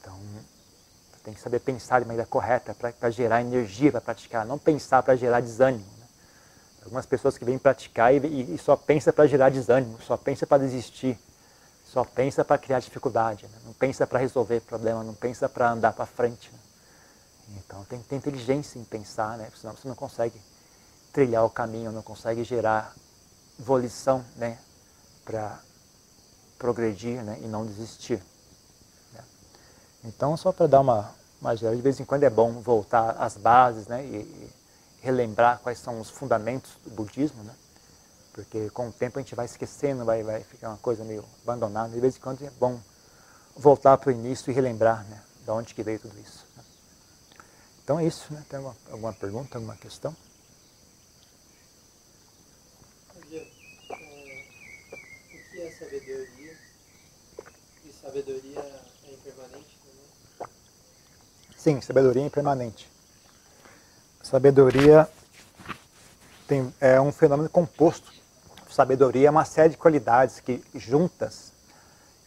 Então 0.00 0.18
tem 1.22 1.34
que 1.34 1.40
saber 1.40 1.60
pensar 1.60 2.00
de 2.00 2.06
maneira 2.06 2.26
correta 2.26 2.74
para 2.74 3.10
gerar 3.10 3.40
energia 3.40 3.92
para 3.92 4.00
praticar, 4.00 4.46
não 4.46 4.58
pensar 4.58 5.02
para 5.02 5.14
gerar 5.14 5.40
desânimo. 5.40 5.84
Né? 5.98 6.06
Algumas 6.84 7.06
pessoas 7.06 7.38
que 7.38 7.44
vêm 7.44 7.58
praticar 7.58 8.12
e, 8.14 8.54
e 8.54 8.58
só 8.58 8.74
pensa 8.74 9.12
para 9.12 9.26
gerar 9.26 9.50
desânimo, 9.50 10.00
só 10.02 10.16
pensa 10.16 10.46
para 10.46 10.62
desistir, 10.62 11.18
só 11.84 12.02
pensa 12.04 12.44
para 12.44 12.56
criar 12.56 12.80
dificuldade, 12.80 13.44
né? 13.44 13.58
não 13.66 13.74
pensa 13.74 14.06
para 14.06 14.18
resolver 14.18 14.60
problema, 14.60 15.04
não 15.04 15.14
pensa 15.14 15.48
para 15.48 15.70
andar 15.70 15.92
para 15.92 16.06
frente. 16.06 16.50
Né? 16.50 16.58
Então 17.58 17.84
tem 17.84 18.00
que 18.00 18.08
ter 18.08 18.16
inteligência 18.16 18.78
em 18.78 18.84
pensar, 18.84 19.36
né? 19.36 19.50
senão 19.54 19.76
você 19.76 19.86
não 19.86 19.94
consegue 19.94 20.40
trilhar 21.12 21.44
o 21.44 21.50
caminho, 21.50 21.92
não 21.92 22.02
consegue 22.02 22.42
gerar 22.42 22.94
volição 23.58 24.24
né? 24.36 24.58
para 25.24 25.60
progredir 26.58 27.22
né? 27.22 27.38
e 27.42 27.46
não 27.46 27.66
desistir. 27.66 28.22
Então, 30.04 30.36
só 30.36 30.50
para 30.50 30.66
dar 30.66 30.80
uma, 30.80 31.14
uma 31.40 31.54
geral, 31.54 31.76
de 31.76 31.82
vez 31.82 32.00
em 32.00 32.04
quando 32.04 32.24
é 32.24 32.30
bom 32.30 32.60
voltar 32.60 33.10
às 33.10 33.36
bases 33.36 33.86
né, 33.86 34.04
e, 34.04 34.16
e, 34.16 34.50
relembrar 35.00 35.58
quais 35.60 35.78
são 35.78 36.00
os 36.00 36.10
fundamentos 36.10 36.72
do 36.84 36.90
budismo, 36.90 37.42
né? 37.44 37.54
porque 38.32 38.70
com 38.70 38.88
o 38.88 38.92
tempo 38.92 39.18
a 39.18 39.22
gente 39.22 39.34
vai 39.34 39.46
esquecendo, 39.46 40.04
vai, 40.04 40.22
vai 40.22 40.42
ficar 40.42 40.70
uma 40.70 40.78
coisa 40.78 41.04
meio 41.04 41.24
abandonada. 41.42 41.90
De 41.90 42.00
vez 42.00 42.16
em 42.16 42.20
quando 42.20 42.42
é 42.42 42.50
bom 42.50 42.80
voltar 43.56 43.98
para 43.98 44.08
o 44.08 44.12
início 44.12 44.50
e 44.50 44.54
relembrar 44.54 45.04
né, 45.04 45.22
de 45.44 45.50
onde 45.50 45.74
que 45.74 45.82
veio 45.82 45.98
tudo 46.00 46.18
isso. 46.18 46.46
Né? 46.56 46.64
Então 47.84 48.00
é 48.00 48.06
isso. 48.06 48.32
Né? 48.32 48.42
Tem 48.48 48.56
alguma, 48.58 48.76
alguma 48.90 49.12
pergunta, 49.12 49.58
alguma 49.58 49.76
questão? 49.76 50.16
É, 55.54 55.70
sabedoria. 55.70 56.56
E 57.84 57.91
sabedoria 58.02 58.58
é 59.06 59.12
impermanente 59.12 59.78
também? 59.78 60.52
Sim, 61.56 61.80
sabedoria 61.80 62.22
é 62.22 62.26
impermanente. 62.26 62.90
Sabedoria 64.22 65.08
tem, 66.48 66.74
é 66.80 67.00
um 67.00 67.12
fenômeno 67.12 67.48
composto. 67.48 68.12
Sabedoria 68.68 69.28
é 69.28 69.30
uma 69.30 69.44
série 69.44 69.70
de 69.70 69.76
qualidades 69.76 70.40
que 70.40 70.64
juntas 70.74 71.52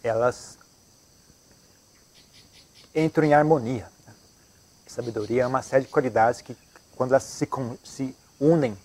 elas 0.03 0.57
entram 2.93 3.25
em 3.25 3.33
harmonia. 3.33 3.89
Sabedoria 4.87 5.43
é 5.43 5.47
uma 5.47 5.61
série 5.61 5.85
de 5.85 5.91
qualidades 5.91 6.41
que 6.41 6.55
quando 6.95 7.11
elas 7.11 7.23
se, 7.23 7.49
se 7.83 8.15
unem, 8.39 8.77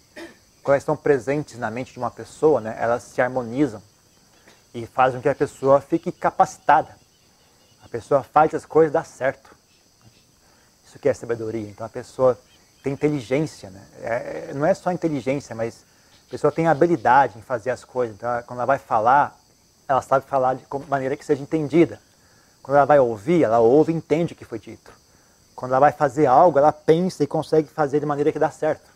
quando 0.62 0.74
elas 0.74 0.82
estão 0.82 0.96
presentes 0.96 1.56
na 1.58 1.70
mente 1.70 1.92
de 1.92 1.98
uma 1.98 2.10
pessoa, 2.10 2.60
né, 2.60 2.76
elas 2.80 3.04
se 3.04 3.20
harmonizam 3.20 3.80
e 4.74 4.86
fazem 4.86 5.18
com 5.18 5.22
que 5.22 5.28
a 5.28 5.34
pessoa 5.34 5.80
fique 5.80 6.12
capacitada. 6.12 6.96
A 7.82 7.88
pessoa 7.88 8.22
faz 8.22 8.54
as 8.54 8.64
coisas 8.64 8.92
dar 8.92 9.04
certo. 9.04 9.54
Isso 10.86 10.98
que 10.98 11.08
é 11.08 11.14
sabedoria. 11.14 11.68
Então 11.68 11.86
a 11.86 11.90
pessoa 11.90 12.38
tem 12.82 12.92
inteligência, 12.92 13.70
né? 13.70 13.82
É, 14.00 14.52
não 14.54 14.64
é 14.64 14.74
só 14.74 14.90
inteligência, 14.92 15.54
mas 15.54 15.84
a 16.26 16.30
pessoa 16.30 16.52
tem 16.52 16.66
habilidade 16.66 17.38
em 17.38 17.42
fazer 17.42 17.70
as 17.70 17.84
coisas. 17.84 18.16
Então, 18.16 18.30
quando 18.46 18.58
ela 18.58 18.66
vai 18.66 18.78
falar, 18.78 19.36
ela 19.88 20.02
sabe 20.02 20.26
falar 20.26 20.54
de 20.54 20.64
maneira 20.88 21.16
que 21.16 21.24
seja 21.24 21.42
entendida. 21.42 22.00
Quando 22.62 22.76
ela 22.76 22.86
vai 22.86 22.98
ouvir, 22.98 23.42
ela 23.42 23.58
ouve 23.58 23.92
e 23.92 23.96
entende 23.96 24.32
o 24.32 24.36
que 24.36 24.44
foi 24.44 24.58
dito. 24.58 24.92
Quando 25.54 25.72
ela 25.72 25.80
vai 25.80 25.92
fazer 25.92 26.26
algo, 26.26 26.58
ela 26.58 26.72
pensa 26.72 27.24
e 27.24 27.26
consegue 27.26 27.68
fazer 27.68 28.00
de 28.00 28.06
maneira 28.06 28.32
que 28.32 28.38
dá 28.38 28.50
certo. 28.50 28.88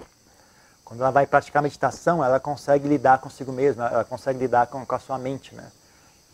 Quando 0.84 1.00
ela 1.00 1.10
vai 1.10 1.26
praticar 1.26 1.62
meditação, 1.62 2.22
ela 2.24 2.38
consegue 2.38 2.86
lidar 2.86 3.18
consigo 3.18 3.52
mesma, 3.52 3.86
ela 3.86 4.04
consegue 4.04 4.38
lidar 4.38 4.66
com, 4.66 4.84
com 4.84 4.94
a 4.94 4.98
sua 4.98 5.18
mente, 5.18 5.54
né? 5.54 5.70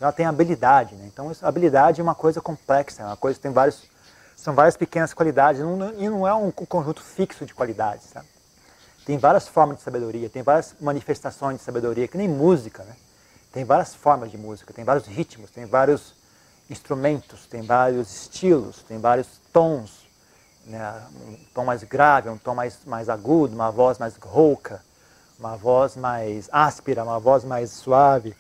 Ela 0.01 0.13
tem 0.13 0.27
habilidade, 0.27 0.95
né? 0.95 1.07
Então, 1.07 1.31
habilidade 1.43 2.01
é 2.01 2.03
uma 2.03 2.15
coisa 2.15 2.41
complexa, 2.41 3.03
é 3.03 3.07
uma 3.07 3.17
coisa 3.17 3.39
que 3.39 3.43
tem 3.43 3.53
vários 3.53 3.89
são 4.41 4.55
várias 4.55 4.75
pequenas 4.75 5.13
qualidades 5.13 5.61
não, 5.61 5.93
e 5.99 6.09
não 6.09 6.27
é 6.27 6.33
um 6.33 6.51
conjunto 6.51 7.03
fixo 7.03 7.45
de 7.45 7.53
qualidades. 7.53 8.07
Sabe? 8.07 8.27
Tem 9.05 9.19
várias 9.19 9.47
formas 9.47 9.77
de 9.77 9.83
sabedoria, 9.83 10.31
tem 10.31 10.43
várias 10.43 10.75
manifestações 10.81 11.59
de 11.59 11.63
sabedoria, 11.63 12.09
que 12.09 12.17
nem 12.17 12.27
música. 12.27 12.83
Né? 12.83 12.97
Tem 13.53 13.65
várias 13.65 13.95
formas 13.95 14.31
de 14.31 14.39
música, 14.39 14.73
tem 14.73 14.85
vários 14.85 15.07
ritmos, 15.07 15.51
tem 15.51 15.67
vários 15.67 16.15
instrumentos, 16.71 17.47
tem 17.47 17.63
vários 17.63 18.11
estilos, 18.11 18.83
tem 18.83 18.99
vários 18.99 19.27
tons. 19.53 20.09
Né? 20.67 21.03
Um 21.27 21.37
tom 21.55 21.65
mais 21.65 21.83
grave, 21.83 22.29
um 22.29 22.39
tom 22.39 22.55
mais, 22.55 22.79
mais 22.85 23.09
agudo, 23.09 23.55
uma 23.55 23.71
voz 23.71 23.99
mais 23.99 24.17
rouca, 24.17 24.83
uma 25.39 25.57
voz 25.57 25.97
mais 25.97 26.49
áspera, 26.53 27.03
uma 27.05 27.19
voz 27.19 27.45
mais 27.45 27.71
suave. 27.71 28.37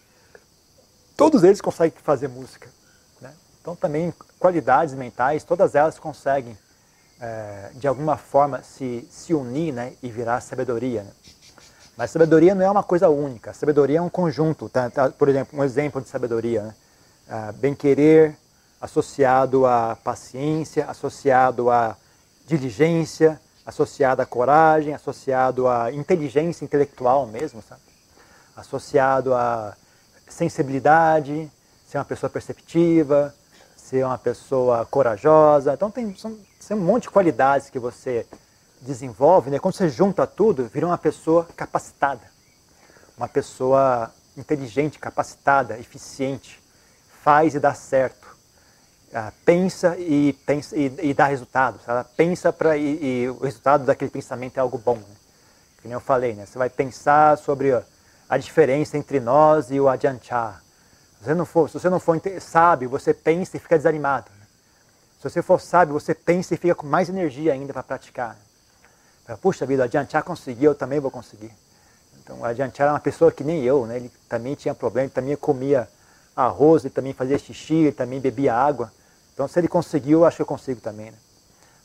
Todos 1.17 1.45
eles 1.45 1.61
conseguem 1.61 1.99
fazer 2.03 2.29
música. 2.29 2.69
Então, 3.61 3.77
também 3.77 4.13
qualidades 4.39 4.95
mentais, 4.95 5.45
todas 5.45 5.75
elas 5.75 5.99
conseguem, 5.99 6.57
é, 7.21 7.71
de 7.75 7.87
alguma 7.87 8.17
forma, 8.17 8.63
se, 8.63 9.07
se 9.11 9.35
unir 9.35 9.73
né, 9.73 9.93
e 10.03 10.11
virar 10.11 10.41
sabedoria. 10.41 11.03
Né? 11.03 11.11
Mas 11.97 12.11
sabedoria 12.11 12.55
não 12.55 12.65
é 12.65 12.71
uma 12.71 12.83
coisa 12.83 13.11
única, 13.11 13.53
sabedoria 13.53 13.99
é 13.99 14.03
um 14.03 14.09
conjunto. 14.09 14.69
Tá, 14.71 14.89
tá, 14.89 15.11
por 15.11 15.29
exemplo, 15.29 15.59
um 15.59 15.63
exemplo 15.63 16.01
de 16.01 16.09
sabedoria: 16.09 16.63
né? 16.63 16.75
ah, 17.29 17.53
bem-querer 17.53 18.35
associado 18.81 19.67
à 19.67 19.95
paciência, 20.03 20.87
associado 20.87 21.71
à 21.71 21.95
diligência, 22.47 23.41
associado 23.65 24.23
à 24.23 24.27
coragem, 24.27 24.95
associado 24.95 25.69
à 25.69 25.93
inteligência 25.93 26.65
intelectual 26.65 27.27
mesmo, 27.27 27.63
sabe? 27.63 27.83
associado 28.57 29.35
à 29.35 29.77
sensibilidade, 30.29 31.51
ser 31.87 31.99
uma 31.99 32.05
pessoa 32.05 32.31
perceptiva, 32.31 33.35
ser 33.77 34.05
uma 34.05 34.19
pessoa 34.19 34.87
corajosa. 34.87 35.73
Então 35.73 35.91
tem, 35.91 36.15
são, 36.17 36.39
são 36.59 36.77
um 36.77 36.81
monte 36.81 37.05
de 37.05 37.11
qualidades 37.11 37.71
que 37.71 37.79
você 37.79 38.27
desenvolve, 38.81 39.51
né? 39.51 39.59
Quando 39.59 39.75
você 39.75 39.89
junta 39.89 40.27
tudo, 40.27 40.67
vira 40.67 40.87
uma 40.87 40.99
pessoa 40.99 41.47
capacitada, 41.57 42.23
uma 43.17 43.29
pessoa 43.29 44.13
inteligente, 44.37 44.99
capacitada, 44.99 45.79
eficiente, 45.79 46.63
faz 47.23 47.55
e 47.55 47.61
dá 47.61 47.75
certo, 47.75 48.30
ah, 49.15 49.33
pensa 49.45 49.97
e 49.99 50.33
pensa 50.47 50.77
e, 50.77 50.93
e 51.03 51.15
dá 51.15 51.27
resultados. 51.27 51.81
Ela 51.87 52.05
pensa 52.05 52.53
para 52.53 52.77
e, 52.77 53.23
e, 53.23 53.29
o 53.29 53.39
resultado 53.39 53.85
daquele 53.85 54.11
pensamento 54.11 54.57
é 54.59 54.61
algo 54.61 54.79
bom. 54.79 54.97
Né? 54.97 55.17
Como 55.83 55.95
eu 55.95 56.01
falei, 56.01 56.35
né? 56.35 56.47
Você 56.47 56.59
vai 56.59 56.69
pensar 56.69 57.39
sobre 57.39 57.73
a 58.29 58.39
diferença 58.39 58.97
entre 58.97 59.19
nós 59.19 59.71
e 59.71 59.81
o 59.81 59.89
adiantar 59.89 60.63
se 61.21 61.27
você 61.27 61.35
não 61.35 61.45
for, 61.45 61.69
se 61.69 61.75
você 61.75 61.91
não 61.91 62.01
for 62.01 62.19
sábio, 62.41 62.89
você 62.89 63.13
pensa 63.13 63.59
e 63.59 63.61
fica 63.61 63.77
desanimado. 63.77 64.31
Né? 64.39 64.47
Se 65.19 65.29
você 65.29 65.43
for 65.43 65.61
sábio, 65.61 65.93
você 65.93 66.15
pensa 66.15 66.55
e 66.55 66.57
fica 66.57 66.75
com 66.75 66.87
mais 66.87 67.11
energia 67.11 67.53
ainda 67.53 67.75
para 67.75 67.83
praticar. 67.83 68.39
Né? 69.29 69.37
Puxa 69.37 69.67
vida, 69.67 69.85
Adiantar 69.85 70.23
conseguiu, 70.25 70.71
eu 70.71 70.75
também 70.75 70.99
vou 70.99 71.11
conseguir. 71.11 71.53
Então, 72.23 72.43
Adiantar 72.43 72.85
era 72.85 72.95
uma 72.95 73.01
pessoa 73.01 73.31
que 73.31 73.45
nem 73.45 73.63
eu, 73.63 73.87
né? 73.87 73.97
ele 73.97 74.11
também 74.31 74.55
tinha 74.55 74.75
problema, 74.75 75.07
ele 75.07 75.13
também 75.13 75.37
comia 75.37 75.87
arroz, 76.35 76.87
ele 76.87 76.95
também 76.95 77.13
fazia 77.13 77.39
xixi, 77.39 77.75
ele 77.75 77.93
também 77.93 78.19
bebia 78.19 78.55
água. 78.55 78.91
Então, 79.33 79.49
se 79.49 79.59
ele 79.59 79.69
conseguiu, 79.69 80.25
acho 80.25 80.37
que 80.37 80.43
eu 80.43 80.47
consigo 80.47 80.81
também. 80.81 81.11
Né? 81.11 81.17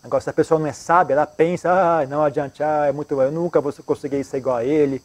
Agora, 0.03 0.21
se 0.21 0.29
a 0.29 0.33
pessoa 0.33 0.59
não 0.59 0.67
é 0.67 0.73
sábia, 0.73 1.13
ela 1.13 1.25
pensa, 1.25 1.71
ah, 1.71 2.05
não, 2.05 2.23
Adiantar 2.23 2.89
é 2.89 2.91
muito, 2.91 3.19
eu 3.21 3.31
nunca 3.31 3.61
vou 3.61 3.73
conseguir 3.85 4.23
ser 4.23 4.37
igual 4.37 4.57
a 4.57 4.63
ele 4.63 5.01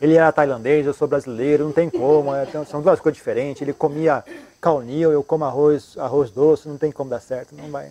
ele 0.00 0.16
era 0.16 0.32
tailandês, 0.32 0.86
eu 0.86 0.92
sou 0.92 1.06
brasileiro, 1.06 1.64
não 1.64 1.72
tem 1.72 1.88
como, 1.88 2.34
é, 2.34 2.46
são 2.66 2.82
duas 2.82 3.00
coisas 3.00 3.16
diferentes. 3.16 3.62
Ele 3.62 3.72
comia 3.72 4.24
caunil, 4.60 5.12
eu 5.12 5.22
como 5.22 5.44
arroz, 5.44 5.96
arroz 5.96 6.30
doce, 6.30 6.68
não 6.68 6.76
tem 6.76 6.90
como 6.90 7.10
dar 7.10 7.20
certo, 7.20 7.54
não 7.54 7.70
vai. 7.70 7.90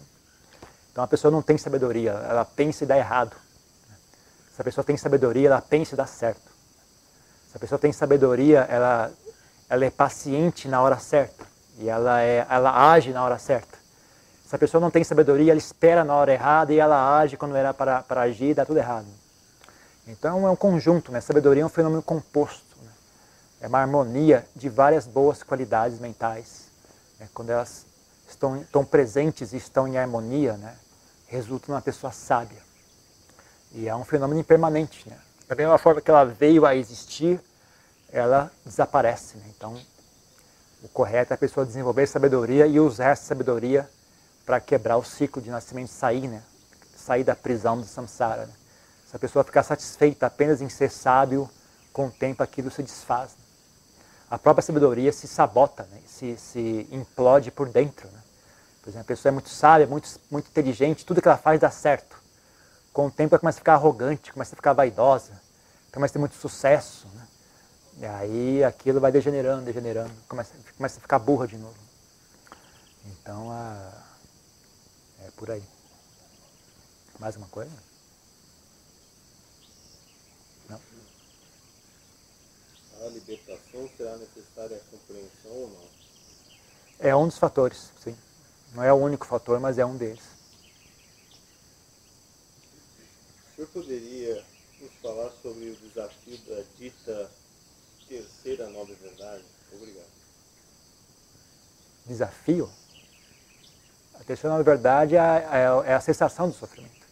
Então 0.92 1.04
a 1.04 1.08
pessoa 1.08 1.32
não 1.32 1.42
tem 1.42 1.58
sabedoria, 1.58 2.12
ela 2.12 2.46
pensa 2.46 2.84
e 2.84 2.88
dá 2.88 2.98
errado. 2.98 3.36
Se 4.56 4.62
a 4.62 4.64
pessoa 4.64 4.84
tem 4.84 4.96
sabedoria, 4.96 5.48
ela 5.48 5.62
pensa 5.62 5.96
e 5.96 5.98
dá 5.98 6.06
certo. 6.06 6.52
Se 7.50 7.58
a 7.58 7.60
pessoa 7.60 7.80
tem 7.80 7.92
sabedoria, 7.92 8.60
ela, 8.70 9.12
ela 9.70 9.86
é 9.86 9.90
paciente 9.90 10.68
na 10.68 10.82
hora 10.82 11.00
certa 11.00 11.46
e 11.80 11.90
ela, 11.90 12.22
é, 12.22 12.46
ela 12.48 12.92
age 12.92 13.12
na 13.12 13.24
hora 13.24 13.40
certa. 13.40 13.83
Se 14.54 14.56
a 14.56 14.60
pessoa 14.60 14.80
não 14.80 14.92
tem 14.92 15.04
sabedoria, 15.04 15.52
ela 15.52 15.58
espera 15.58 16.04
na 16.04 16.14
hora 16.14 16.32
errada 16.32 16.72
e 16.72 16.78
ela 16.78 17.18
age 17.18 17.36
quando 17.36 17.56
era 17.56 17.74
para, 17.74 18.04
para 18.04 18.22
agir 18.22 18.54
dá 18.54 18.64
tudo 18.64 18.78
errado. 18.78 19.08
Então 20.08 20.48
é 20.48 20.52
um 20.52 20.56
conjunto, 20.56 21.12
né? 21.12 21.20
Sabedoria 21.22 21.64
é 21.64 21.66
um 21.66 21.70
fenômeno 21.70 22.04
composto. 22.04 22.78
Né? 22.84 22.92
É 23.62 23.68
uma 23.68 23.80
harmonia 23.80 24.46
de 24.56 24.70
várias 24.70 25.08
boas 25.08 25.42
qualidades 25.42 25.98
mentais. 25.98 26.66
Né? 27.20 27.28
Quando 27.34 27.50
elas 27.50 27.88
estão, 28.30 28.62
estão 28.62 28.86
presentes 28.86 29.54
e 29.54 29.58
estão 29.58 29.88
em 29.88 29.98
harmonia, 29.98 30.54
né? 30.54 30.76
resulta 31.26 31.72
numa 31.72 31.82
pessoa 31.82 32.14
sábia. 32.14 32.62
E 33.72 33.90
é 33.90 33.96
um 33.96 34.06
fenômeno 34.06 34.40
impermanente. 34.40 35.10
Né? 35.10 35.18
Da 35.48 35.56
mesma 35.56 35.80
forma 35.80 36.00
que 36.00 36.12
ela 36.12 36.26
veio 36.26 36.64
a 36.64 36.76
existir, 36.76 37.42
ela 38.12 38.52
desaparece. 38.64 39.36
Né? 39.38 39.46
Então, 39.58 39.76
o 40.84 40.88
correto 40.90 41.34
é 41.34 41.36
a 41.36 41.40
pessoa 41.40 41.66
desenvolver 41.66 42.06
sabedoria 42.06 42.68
e 42.68 42.80
usar 42.80 43.14
essa 43.14 43.26
sabedoria 43.26 43.90
para 44.46 44.60
quebrar 44.60 44.98
o 44.98 45.04
ciclo 45.04 45.42
de 45.42 45.50
nascimento 45.50 45.90
sair, 45.90 46.28
né? 46.28 46.44
sair 46.96 47.24
da 47.24 47.36
prisão 47.36 47.80
do 47.80 47.86
samsara. 47.86 48.46
Né? 48.46 48.54
Se 49.08 49.16
a 49.16 49.20
pessoa 49.20 49.44
ficar 49.44 49.64
satisfeita 49.64 50.26
apenas 50.26 50.62
em 50.62 50.70
ser 50.70 50.90
sábio, 50.90 51.50
com 51.92 52.08
o 52.08 52.12
tempo 52.12 52.42
aquilo 52.42 52.72
se 52.72 52.82
desfaz. 52.82 53.32
Né? 53.32 53.44
A 54.30 54.40
própria 54.40 54.64
sabedoria 54.64 55.12
se 55.12 55.28
sabota, 55.28 55.84
né? 55.92 56.00
se, 56.06 56.38
se 56.38 56.88
implode 56.92 57.52
por 57.52 57.70
dentro. 57.70 58.08
Né? 58.08 58.20
Por 58.82 58.90
exemplo, 58.90 59.06
a 59.06 59.08
pessoa 59.08 59.30
é 59.30 59.34
muito 59.34 59.50
sábia, 59.50 59.88
muito, 59.88 60.10
muito 60.30 60.50
inteligente, 60.50 61.06
tudo 61.06 61.22
que 61.22 61.28
ela 61.28 61.38
faz 61.38 61.60
dá 61.60 61.70
certo. 61.70 62.22
Com 62.92 63.08
o 63.08 63.12
tempo 63.12 63.34
ela 63.34 63.40
começa 63.40 63.58
a 63.58 63.62
ficar 63.62 63.74
arrogante, 63.74 64.34
começa 64.34 64.56
a 64.56 64.58
ficar 64.58 64.74
vaidosa, 64.74 65.32
começa 65.92 66.12
a 66.12 66.14
ter 66.14 66.20
muito 66.20 66.36
sucesso. 66.36 67.08
Né? 67.14 67.28
E 68.00 68.06
aí 68.06 68.64
aquilo 68.64 69.00
vai 69.00 69.12
degenerando, 69.12 69.64
degenerando, 69.64 70.12
começa, 70.28 70.54
começa 70.76 70.98
a 70.98 71.02
ficar 71.02 71.20
burra 71.20 71.48
de 71.48 71.58
novo. 71.58 71.76
Então, 73.06 73.52
a... 73.52 74.03
por 75.36 75.52
aí. 75.52 75.64
Mais 77.20 77.36
uma 77.36 77.48
coisa? 77.48 77.94
a 83.06 83.10
libertação 83.10 83.90
será 83.98 84.16
necessária 84.18 84.78
a 84.78 84.92
compreensão 84.92 85.52
ou 85.52 85.70
não? 85.70 85.88
É 87.00 87.16
um 87.16 87.28
dos 87.28 87.38
fatores, 87.38 87.92
sim. 88.02 88.16
Não 88.74 88.84
é 88.84 88.94
o 88.94 88.96
único 88.96 89.26
fator, 89.26 89.60
mas 89.60 89.78
é 89.78 89.86
um 89.86 89.98
deles. 89.98 90.24
O 93.52 93.56
senhor 93.56 93.68
poderia 93.68 94.44
nos 94.80 94.94
falar 95.02 95.32
sobre 95.42 95.70
o 95.70 95.76
desafio 95.76 96.38
da 96.48 96.64
dita 96.78 97.32
terceira 98.08 98.70
nova 98.70 98.94
verdade? 98.96 99.44
Obrigado. 99.72 100.12
Desafio? 102.06 102.70
A 104.20 104.24
terceira 104.24 104.50
nova 104.50 104.64
verdade 104.64 105.16
é 105.16 105.20
a, 105.20 105.84
é 105.86 105.94
a 105.94 106.02
cessação 106.02 106.48
do 106.48 106.56
sofrimento. 106.56 107.04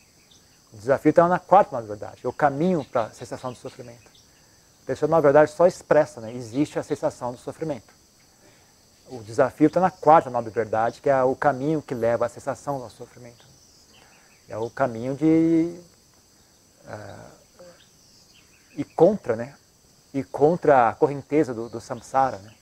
O 0.73 0.77
desafio 0.77 1.09
está 1.09 1.27
na 1.27 1.39
quarta 1.39 1.75
nova 1.75 1.87
verdade, 1.87 2.21
é 2.23 2.27
o 2.27 2.33
caminho 2.33 2.85
para 2.85 3.05
a 3.05 3.09
cessação 3.11 3.51
do 3.51 3.57
sofrimento. 3.57 4.09
A 4.83 4.85
pessoa, 4.85 5.09
na 5.09 5.19
verdade, 5.19 5.51
só 5.51 5.67
expressa, 5.67 6.21
né? 6.21 6.33
existe 6.33 6.79
a 6.79 6.83
sensação 6.83 7.31
do 7.31 7.37
sofrimento. 7.37 7.93
o 9.09 9.21
desafio 9.23 9.67
está 9.67 9.79
na 9.79 9.91
quarta 9.91 10.29
nobre 10.29 10.51
verdade, 10.51 11.01
que 11.01 11.09
é 11.09 11.23
o 11.23 11.35
caminho 11.35 11.81
que 11.81 11.93
leva 11.93 12.25
à 12.25 12.29
cessação 12.29 12.79
do 12.79 12.89
sofrimento. 12.89 13.45
É 14.47 14.57
o 14.57 14.69
caminho 14.69 15.15
de 15.15 15.79
uh, 16.85 17.31
ir 18.75 18.85
contra, 18.85 19.35
né? 19.35 19.55
E 20.13 20.23
contra 20.23 20.89
a 20.89 20.93
correnteza 20.93 21.53
do, 21.53 21.69
do 21.69 21.79
samsara, 21.79 22.37
né? 22.37 22.53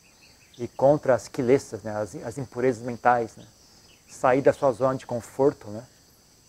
E 0.58 0.68
contra 0.68 1.16
as 1.16 1.28
quilessas, 1.28 1.82
né? 1.84 1.96
As, 1.96 2.16
as, 2.16 2.38
impurezas 2.38 2.84
mentais, 2.84 3.36
né? 3.36 3.46
Sair 4.10 4.42
da 4.42 4.52
sua 4.52 4.72
zona 4.72 4.96
de 4.96 5.06
conforto, 5.06 5.70
né? 5.70 5.84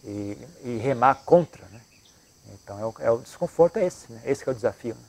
E, 0.03 0.39
e 0.65 0.77
remar 0.79 1.17
contra, 1.25 1.65
né? 1.67 1.81
Então 2.55 2.79
é 2.79 2.87
o, 2.87 2.95
é 3.01 3.11
o, 3.11 3.19
desconforto 3.19 3.79
é 3.79 3.87
esse, 3.87 4.11
né? 4.13 4.21
Esse 4.25 4.49
é 4.49 4.53
o 4.53 4.55
desafio. 4.55 4.95
Né? 4.95 5.01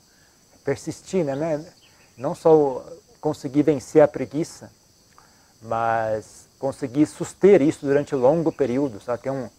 Persistir, 0.63 1.23
né? 1.23 1.65
Não 2.17 2.35
só 2.35 2.85
conseguir 3.19 3.63
vencer 3.63 4.01
a 4.01 4.07
preguiça, 4.07 4.71
mas 5.61 6.49
conseguir 6.59 7.05
suster 7.05 7.61
isso 7.61 7.85
durante 7.85 8.13
longo 8.15 8.51
período, 8.51 8.99
sabe? 9.01 9.23
Tem, 9.23 9.31
um, 9.31 9.49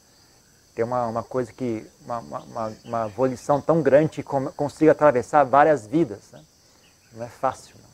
tem 0.75 0.85
uma, 0.85 1.07
uma 1.07 1.23
coisa 1.23 1.53
que, 1.53 1.87
uma, 2.05 2.19
uma, 2.19 2.77
uma 2.85 3.09
volição 3.09 3.61
tão 3.61 3.83
grande 3.83 4.23
que 4.23 4.23
consiga 4.23 4.93
atravessar 4.93 5.45
várias 5.45 5.87
vidas, 5.87 6.31
né? 6.33 6.45
não 7.15 7.25
é 7.25 7.29
fácil. 7.29 7.75
Não. 7.83 7.92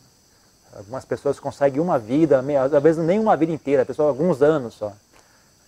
Algumas 0.74 1.04
pessoas 1.04 1.40
conseguem 1.40 1.80
uma 1.80 1.98
vida, 1.98 2.42
às 2.62 2.82
vezes 2.82 3.04
nem 3.04 3.18
uma 3.18 3.36
vida 3.36 3.52
inteira, 3.52 3.82
a 3.82 3.86
pessoa 3.86 4.08
alguns 4.08 4.42
anos 4.42 4.74
só. 4.74 4.92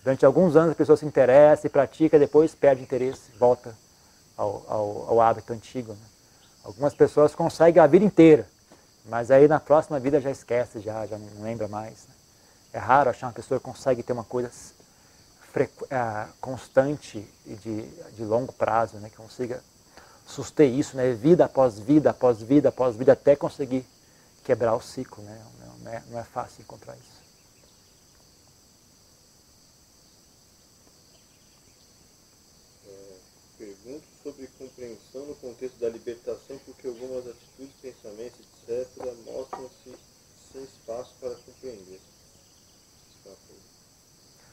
Durante 0.03 0.25
alguns 0.25 0.55
anos 0.55 0.71
a 0.71 0.75
pessoa 0.75 0.97
se 0.97 1.05
interessa 1.05 1.67
e 1.67 1.69
pratica, 1.69 2.17
depois 2.17 2.55
perde 2.55 2.81
interesse, 2.81 3.31
volta 3.37 3.75
ao, 4.35 4.63
ao, 4.67 5.09
ao 5.09 5.21
hábito 5.21 5.53
antigo. 5.53 5.93
Né? 5.93 6.05
Algumas 6.63 6.93
pessoas 6.93 7.35
conseguem 7.35 7.81
a 7.81 7.87
vida 7.87 8.05
inteira, 8.05 8.47
mas 9.05 9.29
aí 9.31 9.47
na 9.47 9.59
próxima 9.59 9.99
vida 9.99 10.19
já 10.19 10.31
esquece, 10.31 10.79
já, 10.79 11.05
já 11.05 11.17
não 11.17 11.43
lembra 11.43 11.67
mais. 11.67 12.07
Né? 12.07 12.13
É 12.73 12.79
raro 12.79 13.09
achar 13.09 13.27
uma 13.27 13.33
pessoa 13.33 13.59
que 13.59 13.65
consegue 13.65 14.01
ter 14.01 14.13
uma 14.13 14.23
coisa 14.23 14.49
é, 15.89 16.25
constante 16.39 17.27
e 17.45 17.55
de, 17.55 17.81
de 18.15 18.23
longo 18.23 18.53
prazo, 18.53 18.97
né? 18.97 19.09
que 19.09 19.17
consiga 19.17 19.61
suster 20.25 20.67
isso, 20.67 20.95
né? 20.95 21.11
vida 21.13 21.45
após 21.45 21.77
vida, 21.77 22.11
após 22.11 22.41
vida, 22.41 22.69
após 22.69 22.95
vida, 22.95 23.13
até 23.13 23.35
conseguir 23.35 23.85
quebrar 24.43 24.75
o 24.75 24.81
ciclo. 24.81 25.23
Né? 25.23 25.45
Não, 25.83 25.91
é, 25.91 26.03
não 26.09 26.19
é 26.19 26.23
fácil 26.23 26.61
encontrar 26.61 26.95
isso. 26.95 27.21
É, 32.87 33.17
pergunto 33.57 34.05
sobre 34.23 34.47
compreensão 34.57 35.25
no 35.25 35.35
contexto 35.35 35.79
da 35.79 35.89
libertação, 35.89 36.59
porque 36.65 36.87
algumas 36.87 37.27
atitudes, 37.27 37.73
pensamentos, 37.81 38.39
etc., 38.67 38.87
mostram-se 39.25 39.97
sem 40.51 40.63
espaço 40.63 41.13
para 41.19 41.35
compreender. 41.35 41.99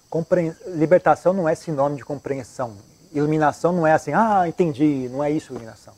Compre... 0.08 0.54
Libertação 0.68 1.32
não 1.32 1.48
é 1.48 1.54
sinônimo 1.54 1.98
de 1.98 2.04
compreensão. 2.04 2.76
Iluminação 3.12 3.72
não 3.72 3.86
é 3.86 3.92
assim, 3.92 4.12
ah, 4.12 4.44
entendi, 4.46 5.08
não 5.10 5.22
é 5.22 5.30
isso 5.30 5.52
iluminação. 5.52 5.94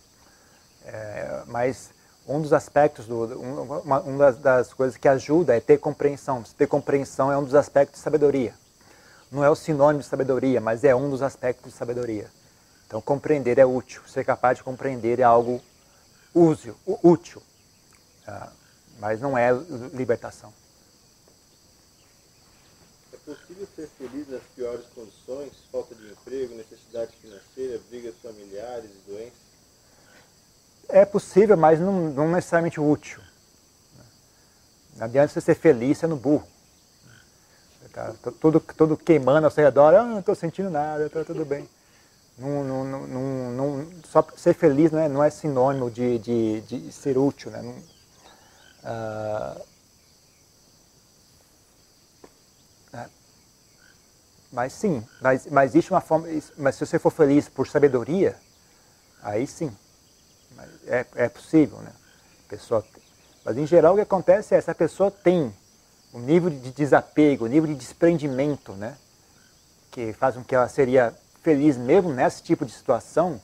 É, 0.84 1.42
mas 1.46 1.90
um 2.30 2.40
dos 2.40 2.52
aspectos, 2.52 3.06
do, 3.06 3.24
uma, 3.40 4.00
uma 4.00 4.18
das, 4.18 4.36
das, 4.38 4.74
coisas 4.74 4.96
que 4.96 5.08
ajuda 5.08 5.56
é 5.56 5.60
ter 5.60 5.78
compreensão. 5.78 6.42
Ter 6.56 6.66
compreensão 6.66 7.30
é 7.30 7.36
um 7.36 7.44
dos 7.44 7.54
aspectos 7.54 7.98
de 7.98 8.04
sabedoria. 8.04 8.54
Não 9.30 9.44
é 9.44 9.50
o 9.50 9.54
sinônimo 9.54 10.02
de 10.02 10.08
sabedoria, 10.08 10.60
mas 10.60 10.84
é 10.84 10.94
um 10.94 11.10
dos 11.10 11.22
aspectos 11.22 11.72
de 11.72 11.78
sabedoria. 11.78 12.30
Então, 12.86 13.00
compreender 13.00 13.58
é 13.58 13.66
útil. 13.66 14.02
Ser 14.08 14.24
capaz 14.24 14.58
de 14.58 14.64
compreender 14.64 15.20
é 15.20 15.22
algo 15.22 15.60
útil, 16.34 16.76
útil 17.02 17.42
ah, 18.26 18.50
mas 18.98 19.20
não 19.20 19.36
é 19.36 19.52
libertação 19.92 20.52
possível 23.34 23.68
ser 23.76 23.88
feliz 23.96 24.28
nas 24.28 24.42
piores 24.56 24.86
condições, 24.94 25.52
falta 25.70 25.94
de 25.94 26.10
emprego, 26.10 26.54
necessidade 26.54 27.12
financeira, 27.16 27.80
brigas 27.88 28.14
familiares, 28.22 28.90
doenças? 29.06 29.49
É 30.92 31.04
possível, 31.04 31.56
mas 31.56 31.80
não, 31.80 32.10
não 32.10 32.30
necessariamente 32.30 32.80
útil. 32.80 33.20
Não 34.96 35.04
adianta 35.04 35.32
você 35.32 35.40
ser 35.40 35.54
feliz 35.54 35.98
sendo 35.98 36.16
burro. 36.16 36.46
Tá 37.92 38.14
tudo, 38.40 38.60
tudo 38.60 38.96
queimando 38.96 39.46
ao 39.46 39.50
seu 39.50 39.64
redor, 39.64 39.94
ah, 39.94 40.04
não 40.04 40.20
estou 40.20 40.34
sentindo 40.34 40.70
nada, 40.70 41.06
está 41.06 41.24
tudo 41.24 41.44
bem. 41.44 41.68
Não, 42.38 42.62
não, 42.62 42.84
não, 42.84 43.50
não, 43.50 43.86
só 44.04 44.24
ser 44.36 44.54
feliz 44.54 44.92
não 44.92 45.00
é, 45.00 45.08
não 45.08 45.24
é 45.24 45.28
sinônimo 45.28 45.90
de, 45.90 46.18
de, 46.18 46.60
de 46.62 46.92
ser 46.92 47.18
útil. 47.18 47.50
Né? 47.50 47.62
Não, 47.62 47.74
uh, 48.84 49.70
Mas 54.52 54.72
sim, 54.72 55.06
mas, 55.20 55.46
mas 55.46 55.70
existe 55.70 55.92
uma 55.92 56.00
forma. 56.00 56.26
Mas 56.56 56.74
se 56.74 56.84
você 56.84 56.98
for 56.98 57.10
feliz 57.10 57.48
por 57.48 57.68
sabedoria, 57.68 58.36
aí 59.22 59.46
sim. 59.46 59.70
É, 60.86 61.06
é 61.14 61.28
possível, 61.28 61.78
né? 61.78 61.92
pessoa, 62.48 62.84
mas 63.44 63.56
em 63.56 63.66
geral 63.66 63.92
o 63.92 63.96
que 63.96 64.02
acontece 64.02 64.54
é 64.54 64.58
essa 64.58 64.74
pessoa 64.74 65.10
tem 65.10 65.54
um 66.12 66.18
nível 66.18 66.50
de 66.50 66.72
desapego, 66.72 67.44
um 67.44 67.48
nível 67.48 67.68
de 67.68 67.76
desprendimento, 67.76 68.72
né? 68.72 68.96
Que 69.90 70.12
faz 70.12 70.34
com 70.34 70.42
que 70.42 70.54
ela 70.54 70.68
seria 70.68 71.14
feliz 71.42 71.76
mesmo 71.76 72.12
nesse 72.12 72.42
tipo 72.42 72.66
de 72.66 72.72
situação. 72.72 73.40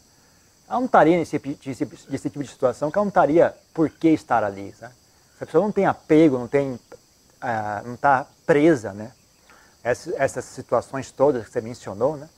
Ela 0.68 0.80
não 0.80 0.86
estaria 0.86 1.16
nesse, 1.16 1.38
tipo 1.38 2.42
de 2.42 2.48
situação, 2.48 2.90
que 2.90 2.98
ela 2.98 3.04
não 3.04 3.10
estaria 3.10 3.54
por 3.72 3.88
que 3.88 4.08
estar 4.08 4.42
ali. 4.42 4.74
Né? 4.80 4.90
Se 5.38 5.44
a 5.44 5.46
pessoa 5.46 5.62
não 5.62 5.70
tem 5.70 5.86
apego, 5.86 6.38
não 6.38 6.48
tem, 6.48 6.78
ah, 7.40 7.82
não 7.84 7.94
está 7.94 8.26
presa, 8.44 8.92
né? 8.92 9.12
essas 9.84 10.44
situações 10.44 11.12
todas 11.12 11.46
que 11.46 11.52
você 11.52 11.60
mencionou, 11.60 12.16
né? 12.16 12.28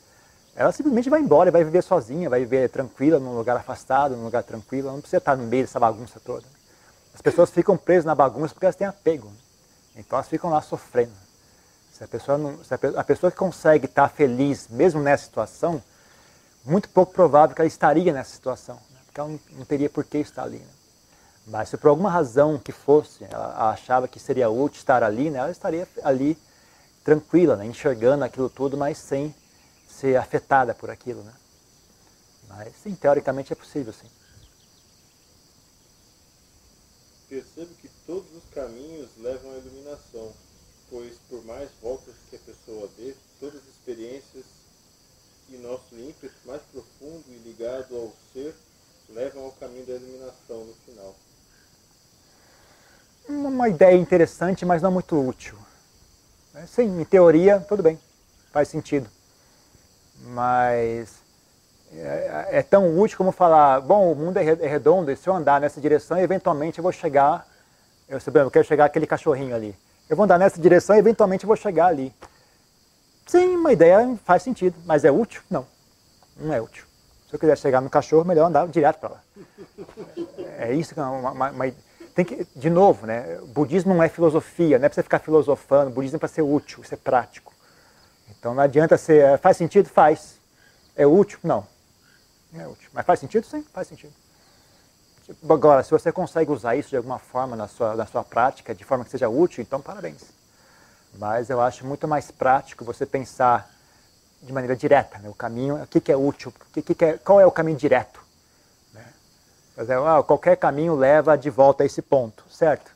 Ela 0.59 0.73
simplesmente 0.73 1.09
vai 1.09 1.21
embora, 1.21 1.53
vai 1.53 1.63
viver 1.63 1.85
sozinha, 1.85 2.29
vai 2.29 2.41
viver 2.41 2.69
tranquila, 2.69 3.21
num 3.21 3.37
lugar 3.37 3.57
afastado, 3.57 4.17
num 4.17 4.25
lugar 4.25 4.43
tranquilo, 4.43 4.91
não 4.91 5.01
precisa 5.01 5.19
estar 5.19 5.37
no 5.37 5.45
meio 5.45 5.63
dessa 5.63 5.79
bagunça 5.79 6.19
toda. 6.19 6.45
As 7.15 7.23
pessoas 7.23 7.49
ficam 7.49 7.77
presas 7.77 8.05
na 8.05 8.13
bagunça 8.13 8.53
porque 8.53 8.67
elas 8.67 8.75
têm 8.75 8.89
apego. 8.89 9.31
Então 9.95 10.17
elas 10.19 10.27
ficam 10.27 10.51
lá 10.51 10.61
sofrendo. 10.61 11.13
Se 11.93 12.03
a 12.03 12.09
pessoa, 12.09 12.37
não, 12.37 12.65
se 12.65 12.75
a, 12.75 13.05
pessoa 13.05 13.31
que 13.31 13.37
consegue 13.37 13.87
estar 13.87 14.09
feliz, 14.09 14.67
mesmo 14.69 15.01
nessa 15.01 15.27
situação, 15.27 15.81
muito 16.65 16.89
pouco 16.89 17.13
provável 17.13 17.55
que 17.55 17.63
ela 17.63 17.69
estaria 17.69 18.13
nessa 18.13 18.35
situação, 18.35 18.75
né? 18.91 18.99
porque 19.05 19.21
ela 19.21 19.29
não, 19.29 19.41
não, 19.59 19.65
teria 19.65 19.89
por 19.89 20.03
que 20.03 20.19
estar 20.19 20.43
ali. 20.43 20.59
Né? 20.59 20.67
Mas 21.47 21.69
se 21.69 21.77
por 21.77 21.87
alguma 21.87 22.11
razão 22.11 22.59
que 22.59 22.73
fosse, 22.73 23.25
ela 23.31 23.71
achava 23.71 24.09
que 24.09 24.19
seria 24.19 24.51
útil 24.51 24.81
estar 24.81 25.05
ali, 25.05 25.31
né? 25.31 25.39
ela 25.39 25.53
estaria 25.53 25.87
ali 26.03 26.37
tranquila, 27.05 27.55
né? 27.55 27.65
enxergando 27.65 28.25
aquilo 28.25 28.51
tudo, 28.51 28.77
mas 28.77 28.99
sem 28.99 29.33
ser 29.99 30.17
afetada 30.17 30.75
por 30.75 30.91
aquilo. 30.91 31.23
Né? 31.23 31.33
Mas 32.49 32.75
sim, 32.83 32.95
teoricamente 32.95 33.53
é 33.53 33.57
possível, 33.57 33.93
sim. 33.93 34.09
Percebo 37.29 37.75
que 37.75 37.89
todos 38.07 38.31
os 38.35 38.45
caminhos 38.55 39.11
levam 39.19 39.53
à 39.53 39.57
iluminação, 39.59 40.33
pois 40.89 41.17
por 41.29 41.45
mais 41.45 41.69
voltas 41.83 42.15
que 42.31 42.37
a 42.37 42.39
pessoa 42.39 42.89
dê, 42.97 43.15
todas 43.39 43.57
as 43.57 43.69
experiências 43.69 44.45
e 45.51 45.57
nosso 45.57 45.95
ímpeto 45.95 46.35
mais 46.45 46.63
profundo 46.73 47.25
e 47.29 47.37
ligado 47.39 47.97
ao 47.97 48.13
ser 48.33 48.55
levam 49.11 49.45
ao 49.45 49.53
caminho 49.53 49.87
da 49.87 49.95
iluminação 49.95 50.65
no 50.65 50.75
final. 50.87 51.15
Uma 53.29 53.69
ideia 53.69 53.97
interessante, 53.97 54.65
mas 54.65 54.81
não 54.81 54.91
muito 54.91 55.19
útil. 55.19 55.59
É, 56.55 56.67
sim, 56.67 57.01
em 57.01 57.05
teoria, 57.05 57.61
tudo 57.61 57.83
bem, 57.83 57.99
faz 58.51 58.69
sentido. 58.69 59.18
Mas 60.23 61.23
é, 61.93 62.49
é, 62.51 62.63
tão 62.63 62.99
útil 62.99 63.17
como 63.17 63.33
falar, 63.33 63.81
bom, 63.81 64.13
o 64.13 64.15
mundo 64.15 64.37
é, 64.37 64.45
é 64.45 64.67
redondo 64.67 65.11
e 65.11 65.17
se 65.17 65.29
eu 65.29 65.35
andar 65.35 65.61
nessa 65.61 65.81
direção, 65.81 66.19
eventualmente 66.19 66.79
eu 66.79 66.83
vou 66.83 66.93
chegar, 66.93 67.47
eu, 68.09 68.19
eu 68.35 68.51
quero 68.51 68.67
chegar 68.67 68.85
aquele 68.85 69.07
cachorrinho 69.07 69.55
ali. 69.55 69.75
Eu 70.09 70.17
vou 70.17 70.25
andar 70.25 70.39
nessa 70.39 70.61
direção 70.61 70.97
e 70.97 70.99
eventualmente 70.99 71.45
eu 71.45 71.49
vou 71.49 71.57
chegar 71.57 71.87
ali. 71.87 72.15
Sim, 73.27 73.57
uma 73.57 73.73
ideia 73.73 74.19
faz 74.25 74.43
sentido, 74.43 74.75
mas 74.85 75.05
é 75.05 75.11
útil? 75.11 75.43
Não, 75.51 75.67
não 76.37 76.53
é 76.53 76.61
útil. 76.61 76.85
Se 77.29 77.35
eu 77.35 77.39
quiser 77.39 77.59
chegar 77.59 77.81
no 77.81 77.91
cachorro, 77.91 78.25
melhor 78.25 78.47
andar 78.47 78.67
direto 78.69 78.99
para 78.99 79.11
lá. 79.11 79.23
É 80.59 80.73
isso 80.73 80.95
que 80.95 81.01
é 81.01 81.03
uma, 81.03 81.31
uma, 81.31 81.51
uma 81.51 81.73
tem 82.15 82.25
que, 82.25 82.47
de 82.57 82.69
novo, 82.69 83.07
né, 83.07 83.39
budismo 83.47 83.95
não 83.95 84.03
é 84.03 84.09
filosofia, 84.09 84.77
não 84.77 84.87
é 84.87 84.89
para 84.89 84.97
você 84.97 85.05
ficar 85.05 85.21
filosofando, 85.21 85.91
budismo 85.91 86.17
é 86.17 86.19
para 86.19 86.29
ser 86.29 86.43
útil, 86.43 86.83
ser 86.83 86.97
prático. 86.97 87.55
Então 88.39 88.55
não 88.55 88.63
adianta 88.63 88.97
ser, 88.97 89.23
é, 89.23 89.37
faz 89.37 89.57
sentido? 89.57 89.89
Faz. 89.89 90.41
É 90.97 91.07
útil? 91.07 91.39
Não. 91.43 91.67
Não 92.53 92.61
é 92.61 92.69
útil. 92.69 92.91
Mas 92.93 93.05
faz 93.05 93.21
sentido? 93.21 93.45
Sim, 93.45 93.65
faz 93.73 93.89
sentido. 93.89 94.13
Agora, 95.49 95.83
se 95.83 95.91
você 95.91 96.11
consegue 96.11 96.51
usar 96.51 96.75
isso 96.77 96.89
de 96.89 96.97
alguma 96.97 97.19
forma 97.19 97.55
na 97.55 97.69
sua, 97.69 97.95
na 97.95 98.07
sua 98.07 98.25
prática, 98.25 98.75
de 98.75 98.85
forma 98.85 99.05
que 99.05 99.11
seja 99.11 99.29
útil, 99.29 99.63
então 99.63 99.81
parabéns. 99.81 100.23
Mas 101.15 101.51
eu 101.51 101.61
acho 101.61 101.87
muito 101.87 102.09
mais 102.09 102.31
prático 102.31 102.85
você 102.85 103.05
pensar 103.05 103.71
de 104.43 104.53
maneira 104.53 104.75
direta, 104.75 105.19
né? 105.19 105.29
o 105.29 105.35
caminho, 105.35 105.83
o 105.83 105.87
que, 105.87 106.01
que 106.01 106.13
é 106.13 106.17
útil, 106.17 106.53
o 106.71 106.83
que, 106.83 106.95
que 106.95 107.05
é, 107.05 107.19
qual 107.19 107.41
é 107.41 107.47
o 107.47 107.51
caminho 107.51 107.77
direto 107.77 108.21
exemplo, 109.83 110.07
ah, 110.07 110.23
qualquer 110.23 110.57
caminho 110.57 110.95
leva 110.95 111.37
de 111.37 111.51
volta 111.51 111.83
a 111.83 111.87
esse 111.87 112.03
ponto, 112.03 112.45
certo? 112.51 112.91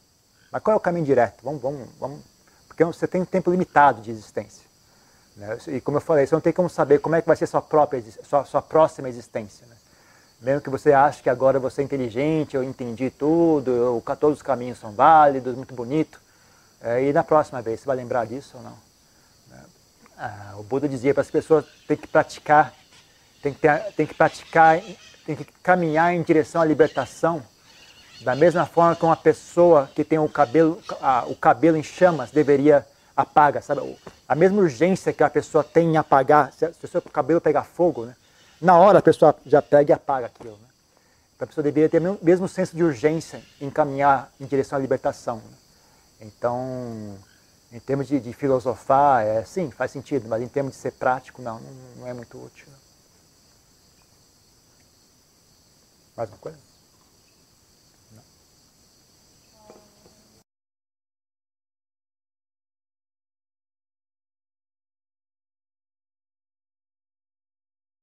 Mas 0.50 0.62
qual 0.62 0.74
é 0.74 0.76
o 0.76 0.80
caminho 0.80 1.06
direto? 1.06 1.42
Vamos, 1.42 1.62
vamos, 1.62 1.88
vamos 1.98 2.20
tem, 2.76 2.86
você 2.86 3.06
tem 3.06 3.22
um 3.22 3.24
tempo 3.24 3.50
limitado 3.50 4.00
de 4.00 4.10
existência. 4.10 4.64
Né? 5.36 5.58
E 5.68 5.80
como 5.80 5.96
eu 5.96 6.00
falei, 6.00 6.26
você 6.26 6.34
não 6.34 6.40
tem 6.40 6.52
como 6.52 6.68
saber 6.68 6.98
como 7.00 7.14
é 7.14 7.20
que 7.20 7.26
vai 7.26 7.36
ser 7.36 7.46
sua 7.46 7.62
própria, 7.62 8.02
sua, 8.22 8.44
sua 8.44 8.62
próxima 8.62 9.08
existência. 9.08 9.66
Né? 9.66 9.76
Mesmo 10.40 10.60
que 10.60 10.70
você 10.70 10.92
ache 10.92 11.22
que 11.22 11.30
agora 11.30 11.58
você 11.58 11.82
é 11.82 11.84
inteligente, 11.84 12.56
eu 12.56 12.64
entendi 12.64 13.10
tudo, 13.10 13.70
eu, 13.70 14.02
todos 14.16 14.38
os 14.38 14.42
caminhos 14.42 14.78
são 14.78 14.92
válidos, 14.92 15.54
muito 15.54 15.74
bonito. 15.74 16.20
É, 16.80 17.04
e 17.04 17.12
na 17.12 17.22
próxima 17.22 17.62
vez, 17.62 17.80
você 17.80 17.86
vai 17.86 17.96
lembrar 17.96 18.26
disso 18.26 18.56
ou 18.56 18.62
não? 18.62 18.76
Né? 19.48 19.64
Ah, 20.18 20.54
o 20.58 20.64
Buda 20.64 20.88
dizia 20.88 21.14
para 21.14 21.20
as 21.20 21.30
pessoas 21.30 21.64
tem 21.86 21.96
que 21.96 22.08
praticar, 22.08 22.74
tem 23.40 23.54
que, 23.54 23.60
ter, 23.60 23.92
tem 23.96 24.04
que 24.04 24.14
praticar, 24.14 24.80
tem 25.24 25.36
que 25.36 25.44
caminhar 25.62 26.12
em 26.12 26.22
direção 26.22 26.60
à 26.60 26.64
libertação, 26.64 27.42
da 28.22 28.34
mesma 28.34 28.66
forma 28.66 28.96
que 28.96 29.04
uma 29.04 29.16
pessoa 29.16 29.88
que 29.94 30.02
tem 30.02 30.18
o 30.18 30.28
cabelo, 30.28 30.82
o 31.28 31.36
cabelo 31.36 31.76
em 31.76 31.82
chamas 31.82 32.30
deveria 32.30 32.86
apagar, 33.16 33.62
sabe? 33.62 33.96
A 34.28 34.34
mesma 34.34 34.60
urgência 34.60 35.12
que 35.12 35.22
a 35.22 35.30
pessoa 35.30 35.62
tem 35.62 35.92
em 35.92 35.96
apagar, 35.96 36.52
se, 36.52 36.66
o 36.66 36.88
seu 36.88 37.02
cabelo 37.02 37.40
pegar 37.40 37.64
fogo, 37.64 38.06
né? 38.06 38.16
na 38.60 38.78
hora 38.78 39.00
a 39.00 39.02
pessoa 39.02 39.34
já 39.44 39.60
pega 39.60 39.92
e 39.92 39.94
apaga 39.94 40.26
aquilo. 40.26 40.56
Né? 40.56 40.68
Então 41.36 41.44
a 41.44 41.46
pessoa 41.46 41.64
deveria 41.64 41.88
ter 41.88 42.00
o 42.00 42.18
mesmo 42.22 42.48
senso 42.48 42.74
de 42.74 42.82
urgência 42.82 43.42
em 43.60 43.70
caminhar 43.70 44.30
em 44.40 44.46
direção 44.46 44.78
à 44.78 44.80
libertação. 44.80 45.36
Né? 45.36 45.56
Então, 46.22 47.18
em 47.72 47.80
termos 47.80 48.06
de, 48.06 48.20
de, 48.20 48.32
filosofar, 48.32 49.24
é, 49.24 49.44
sim, 49.44 49.70
faz 49.70 49.90
sentido, 49.90 50.28
mas 50.28 50.40
em 50.40 50.48
termos 50.48 50.74
de 50.74 50.78
ser 50.78 50.92
prático, 50.92 51.42
não, 51.42 51.60
não 51.96 52.06
é 52.06 52.12
muito 52.12 52.42
útil. 52.42 52.68
Mais 56.16 56.28
uma 56.28 56.38
coisa? 56.38 56.71